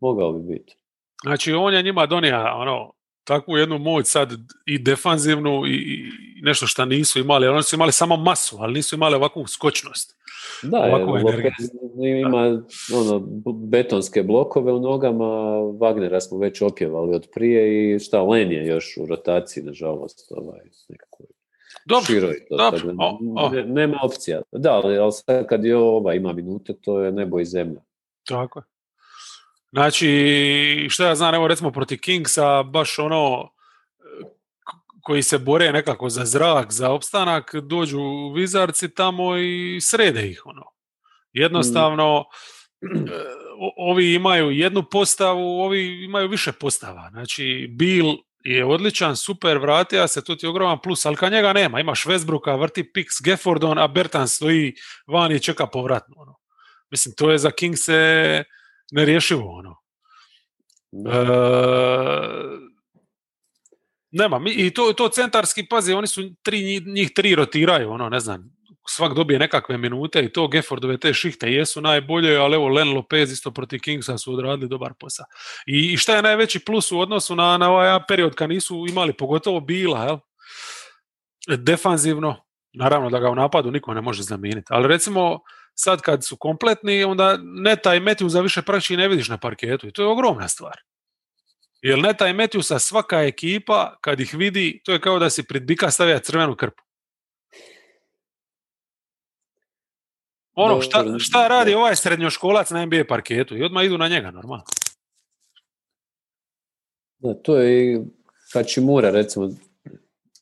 [0.00, 0.76] mogao bi biti.
[1.22, 2.92] Znači on je njima donija ono,
[3.24, 4.32] takvu jednu moć sad
[4.66, 6.04] i defanzivnu i
[6.42, 7.48] nešto što nisu imali.
[7.48, 10.22] Oni su imali samo masu, ali nisu imali ovakvu skočnost.
[10.62, 11.18] Da, ovakvu
[12.20, 12.62] ima
[12.94, 13.18] ono,
[13.54, 15.24] betonske blokove u nogama,
[15.54, 20.60] Wagnera smo već opjevali od prije i šta, Len je još u rotaciji, nažalost, ovaj,
[20.88, 21.11] nekako
[21.86, 22.94] dobro, to, dobro.
[22.98, 23.50] O, o.
[23.50, 24.42] nema opcija.
[24.52, 27.80] Da, ali sad kad je ova ima minute, to je nebo i zemlja.
[28.28, 28.62] Tako je.
[29.72, 33.50] Znači, što ja znam, evo recimo protiv Kingsa, baš ono,
[35.02, 40.62] koji se bore nekako za zrak, za opstanak, dođu vizarci tamo i srede ih, ono.
[41.32, 42.24] Jednostavno,
[42.84, 43.04] mm.
[43.76, 47.08] ovi imaju jednu postavu, ovi imaju više postava.
[47.10, 51.52] Znači, Bill je odličan, super, vratija se, to ti je ogroman plus, ali kad njega
[51.52, 54.74] nema, imaš Westbrooka, vrti Pix Geffordon, a Bertan stoji
[55.06, 56.14] van i čeka povratno.
[56.18, 56.36] Ono.
[56.90, 58.44] Mislim, to je za Kingse
[58.92, 59.58] nerješivo.
[59.58, 59.76] Ono.
[60.92, 62.72] E,
[64.12, 68.50] Nema, i to, to centarski, pazi, oni su tri, njih tri rotiraju, ono, ne znam,
[68.88, 73.32] svak dobije nekakve minute i to Geffordove te šihte jesu najbolje, ali evo Len Lopez
[73.32, 75.26] isto protiv Kingsa su odradili dobar posao.
[75.66, 79.60] I, šta je najveći plus u odnosu na, na ovaj period kad nisu imali, pogotovo
[79.60, 80.18] Bila, jel?
[81.56, 85.40] Defanzivno, naravno da ga u napadu niko ne može zamijeniti, ali recimo
[85.74, 89.92] sad kad su kompletni, onda Neta i Matthewsa više praktički ne vidiš na parketu i
[89.92, 90.76] to je ogromna stvar.
[91.82, 95.62] Jer Neta i Matthewsa svaka ekipa, kad ih vidi, to je kao da si pred
[95.62, 96.82] bika stavlja crvenu krpu.
[100.54, 104.64] Ono, šta, šta radi ovaj srednjoškolac na NBA parketu i odmah idu na njega, normalno.
[107.18, 108.00] Da, to je i
[108.52, 109.50] Hačimura, recimo,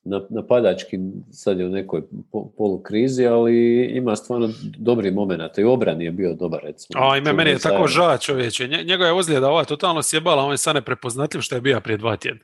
[0.05, 0.99] na- napadački,
[1.33, 3.55] sad je u nekoj po- polukrizi, ali
[3.87, 7.01] ima stvarno dobri momenata i obran je bio dobar, recimo.
[7.03, 7.87] A ime, meni je tako zajedno.
[8.13, 8.69] ža čovječe.
[8.69, 11.97] Nje- Njegova je ozljeda ova totalno sjebala, on je sad neprepoznatljiv što je bio prije
[11.97, 12.43] dva tjedna.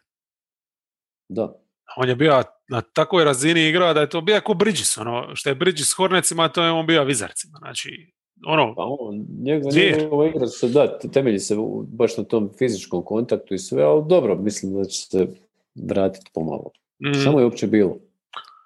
[1.28, 1.54] Da,
[1.96, 5.48] On je bio na takvoj razini igra da je to bio kao Bridges, ono, što
[5.48, 7.58] je Bridges s Hornecima, to je on bio Vizarcima.
[7.58, 8.12] Znači,
[8.46, 9.98] ono, pa on, njegova, Zvijer.
[9.98, 11.56] njegova igra se, da, temelji se
[11.88, 15.26] baš na tom fizičkom kontaktu i sve, ali dobro, mislim da će se
[15.74, 16.70] vratiti pomalo.
[17.06, 17.96] mm, Samo je uopće bilo.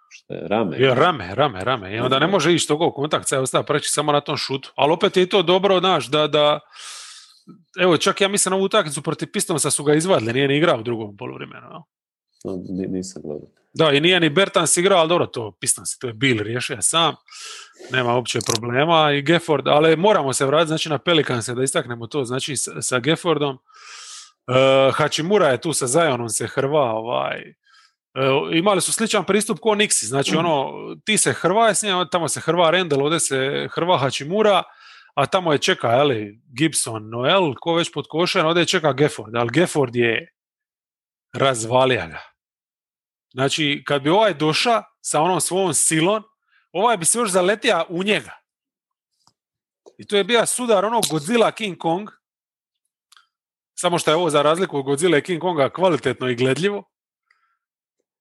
[0.08, 0.76] Što je rame.
[0.76, 1.96] je rame, rame, rame.
[1.96, 4.72] I onda ne može ići toga u kontakt, sad ostaje preći samo na tom šutu.
[4.74, 6.60] Ali opet je to dobro, znaš, da, da
[7.78, 10.78] Evo, čak ja mislim na ovu utakmicu protiv Pistonsa su ga izvadili, nije ni igrao
[10.78, 11.66] u drugom poluvremenu.
[11.70, 11.80] jel?
[12.44, 13.48] No, ni- nisam gledao.
[13.74, 17.14] Da, i nije ni Bertans igrao, ali dobro, to Pistons, to je Bill riješio sam.
[17.90, 19.12] Nema uopće problema.
[19.12, 22.24] I Gefford, ali moramo se vratiti znači, na Pelikanse da istaknemo to.
[22.24, 23.54] Znači, sa, Geffordom.
[23.54, 26.92] Uh, Hachimura je tu sa Zionom se hrva.
[26.92, 30.04] Ovaj, uh, imali su sličan pristup ko Nixi.
[30.04, 30.72] Znači, ono,
[31.04, 34.62] ti se hrva s njima, tamo se hrva Rendel, ovdje se hrva Hachimura,
[35.14, 39.36] a tamo je čeka, je li, Gibson, Noel, ko već pod košem, ovdje čeka Gefford,
[39.36, 40.32] ali Gefford je
[41.34, 42.29] razvalija ga.
[43.32, 46.22] Znači, kad bi ovaj došao sa onom svojom silom,
[46.72, 48.30] ovaj bi se još zaletija u njega.
[49.98, 52.10] I to je bio sudar onog Godzilla King Kong,
[53.74, 56.84] samo što je ovo za razliku od Godzilla i King Konga kvalitetno i gledljivo.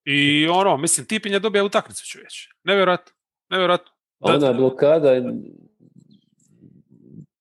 [0.06, 2.48] I ono, mislim, Tipin je dobio utakmicu, čovječ.
[2.64, 3.14] Nevjerojatno.
[3.50, 3.92] Nevjerojatno.
[4.20, 5.24] A ona blokada je...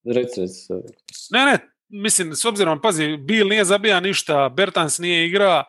[0.05, 0.93] Reci, reci, sorry.
[1.31, 1.59] Ne, ne,
[1.89, 5.65] mislim, s obzirom, pazi, Bill nije zabija ništa, Bertans nije igra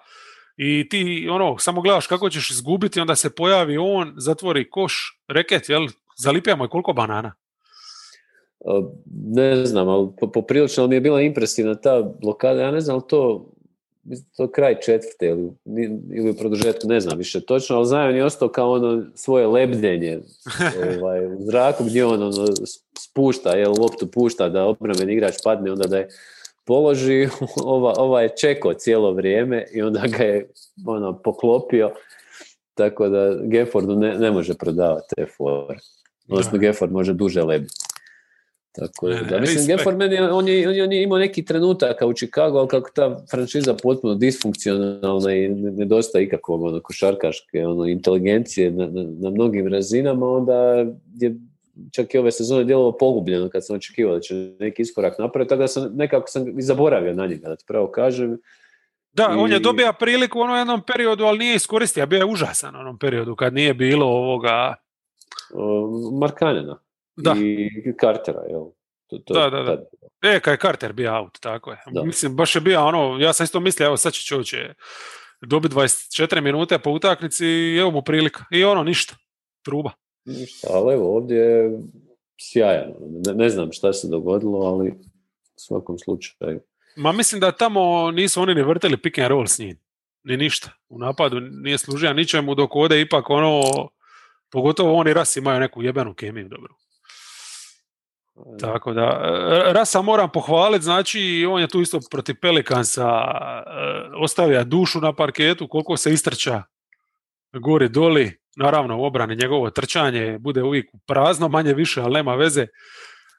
[0.62, 5.70] i ti, ono, samo gledaš kako ćeš izgubiti, onda se pojavi on, zatvori koš, reket,
[5.70, 5.88] jel,
[6.18, 7.34] zalipijamo je koliko banana?
[9.26, 12.62] Ne znam, ali po- poprilično mi je bila impresivna ta blokada.
[12.62, 13.50] Ja ne znam, ali to
[14.38, 15.52] to kraj četvrte ili,
[16.14, 20.20] ili u produžetku, ne znam više točno, ali Zion je ostao kao ono svoje lebdenje
[21.00, 22.46] ovaj, u zraku gdje on ono,
[23.00, 26.10] spušta, jel, loptu pušta da obrambeni igrač padne, onda da je
[26.66, 27.28] položi,
[27.66, 30.50] ova, ova je čekao cijelo vrijeme i onda ga je
[30.88, 31.92] ono, poklopio,
[32.74, 35.80] tako da Geffordu ne, ne može prodavati te fore.
[36.30, 36.60] Odnosno.
[36.60, 37.76] Gefford može duže lebiti.
[38.72, 39.68] Tako Ne, da, mislim.
[39.68, 42.90] Gefford meni, on je, on, je, on je imao neki trenutaka u Chicago, ali kako
[42.96, 49.30] ta franšiza potpuno disfunkcionalna i ne- nedostaje ikakvog ono, košarkaške ono, inteligencije na, na, na
[49.30, 50.86] mnogim razinama, onda
[51.20, 51.36] je
[51.94, 55.60] čak i ove sezone djelovalo pogubljeno kad sam očekivao da će neki iskorak napraviti, tako
[55.62, 58.38] da sam nekako sam i zaboravio na njega, da ti pravo kažem.
[59.12, 62.26] Da, on je I- dobio priliku u onom jednom periodu, ali nije iskoristio, bio je
[62.26, 64.76] užasan u onom periodu kad nije bilo ovoga...
[66.20, 66.80] Markanena
[67.18, 67.70] Da, i
[68.02, 68.64] Cartera, jel?
[69.08, 69.66] To, to, Da, da, da.
[69.66, 69.86] tad.
[70.22, 71.78] e, kad je Carter bio out, tako je.
[71.92, 72.04] Da.
[72.04, 74.74] Mislim, baš je bio ono, ja sam isto mislio, evo sad će čovječe
[75.42, 78.44] dobiti 24 minute po utakmici i evo mu prilika.
[78.52, 79.16] I ono, ništa,
[79.66, 79.92] truba.
[80.30, 81.80] Ništa, ali evo ovdje je
[82.42, 82.94] sjajan.
[83.26, 86.60] Ne, ne znam šta se dogodilo, ali u svakom slučaju.
[86.98, 89.80] Ma mislim da tamo nisu oni ni vrteli pick and roll s njim.
[90.24, 90.72] Ni ništa.
[90.90, 93.62] U napadu nije služio ničemu, dok ovdje ipak ono,
[94.52, 96.74] pogotovo oni Ras imaju neku jebenu kemiju dobru.
[98.60, 103.62] Tako da, e, Rasa moram pohvaliti, znači on je tu isto protiv Pelikansa e,
[104.24, 106.64] ostavlja dušu na parketu, koliko se istrča
[107.54, 112.68] gori doli, naravno u obrani njegovo trčanje bude uvijek prazno, manje više, ali nema veze.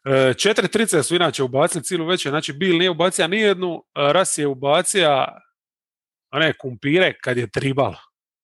[0.04, 4.38] E, Četiri trice su inače ubacili cijelu večer, znači Bill nije ubacio nijednu, a Ras
[4.38, 5.26] je ubacio
[6.32, 7.96] one kumpire kad je tribalo.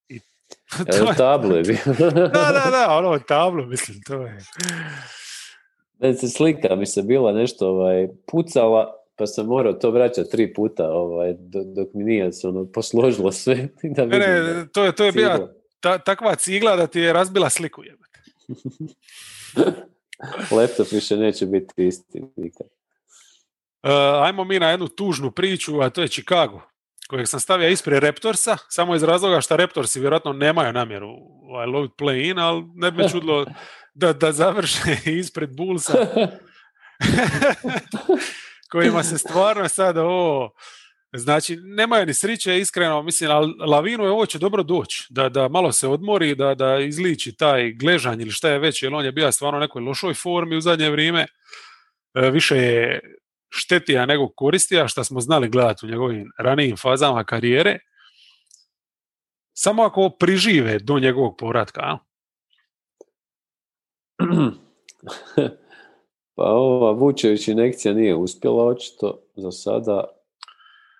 [0.09, 0.21] I,
[0.91, 1.79] to Evo je- tablo je bio.
[2.11, 4.39] da, da, da, ono tablo, mislim, to je...
[5.99, 10.91] Ne, slika mi se bila nešto ovaj, pucala, pa sam morao to vraćati tri puta
[10.91, 13.57] ovaj, dok, dok mi nije se ono, posložilo sve.
[13.83, 17.51] Da Ne, ne, to je, to je bila ta, takva cigla da ti je razbila
[17.51, 17.83] sliku.
[20.57, 22.67] Laptop više neće biti isti nikad.
[23.83, 23.91] Uh,
[24.23, 26.61] ajmo mi na jednu tužnu priču, a to je Chicago.
[27.09, 31.09] kojeg sam stavio ispred Raptorsa, samo iz razloga što Raptorsi vjerojatno nemaju namjeru
[31.43, 33.47] ovaj, lovit play in, ali ne bi me čudilo
[33.95, 36.07] da, da završe ispred Bullsa
[38.69, 40.53] kojima se stvarno sada ovo
[41.13, 45.49] Znači, nemaju ni sriće, iskreno, mislim, ali Lavinu je ovo će dobro doći, da, da
[45.49, 49.13] malo se odmori, da, da izliči taj gležanj ili šta je već, jer on je
[49.13, 51.27] bio stvarno u nekoj lošoj formi u zadnje vrijeme,
[52.15, 53.01] e, više je
[53.51, 57.79] štetija nego koristija, što smo znali gledati u njegovim ranijim fazama karijere,
[59.53, 61.99] samo ako prižive do njegovog povratka.
[66.37, 70.05] Pa ova Vučević inekcija nije uspjela očito za sada,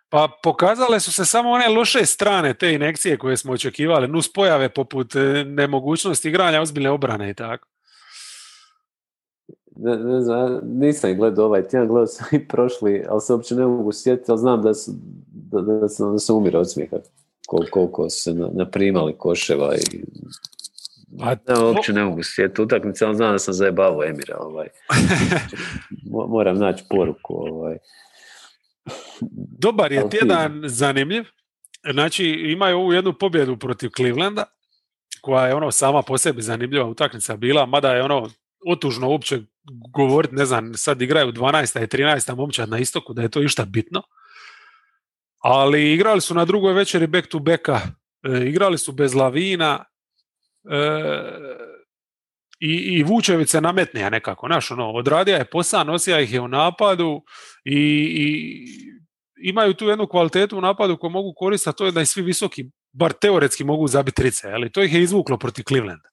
[0.09, 4.69] pa pokazale su se samo one loše strane te inekcije koje smo očekivali, nus pojave
[4.69, 7.69] poput e, nemogućnosti igranja ozbiljne obrane i tako.
[9.77, 13.67] Ne, ne znam, nisam gledao ovaj tjedan, gledao sam i prošli, ali se uopće ne
[13.67, 14.91] mogu sjetiti, ali znam da su,
[15.33, 16.97] da, da sam, da sam umirao od smijeha.
[17.47, 20.05] Koliko, koliko su se naprimali koševa i
[21.19, 24.37] pa, ne, uopće ne mogu sjetiti utakmice, ali znam da sam zajebavo Emira.
[24.39, 24.69] Ovaj.
[26.29, 27.35] Moram naći poruku.
[27.35, 27.77] Ovaj.
[29.59, 31.25] Dobar je tjedan zanimljiv.
[31.93, 34.45] Znači, imaju ovu jednu pobjedu protiv Clevelanda,
[35.21, 38.31] koja je ono sama po sebi zanimljiva utakmica bila, mada je ono
[38.67, 39.41] otužno uopće
[39.93, 41.83] govoriti, ne znam, sad igraju 12.
[41.85, 42.37] i 13.
[42.37, 44.03] momčad na istoku, da je to išta bitno.
[45.39, 47.81] Ali igrali su na drugoj večeri back to backa,
[48.23, 49.85] e, igrali su bez lavina,
[52.61, 56.49] i, i Vučević se nametnija nekako, znaš, ono, odradija je posao, nosija ih je u
[56.49, 57.23] napadu
[57.65, 57.79] i,
[58.19, 58.27] i
[59.49, 62.65] imaju tu jednu kvalitetu u napadu koju mogu koristiti, to je da i svi visoki,
[62.93, 66.09] bar teoretski mogu zabiti trice, ali to ih je izvuklo protiv Clevelanda.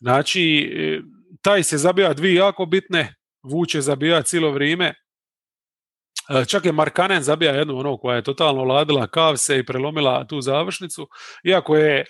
[0.00, 1.00] Znači, e,
[1.42, 7.52] taj se zabija dvije jako bitne, Vuče zabija cijelo vrijeme, e, čak je Markanen zabija
[7.52, 11.08] jednu ono koja je totalno ladila kavse i prelomila tu završnicu,
[11.44, 12.04] iako je e,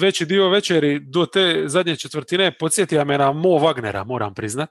[0.00, 4.70] veći dio večeri do te zadnje četvrtine podsjetio me na Mo Wagnera, moram priznat.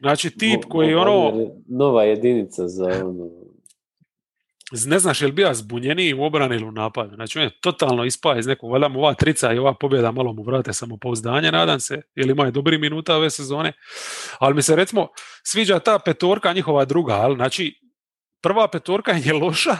[0.00, 1.32] Znači tip koji ono...
[1.68, 3.30] Nova jedinica za ono...
[4.86, 7.14] Ne znaš je li bio zbunjeniji u obrani ili u napadu.
[7.14, 10.32] Znači on je totalno ispao iz nekog, valjda mu ova trica i ova pobjeda malo
[10.32, 13.72] mu vrate samopouzdanje, nadam se, ili ima je dobri minuta ove sezone.
[14.38, 15.08] Ali mi se recimo
[15.42, 17.80] sviđa ta petorka njihova druga, ali znači
[18.42, 19.76] prva petorka je loša,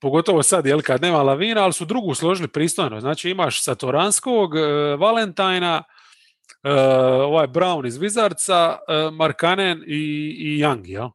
[0.00, 3.00] pogotovo sad, jel, kad nema lavina, ali su drugu složili pristojno.
[3.00, 4.60] Znači imaš Satoranskog, e,
[4.96, 5.82] Valentajna,
[6.62, 6.72] e,
[7.22, 11.08] ovaj Brown iz Vizarca, e, Markanen i, i Young, jel?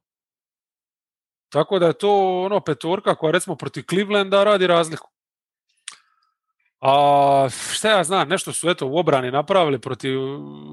[1.49, 5.09] Tako da je to ono petorka koja recimo protiv Clevelanda radi razliku.
[6.81, 10.19] A šta ja znam, nešto su eto u obrani napravili protiv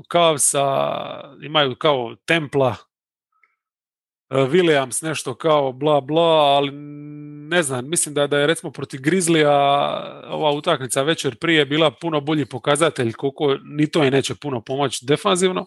[0.09, 0.65] Kavsa,
[1.43, 2.77] imaju kao Templa,
[4.33, 6.71] Williams nešto kao bla bla, ali
[7.49, 9.53] ne znam, mislim da, da je recimo protiv Grizlija
[10.27, 15.07] ova utakmica večer prije bila puno bolji pokazatelj koliko ni to je neće puno pomoći
[15.07, 15.67] defanzivno.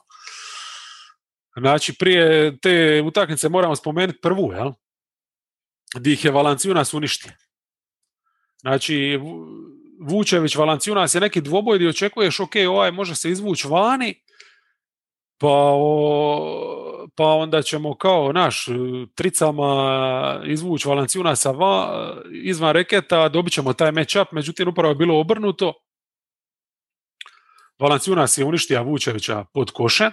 [1.57, 4.71] Znači prije te utakmice moramo spomenuti prvu, jel?
[5.95, 7.31] Di ih je Valanciunas uništio.
[8.61, 9.19] Znači,
[9.99, 14.24] Vučević, Valanciunas je neki dvoboj gdje očekuješ, ok, ovaj može se izvući vani,
[15.38, 18.66] pa, o, pa onda ćemo kao naš
[19.16, 25.74] tricama izvući Valanciunasa va, izvan reketa, dobit ćemo taj match-up, međutim upravo je bilo obrnuto.
[27.80, 30.12] Valanciunas je uništio Vučevića pod koše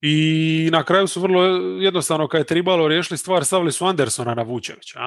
[0.00, 1.44] i na kraju su vrlo
[1.80, 5.00] jednostavno kad je tribalo riješili stvar, stavili su Andersona na Vučevića.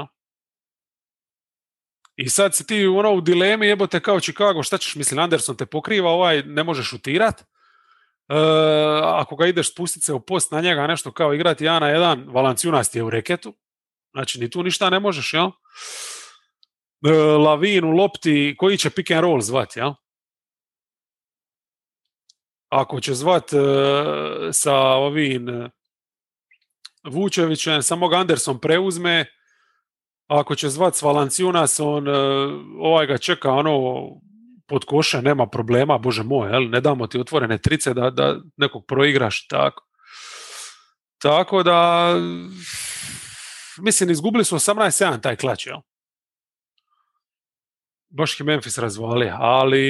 [2.15, 5.65] I sad si ti ono u dilemi, jebote kao Chicago, šta ćeš, mislim, Anderson te
[5.65, 7.43] pokriva, ovaj ne može šutirat,
[8.29, 8.35] E,
[9.03, 12.29] ako ga ideš spustiti se u post na njega nešto kao igrati ja na jedan,
[12.29, 13.53] Valanciunas je u reketu,
[14.13, 15.49] znači ni tu ništa ne možeš, jel?
[17.05, 19.93] E, Lavin u lopti, koji će pick and roll zvati, jel?
[22.69, 23.57] Ako će zvat e,
[24.51, 25.69] sa ovim e,
[27.03, 29.25] Vučevićem, samo ga Anderson preuzme,
[30.27, 32.07] ako će zvat s Valanciunas, on
[32.79, 34.05] ovaj ga čeka ono
[34.67, 36.69] pod koša, nema problema, bože moj, jel?
[36.69, 39.85] ne damo ti otvorene trice da, da nekog proigraš tako.
[41.17, 42.11] Tako da,
[43.77, 45.77] mislim, izgubili su 18-7 taj klač, jel?
[48.09, 49.85] Baš ih Memphis razvali, ali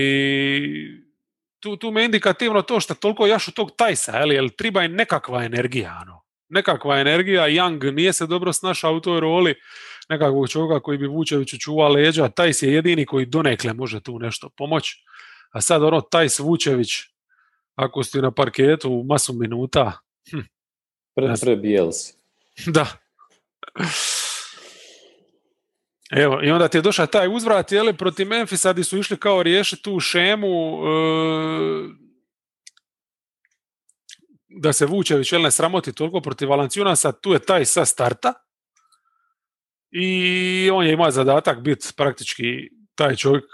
[1.60, 5.44] tu, tu me indikativno to što toliko jašu tog tajsa, jel, jel triba je nekakva
[5.44, 6.22] energija, ano.
[6.50, 9.56] Nekakva energija, Young nije se dobro snašao u toj roli,
[10.10, 14.50] nekakvog čovjeka koji bi Vučeviću čuva leđa, Tajs je jedini koji donekle može tu nešto
[14.50, 15.04] pomoći.
[15.52, 16.90] A sad ono Tajs Vučević,
[17.76, 20.00] ako ste na parketu u masu minuta,
[20.32, 20.40] hm,
[21.16, 22.14] pre, prebijel si.
[22.72, 22.86] Da.
[26.12, 29.44] Evo, i onda ti je došao taj uzvrat, jeli, protiv Memphisa gdje su išli kao
[29.44, 30.90] riješiti tu šemu e,
[34.48, 38.34] da se Vučević jel, ne sramoti toliko protiv Valancijunasa, tu je taj sa starta
[39.92, 42.44] i on je imao zadatak biti praktički
[42.96, 43.46] taj čovjek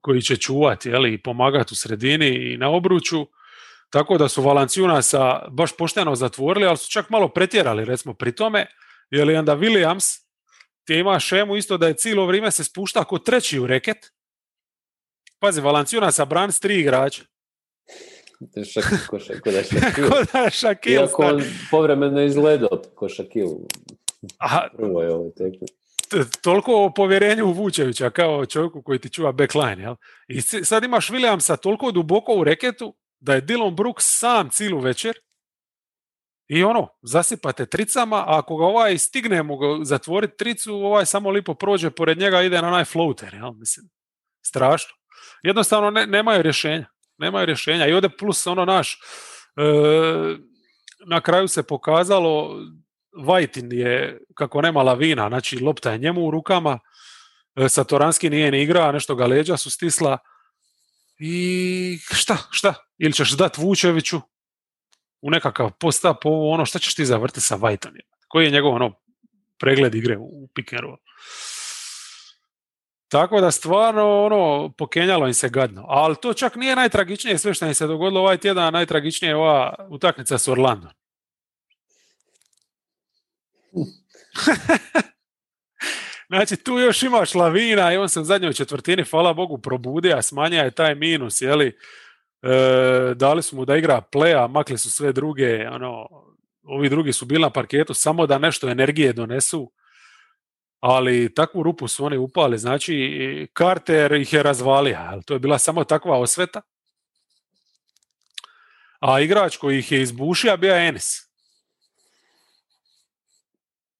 [0.00, 3.26] koji će čuvati jeli, i pomagati u sredini i na obruču.
[3.90, 8.66] Tako da su Valancijunasa baš pošteno zatvorili, ali su čak malo pretjerali recimo pri tome,
[9.10, 10.20] jer onda Williams
[10.84, 13.96] ti ima šemu isto da je cijelo vrijeme se spušta ako treći u reket.
[15.38, 17.22] Pazi, Valancijunasa bran s tri igrača.
[18.72, 19.18] Šak, ko,
[19.50, 19.64] da je
[20.44, 20.92] je Šakil.
[20.92, 23.48] Iako on povremeno izgledao ko Šakil.
[24.38, 25.30] Aha, Prvo je ovo
[26.10, 29.82] t- toliko o povjerenju u Vučevića kao čovjeku koji ti čuva backline.
[29.82, 29.94] Jel?
[30.28, 35.14] I sad imaš Williamsa toliko duboko u reketu da je Dylan Brooks sam cilu večer
[36.48, 41.30] i ono, zasipate tricama, a ako ga ovaj stigne mu ga zatvoriti tricu, ovaj samo
[41.30, 43.34] lipo prođe pored njega ide na onaj floater.
[43.34, 43.52] Jel?
[43.52, 43.86] Mislim,
[44.46, 44.94] strašno.
[45.42, 46.86] Jednostavno ne, nemaju rješenja.
[47.18, 47.86] Nemaju rješenja.
[47.86, 49.00] I ovdje plus ono naš,
[49.56, 49.62] e,
[51.06, 52.60] na kraju se pokazalo
[53.16, 56.78] Vajtin je, kako nema lavina, znači lopta je njemu u rukama,
[57.56, 60.18] e, Satoranski nije ni igra, nešto ga leđa su stisla
[61.18, 62.74] i šta, šta?
[62.98, 64.20] Ili ćeš dat Vučeviću
[65.20, 67.92] u nekakav post-up, ovo ono, šta ćeš ti zavrti sa Vajtom?
[68.28, 68.92] Koji je njegov ono,
[69.58, 70.96] pregled igre u, u pick and roll?
[73.08, 75.84] Tako da stvarno ono pokenjalo im se gadno.
[75.88, 79.74] Ali to čak nije najtragičnije sve što im se dogodilo ovaj tjedan, najtragičnije je ova
[79.88, 80.90] utakmica s Orlandom.
[86.28, 90.62] Znači, tu još imaš lavina i on se u zadnjoj četvrtini, hvala Bogu, probudio, smanja
[90.62, 91.78] je taj minus, jeli,
[92.42, 96.06] e, dali su mu da igra pleja, makli su sve druge, ono,
[96.62, 99.72] ovi drugi su bili na parketu samo da nešto energije donesu,
[100.80, 105.58] ali takvu rupu su oni upali, znači Carter ih je razvalio, ali to je bila
[105.58, 106.60] samo takva osveta.
[109.00, 111.33] A igrač koji ih je izbušio bio je Enis.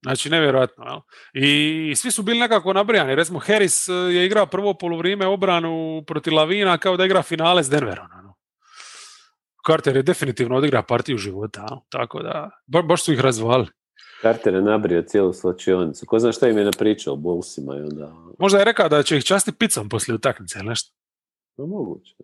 [0.04, 0.84] Znači, nevjerojatno.
[0.84, 1.00] Jel?
[1.44, 3.14] I svi su bili nekako nabrijani.
[3.14, 7.70] Recimo, Harris eh, je igrao prvo polovrijeme obranu protiv Lavina kao da igra finale s
[7.70, 8.06] Denverom.
[8.18, 8.34] Ono.
[9.66, 11.66] Carter je definitivno odigra partiju života.
[11.70, 11.78] jel?
[11.88, 13.66] Tako da, ba, baš su ih razvali.
[14.22, 16.06] Carter je nabrio cijelu slačionicu.
[16.06, 18.12] Ko zna šta im je napričao Bullsima i onda...
[18.38, 20.92] Možda je rekao da će ih časti picom poslije utakmice ili nešto.
[21.56, 22.14] No, moguće.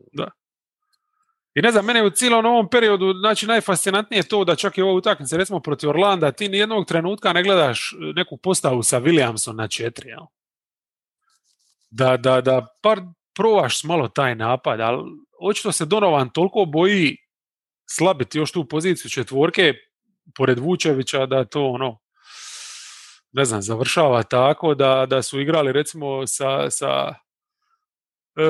[1.60, 4.82] I ne znam, mene u cijelom ovom periodu, znači najfascinantnije je to da čak i
[4.82, 9.52] u ovoj utakmici, recimo protiv Orlanda, ti nijednog trenutka ne gledaš neku postavu sa Williamsom
[9.52, 10.08] na četiri.
[10.08, 10.22] Jel?
[11.90, 13.00] Da, da, da par
[13.34, 15.02] probaš malo taj napad, ali
[15.40, 17.16] očito se Donovan toliko boji
[17.90, 19.74] slabiti još tu poziciju četvorke
[20.36, 21.98] pored Vučevića da to ono
[23.32, 27.14] ne znam, završava tako da, da su igrali recimo sa, sa
[28.36, 28.42] e,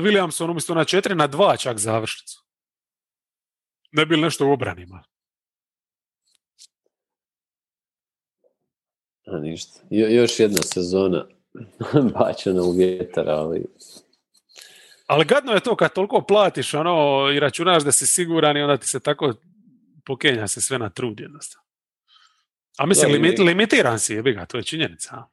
[0.00, 2.42] Williamson umjesto na četiri na dva čak završnicu.
[3.92, 5.04] Ne bi li nešto u obranima.
[9.26, 9.80] A ništa.
[9.90, 11.26] Jo, još jedna sezona
[12.18, 13.64] bačena u vjetar, ali...
[15.06, 18.76] Ali gadno je to kad toliko platiš ono, i računaš da si siguran i onda
[18.76, 19.34] ti se tako
[20.06, 21.68] pokenja se sve na trud jednostavno.
[22.78, 25.24] A mislim, Da, limit, limitiran si, jebi ga, to je činjenica.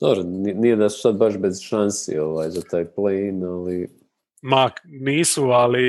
[0.00, 3.88] Dobro, ni- nije da su sad baš bez šansi ovaj, za taj play-in, ali...
[4.42, 5.82] Ma, nisu, ali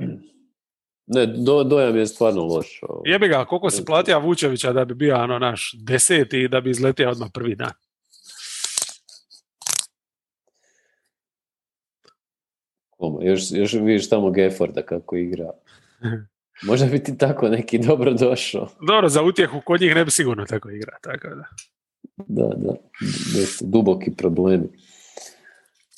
[1.06, 2.80] Ne, do, dojam je stvarno loš.
[2.82, 3.12] ovaj.
[3.12, 6.70] jebi ga, koliko si platio Vučevića da bi bio ono naš deseti i da bi
[6.70, 7.72] izletio odmah prvi dan.
[12.90, 15.50] Koma, Još, još vidiš tamo Gefforda kako igra.
[16.68, 18.68] Možda bi ti tako neki dobro došao.
[18.88, 21.44] Dobro, za utjehu kod njih ne bi sigurno tako igra, tako da.
[22.16, 22.74] Da, da.
[23.60, 24.68] Duboki problemi.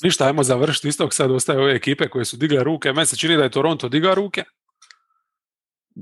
[0.02, 2.92] Ništa, ajmo završiti istog, sad ostaje ove ekipe koje su digle ruke.
[2.92, 4.44] Meni se čini da je Toronto diga ruke.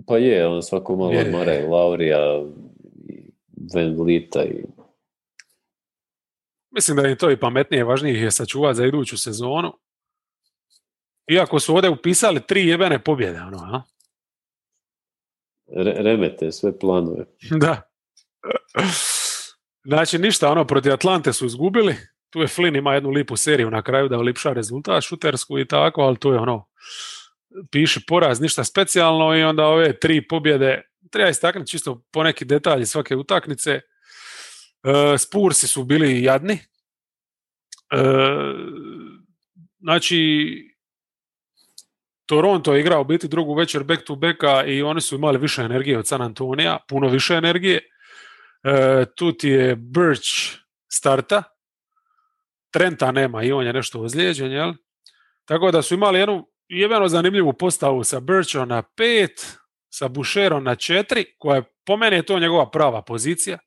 [0.06, 1.20] Pa je, on svako malo Je.
[1.20, 2.42] odmara i Laurija
[3.08, 3.30] i
[3.74, 4.64] Van Vlita i
[6.74, 9.72] Mislim da im to i pametnije, važnije ih je sačuvati za iduću sezonu.
[11.30, 13.82] Iako su ovdje upisali tri jebene pobjede, ono, a?
[15.76, 17.24] re- remete sve planove.
[17.60, 17.82] Da.
[19.84, 21.96] Znači ništa, ono, protiv Atlante su izgubili.
[22.30, 26.00] Tu je Flynn ima jednu lipu seriju na kraju da ulipša rezultat šutersku i tako,
[26.00, 26.68] ali to je ono,
[27.70, 32.86] piše poraz, ništa specijalno i onda ove tri pobjede, treba istaknuti čisto po neki detalji
[32.86, 33.70] svake utakmice.
[33.70, 36.54] E, Spursi su bili jadni.
[36.54, 36.58] E,
[39.80, 40.72] znači,
[42.26, 45.98] Toronto je igrao biti drugu večer back to backa i oni su imali više energije
[45.98, 47.80] od San Antonija, puno više energije.
[48.62, 50.28] E, tu ti je Birch
[50.88, 51.42] starta.
[52.70, 54.72] Trenta nema i on je nešto ozlijeđen, jel?
[55.44, 59.58] Tako da su imali jednu jebeno zanimljivu postavu sa Birchom na pet,
[59.90, 63.58] sa Boucherom na četiri, koja je po meni je to njegova prava pozicija.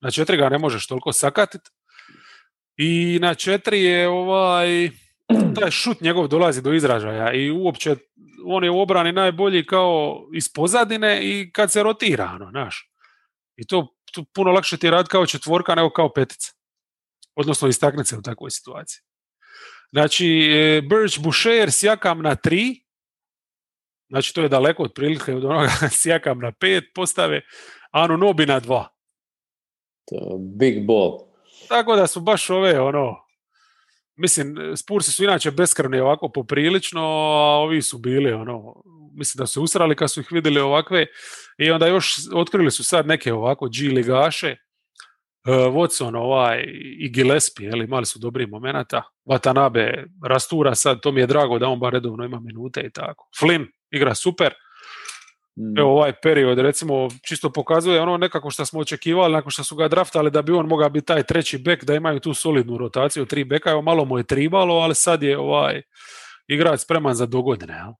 [0.00, 1.70] Na četiri ga ne možeš toliko sakatiti.
[2.76, 4.90] I na četiri je ovaj
[5.60, 7.96] taj šut njegov dolazi do izražaja i uopće
[8.46, 12.90] on je u obrani najbolji kao iz pozadine i kad se rotira, ono, znaš.
[13.56, 16.52] I to, to puno lakše ti je rad kao četvorka nego kao petica.
[17.34, 19.00] Odnosno istaknuti se u takvoj situaciji.
[19.94, 22.84] Znači, e, Birch Boucher sjakam na tri,
[24.08, 25.70] znači to je daleko od prilike od onoga
[26.02, 27.40] sjakam na pet postave,
[27.90, 28.88] Anu Nobi na dva.
[30.04, 31.18] To big ball.
[31.68, 33.16] Tako da su baš ove, ono,
[34.16, 39.62] mislim, Spursi su inače beskrvni ovako poprilično, a ovi su bili, ono, mislim da su
[39.62, 41.06] usrali kad su ih vidjeli ovakve
[41.58, 44.56] i onda još otkrili su sad neke ovako G ligaše,
[45.44, 46.64] Watson ovaj,
[46.98, 51.68] i Gillespie, jel, imali su dobrih momenata, Watanabe rastura sad, to mi je drago da
[51.68, 53.28] on bar redovno ima minute i tako.
[53.40, 54.54] Flynn igra super,
[55.56, 55.78] Mm.
[55.78, 59.88] Evo ovaj period recimo čisto pokazuje ono nekako što smo očekivali nakon što su ga
[59.88, 63.44] draftali da bi on mogao biti taj treći bek da imaju tu solidnu rotaciju tri
[63.44, 65.82] beka, evo malo mu je tribalo, ali sad je ovaj
[66.48, 67.72] igrač spreman za dogodine.
[67.72, 67.94] Ja?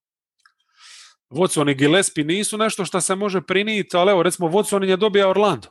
[1.30, 5.28] Watson i Gillespie nisu nešto što se može priniti, ali evo recimo Watson je dobija
[5.28, 5.68] Orlando.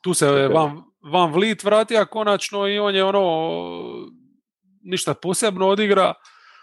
[0.00, 0.48] Tu se.
[0.48, 3.52] Van, Van Vliet vratija konačno i on je ono
[4.82, 6.14] ništa posebno odigra,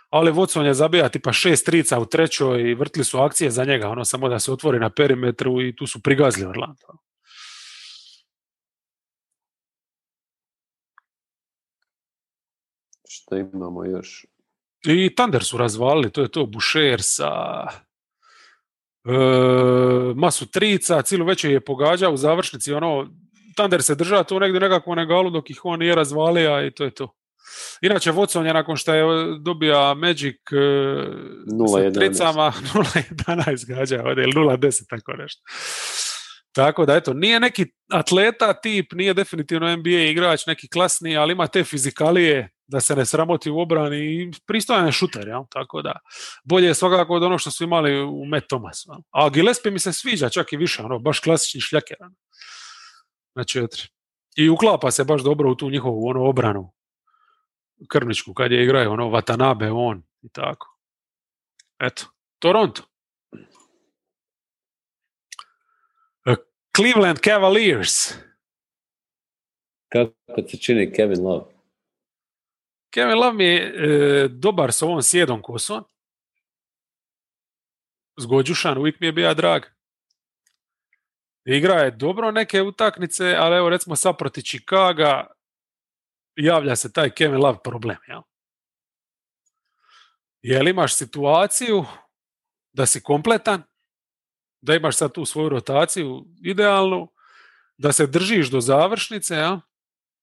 [0.10, 3.90] ali Watson je zabija tipa šest trica u trećoj i vrtili su akcije za njega,
[3.90, 6.88] ono samo da se otvori na perimetru i tu su prigazili Orlando.
[13.08, 14.26] Što imamo još?
[14.86, 17.32] I Thunder su razvalili, to je to Boucher sa
[20.16, 23.08] masu trica, cijelu večer je pogađao u završnici, ono,
[23.56, 26.84] Thunder se držao tu negdje nekako na galu dok ih on nije razvalio i to
[26.84, 27.14] je to.
[27.82, 29.04] Inače, Watson je nakon što je
[29.40, 30.56] dobija Magic e,
[31.72, 31.94] sa 0-11.
[31.94, 32.54] tricama
[33.28, 35.42] 0-11 gađa ovdje, ili 0-10, tako nešto.
[36.52, 41.48] Tako da, eto, nije neki atleta tip, nije definitivno NBA igrač, neki klasni, ali ima
[41.48, 45.44] te fizikalije da se ne sramoti u obrani i pristojan je šuter, jel?
[45.50, 46.00] tako da
[46.44, 48.90] bolje je svakako od onog što su imali u Matt Thomasu.
[48.92, 49.02] jel?
[49.12, 51.98] A Gillespie mi se sviđa čak i više, ono, baš klasični šljaker.
[52.00, 52.16] ono,
[53.36, 53.82] Na četiri.
[54.36, 56.76] I uklapa se baš dobro u tu njihovu ono, obranu
[57.90, 60.78] krvničku kad je igraju, ono, Watanabe, on i tako.
[61.80, 62.06] Eto,
[62.40, 62.84] Toronto.
[66.26, 66.36] E,
[66.76, 68.14] Cleveland Cavaliers.
[69.90, 71.55] Kako ti čini Kevin Love?
[72.96, 75.84] Kevin Love mi je e, dobar s ovom sjedom kosom.
[78.20, 79.64] Zgođušan, uvijek mi je bio drag.
[81.46, 85.28] Igra je dobro neke utakmice, ali evo recimo sad proti Chicaga
[86.36, 87.98] javlja se taj Kevin Love problem.
[88.08, 88.22] Jel?
[90.42, 91.86] Jel imaš situaciju
[92.74, 93.64] da si kompletan,
[94.62, 97.12] da imaš sad tu svoju rotaciju idealnu,
[97.78, 99.62] da se držiš do završnice, ja?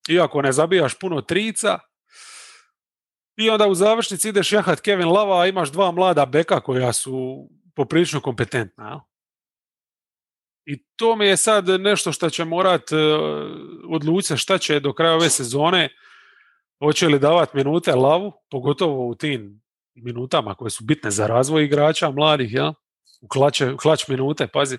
[0.08, 1.78] iako ne zabijaš puno trica,
[3.36, 7.48] i onda u završnici ideš jahat Kevin Lava, a imaš dva mlada beka koja su
[7.74, 9.04] poprilično kompetentna.
[10.64, 12.96] I to mi je sad nešto što će morat e,
[13.88, 15.88] odlučiti šta će do kraja ove sezone,
[16.78, 19.62] hoće li davati minute Lavu, pogotovo u tim
[19.94, 22.74] minutama koje su bitne za razvoj igrača mladih, ja?
[23.20, 24.78] u klače, klač minute, pazi,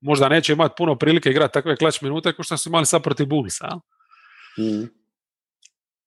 [0.00, 3.28] možda neće imati puno prilike igrati takve klač minute kao što su imali sad protiv.
[3.60, 3.80] Ja?
[4.58, 5.01] Mm.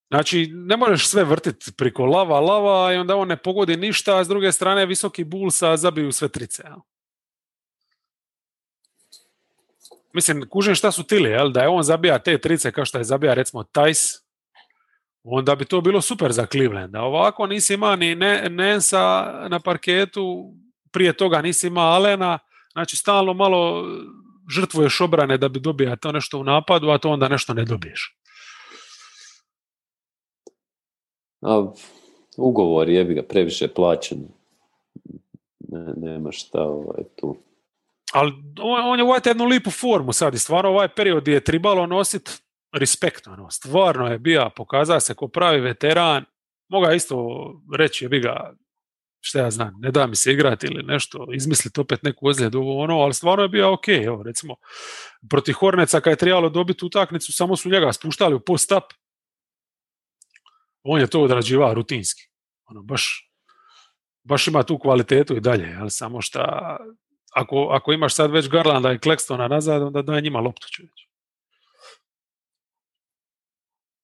[0.09, 4.23] Znači, ne možeš sve vrtiti priko lava, lava i onda on ne pogodi ništa, a
[4.23, 6.63] s druge strane visoki Bullsa zabiju sve trice.
[6.65, 6.75] Ja?
[10.13, 11.49] Mislim, kužim šta su tili, jel?
[11.51, 13.99] da je on zabija te trice kao što je zabija recimo Tajs,
[15.23, 16.95] onda bi to bilo super za Cleveland.
[16.95, 20.53] A ovako nisi imao ni Ne- Nensa na parketu,
[20.91, 22.39] prije toga nisi imao Alena,
[22.73, 23.85] znači stalno malo
[24.55, 28.15] žrtvuješ obrane da bi dobija to nešto u napadu, a to onda nešto ne dobiješ.
[31.45, 31.71] A,
[32.37, 34.27] ugovor je bi ga previše plaćen.
[35.59, 37.35] Ne, nema šta ovaj, tu.
[38.13, 41.85] Ali on, on je uvajte jednu lipu formu sad i stvarno ovaj period je tribalo
[41.85, 42.41] nosit
[42.73, 46.25] respekt, ono, stvarno je bija, pokazao se ko pravi veteran,
[46.69, 47.35] moga isto
[47.77, 48.53] reći je bi ga,
[49.19, 52.99] šta ja znam, ne da mi se igrati ili nešto, izmisliti opet neku ozljedu, ono,
[52.99, 54.55] ali stvarno je bio ok, evo, recimo,
[55.29, 58.83] protiv Horneca kad je trebalo dobiti utakmicu, samo su njega spuštali u post-up,
[60.85, 62.23] on je to odrađivao rutinski,
[62.65, 63.31] ono, baš,
[64.23, 66.77] baš ima tu kvalitetu i dalje, ali samo šta
[67.35, 71.07] ako, ako imaš sad već Garlanda i Klekstona nazad, onda daj njima loptu čovječ.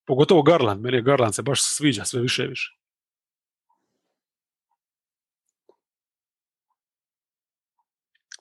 [0.08, 2.78] Pogotovo Garland, meni je Garland se baš sviđa sve više i više.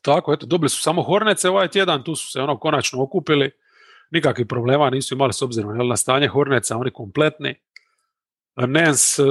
[0.02, 3.50] Tako, eto, dobili su samo Hornece ovaj tjedan, tu su se ono konačno okupili,
[4.10, 7.60] nikakvih problema nisu imali s obzirom na stanje Horneca, oni kompletni.
[8.56, 9.22] Nance,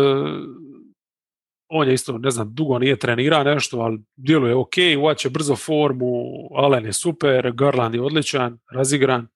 [1.70, 6.24] on je isto, ne znam, dugo nije trenirao nešto, ali djeluje ok, uvaće brzo formu,
[6.56, 9.28] Allen je super, Garland je odličan, razigran.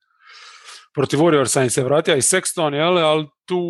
[0.93, 3.61] Protiv Warriorsa im se vratio i Sexton, jel, ali tu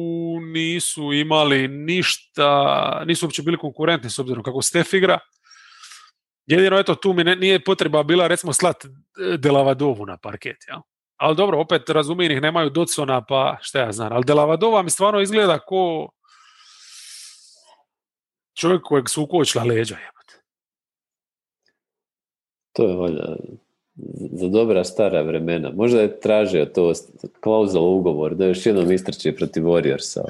[0.54, 5.20] nisu imali ništa, nisu uopće bili konkurentni s obzirom kako Steph igra.
[6.46, 8.86] Jedino, eto, tu mi ne, nije potreba bila, recimo, slat
[9.38, 10.80] Delavadovu na parket, jel?
[11.18, 14.14] Ali dobro, opet razumijem ih, nemaju Dodsona, pa šta ja znam.
[14.14, 16.10] Ali Delavadova mi stvarno izgleda ko
[18.60, 19.96] čovjek kojeg su ukočila leđa.
[19.96, 20.44] Jebate.
[22.74, 23.36] To je valjda
[24.32, 25.72] za dobra stara vremena.
[25.76, 26.94] Možda je tražio to
[27.44, 30.20] klauzula ugovor da još jednom istrči protiv Warriorsa.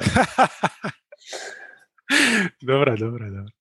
[2.70, 3.52] dobra, dobra, dobra.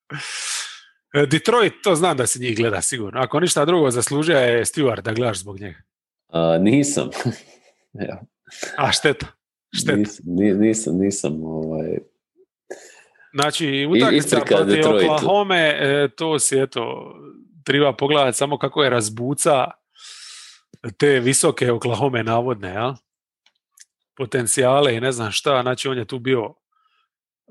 [1.14, 3.20] E, Detroit, to znam da se njih gleda sigurno.
[3.20, 5.80] Ako ništa drugo zaslužuje je Stewart da gledaš zbog njega.
[6.34, 7.10] A, nisam.
[8.08, 8.22] ja.
[8.78, 9.28] A šteta.
[9.74, 9.98] šteta.
[9.98, 10.26] Nisam,
[10.60, 11.98] nisam, nisam ovaj,
[13.34, 17.14] Znači, utakmica protiv Oklahoma, e, to si eto,
[17.64, 19.66] treba pogledati samo kako je razbuca
[20.98, 22.96] te visoke Oklahoma navodne, ja?
[24.16, 26.54] potencijale i ne znam šta, znači on je tu bio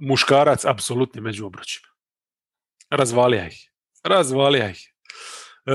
[0.00, 1.88] muškarac apsolutni među obručima.
[2.90, 3.70] Razvalija ih.
[4.04, 4.92] Razvalija ih.
[5.66, 5.72] E,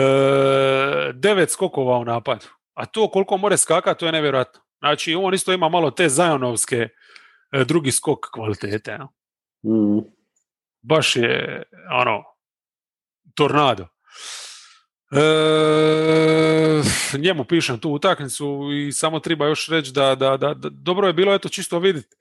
[1.14, 2.46] devet skokova u napadu.
[2.78, 4.62] A to koliko more skakati, to je nevjerojatno.
[4.80, 6.90] Znači, on isto ima malo te zajonovske
[7.52, 8.98] e, drugi skok kvalitete.
[9.66, 10.00] Mm.
[10.82, 11.64] Baš je,
[12.02, 12.24] ono,
[13.36, 13.88] tornado.
[15.12, 15.22] E,
[17.18, 21.14] njemu pišem tu utakmicu i samo treba još reći da, da, da, da dobro je
[21.14, 22.16] bilo eto čisto vidjeti.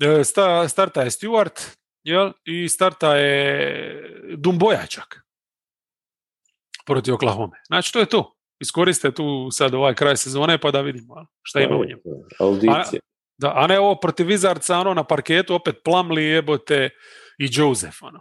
[0.00, 2.32] E, sta, starta je Stewart jel?
[2.44, 5.24] i starta je Dumboja čak
[6.86, 7.56] protiv Oklahoma.
[7.66, 8.37] Znači to je to.
[8.60, 12.02] Iskoriste tu sad ovaj kraj sezone pa da vidimo šta ima u njemu.
[12.40, 13.00] Audicije.
[13.38, 16.90] Da, a ne ovo protiv Vizarca, ono na parketu, opet Plamli jebote
[17.38, 18.20] i Joseph, ono.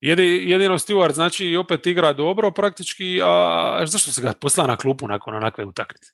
[0.00, 5.08] Jedi, jedino Stewart, znači, opet igra dobro praktički, a zašto se ga posla na klupu
[5.08, 6.12] nakon onakve utakmice?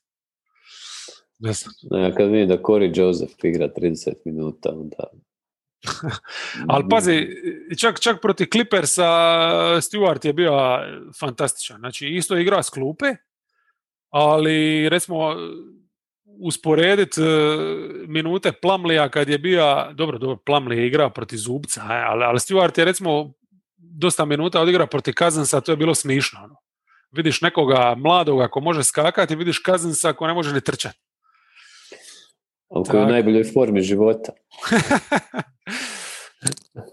[1.39, 1.73] Ne znam.
[2.17, 5.03] Kad vidim da Corey Joseph igra 30 minuta, onda...
[6.69, 7.27] Ali pazi,
[7.79, 9.09] čak, čak protiv Clippersa
[9.81, 10.53] Stewart je bio
[11.19, 11.77] fantastičan.
[11.79, 13.15] Znači, isto igra s klupe,
[14.09, 15.35] ali recimo
[16.39, 17.25] usporediti e,
[18.07, 22.79] minute Plamlija kad je bio, dobro, dobro, Plamlija je igrao protiv Zubca, ali, ali Stewart
[22.79, 23.33] je recimo
[23.77, 26.43] dosta minuta odigrao protiv Kazansa, to je bilo smišno.
[26.43, 26.55] Ono.
[27.11, 31.04] Vidiš nekoga mladog ako može skakati, vidiš Kazansa ako ne može ni trčati.
[32.69, 34.31] Oko je u najboljoj formi života.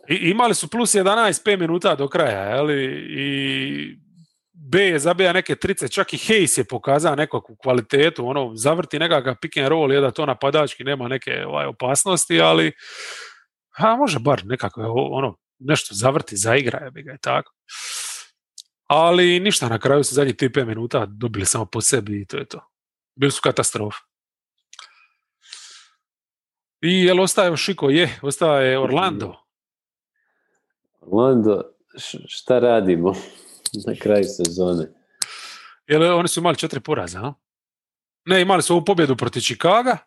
[0.09, 2.85] I, imali su plus 11 5 minuta do kraja, jeli?
[3.09, 4.03] i
[4.53, 9.35] B je zabija neke trice, čak i Hayes je pokazao nekakvu kvalitetu, ono, zavrti nekakav
[9.41, 12.73] pick and roll, je da to napadački nema neke ovaj, opasnosti, ali
[13.79, 14.81] a može bar nekako
[15.11, 17.53] ono, nešto zavrti, zaigra, bi ga i tako.
[18.87, 22.45] Ali ništa, na kraju su zadnjih 3-5 minuta dobili samo po sebi i to je
[22.45, 22.61] to.
[23.15, 23.99] Bili su katastrofa.
[26.83, 27.91] I jel ostaje Šiko?
[27.91, 29.35] Je, ostaje Orlando.
[31.01, 31.63] Orlando,
[32.27, 33.15] šta radimo?
[33.87, 34.89] na kraju sezone.
[35.87, 37.35] Jel, oni su imali četiri poraza, a?
[38.25, 39.99] Ne, imali su ovu pobjedu protiv Čikaga.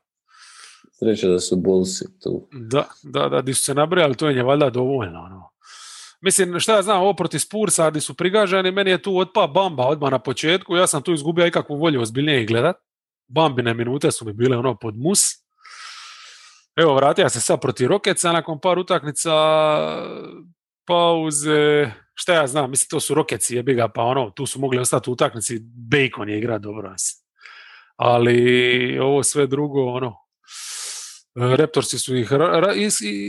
[0.91, 2.47] Sreća da su Bullsi tu.
[2.51, 5.19] Da, da, da, di su se nabrojali, to je nje valjda dovoljno.
[5.19, 5.49] Ono.
[6.21, 9.87] Mislim, šta ja znam, ovo protiv Spursa, di su prigaženi, meni je tu otpa Bamba
[9.87, 12.75] odmah na početku, ja sam tu izgubio ikakvu volju ozbiljnije gledat.
[13.27, 15.44] Bambine minute su mi bile ono pod mus.
[16.75, 19.31] Evo, vratio se sad protiv Rokeca nakon par utakmica
[20.85, 24.79] pauze, šta ja znam, mislim to su Rokeci jebi ga, pa ono, tu su mogli
[24.79, 26.95] ostati u utakmici, Bacon je igra dobro
[27.95, 30.15] Ali ovo sve drugo, ono,
[31.35, 32.29] Reptorsi su ih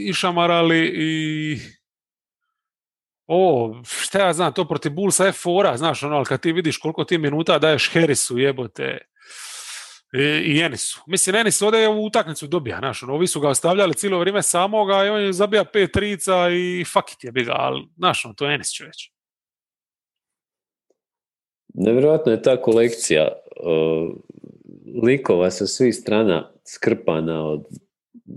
[0.09, 1.59] išamarali i
[3.27, 6.79] o, šta ja znam, to protiv Bullsa je fora, znaš, ono, ali kad ti vidiš
[6.79, 8.99] koliko ti minuta daješ Harrisu, jebote,
[10.45, 11.01] i Enisu.
[11.07, 15.05] Mislim, Enis ovdje u utakmicu dobija, znaš, ono, ovi su ga ostavljali cijelo vrijeme samoga
[15.05, 18.35] i on je zabija pet trica i fuck it je bi ga, ali, znaš, ono,
[18.35, 19.11] to je Enis čovječ.
[21.75, 23.29] Nevjerojatno je ta kolekcija
[25.03, 27.65] likova sa svih strana skrpana od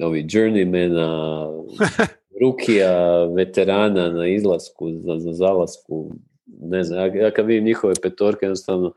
[0.01, 1.47] ovih journeymana,
[2.41, 6.11] rukija, veterana na izlasku, za, za zalasku.
[6.45, 8.93] ne znam, ja, ja kad vidim njihove petorke, jednostavno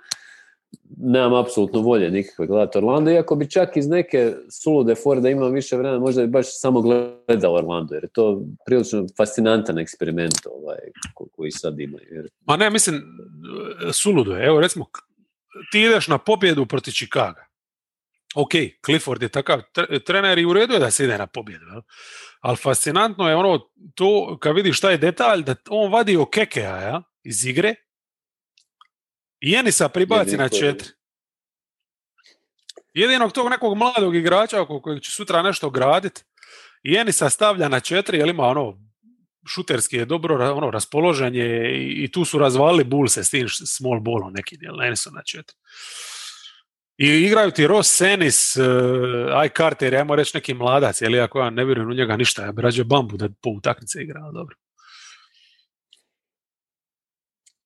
[0.97, 5.53] nemam apsolutno volje nikakve gledati Orlando, iako bi čak iz neke sulude fore da imam
[5.53, 10.79] više vremena, možda bi baš samo gledao Orlando, jer je to prilično fascinantan eksperiment ovaj,
[11.33, 11.99] koji sad ima.
[12.11, 12.29] Jer...
[12.47, 13.03] Ma ne, mislim,
[13.93, 14.37] suludo.
[14.37, 14.87] Evo, recimo,
[15.73, 17.41] ti ideš na pobjedu proti Chicago.
[18.35, 18.51] Ok,
[18.85, 19.61] Clifford je takav
[20.07, 21.65] trener i u redu je da se ide na pobjedu.
[22.41, 23.59] Ali fascinantno je ono,
[23.95, 27.75] to, kad vidiš šta je detalj, da on vadi o Kekea ja, iz igre
[29.43, 30.89] i Enisa pribaci na četiri.
[32.95, 36.23] Jedinog tog nekog mladog igrača oko kojeg će sutra nešto graditi
[36.83, 38.79] i Enisa stavlja na četiri, jer ima ono
[39.47, 44.33] šuterski je dobro ono, raspoložen je i, tu su razvalili Bullse s tim small ballom
[44.33, 45.57] neki dijel, Enisu na četiri.
[46.97, 48.65] I igraju ti Ross Senis, uh,
[49.37, 52.53] Aj Carter, ajmo reći neki mladac, ili ako ja ne vjerujem u njega ništa, ja
[52.53, 54.57] bi rađe bambu da po utakmice igra, dobro.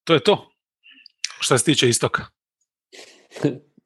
[0.05, 0.56] To je to.
[1.41, 2.27] Što se tiče istoka.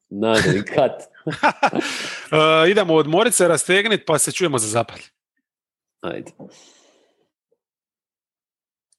[0.09, 1.01] Nadali kat.
[1.25, 4.99] uh, idemo odmorit se, rastegnit, pa se čujemo za zapad.
[6.01, 6.31] Ajde.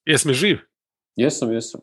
[0.05, 0.57] Jesme živ?
[1.15, 1.81] Jesam, jesam.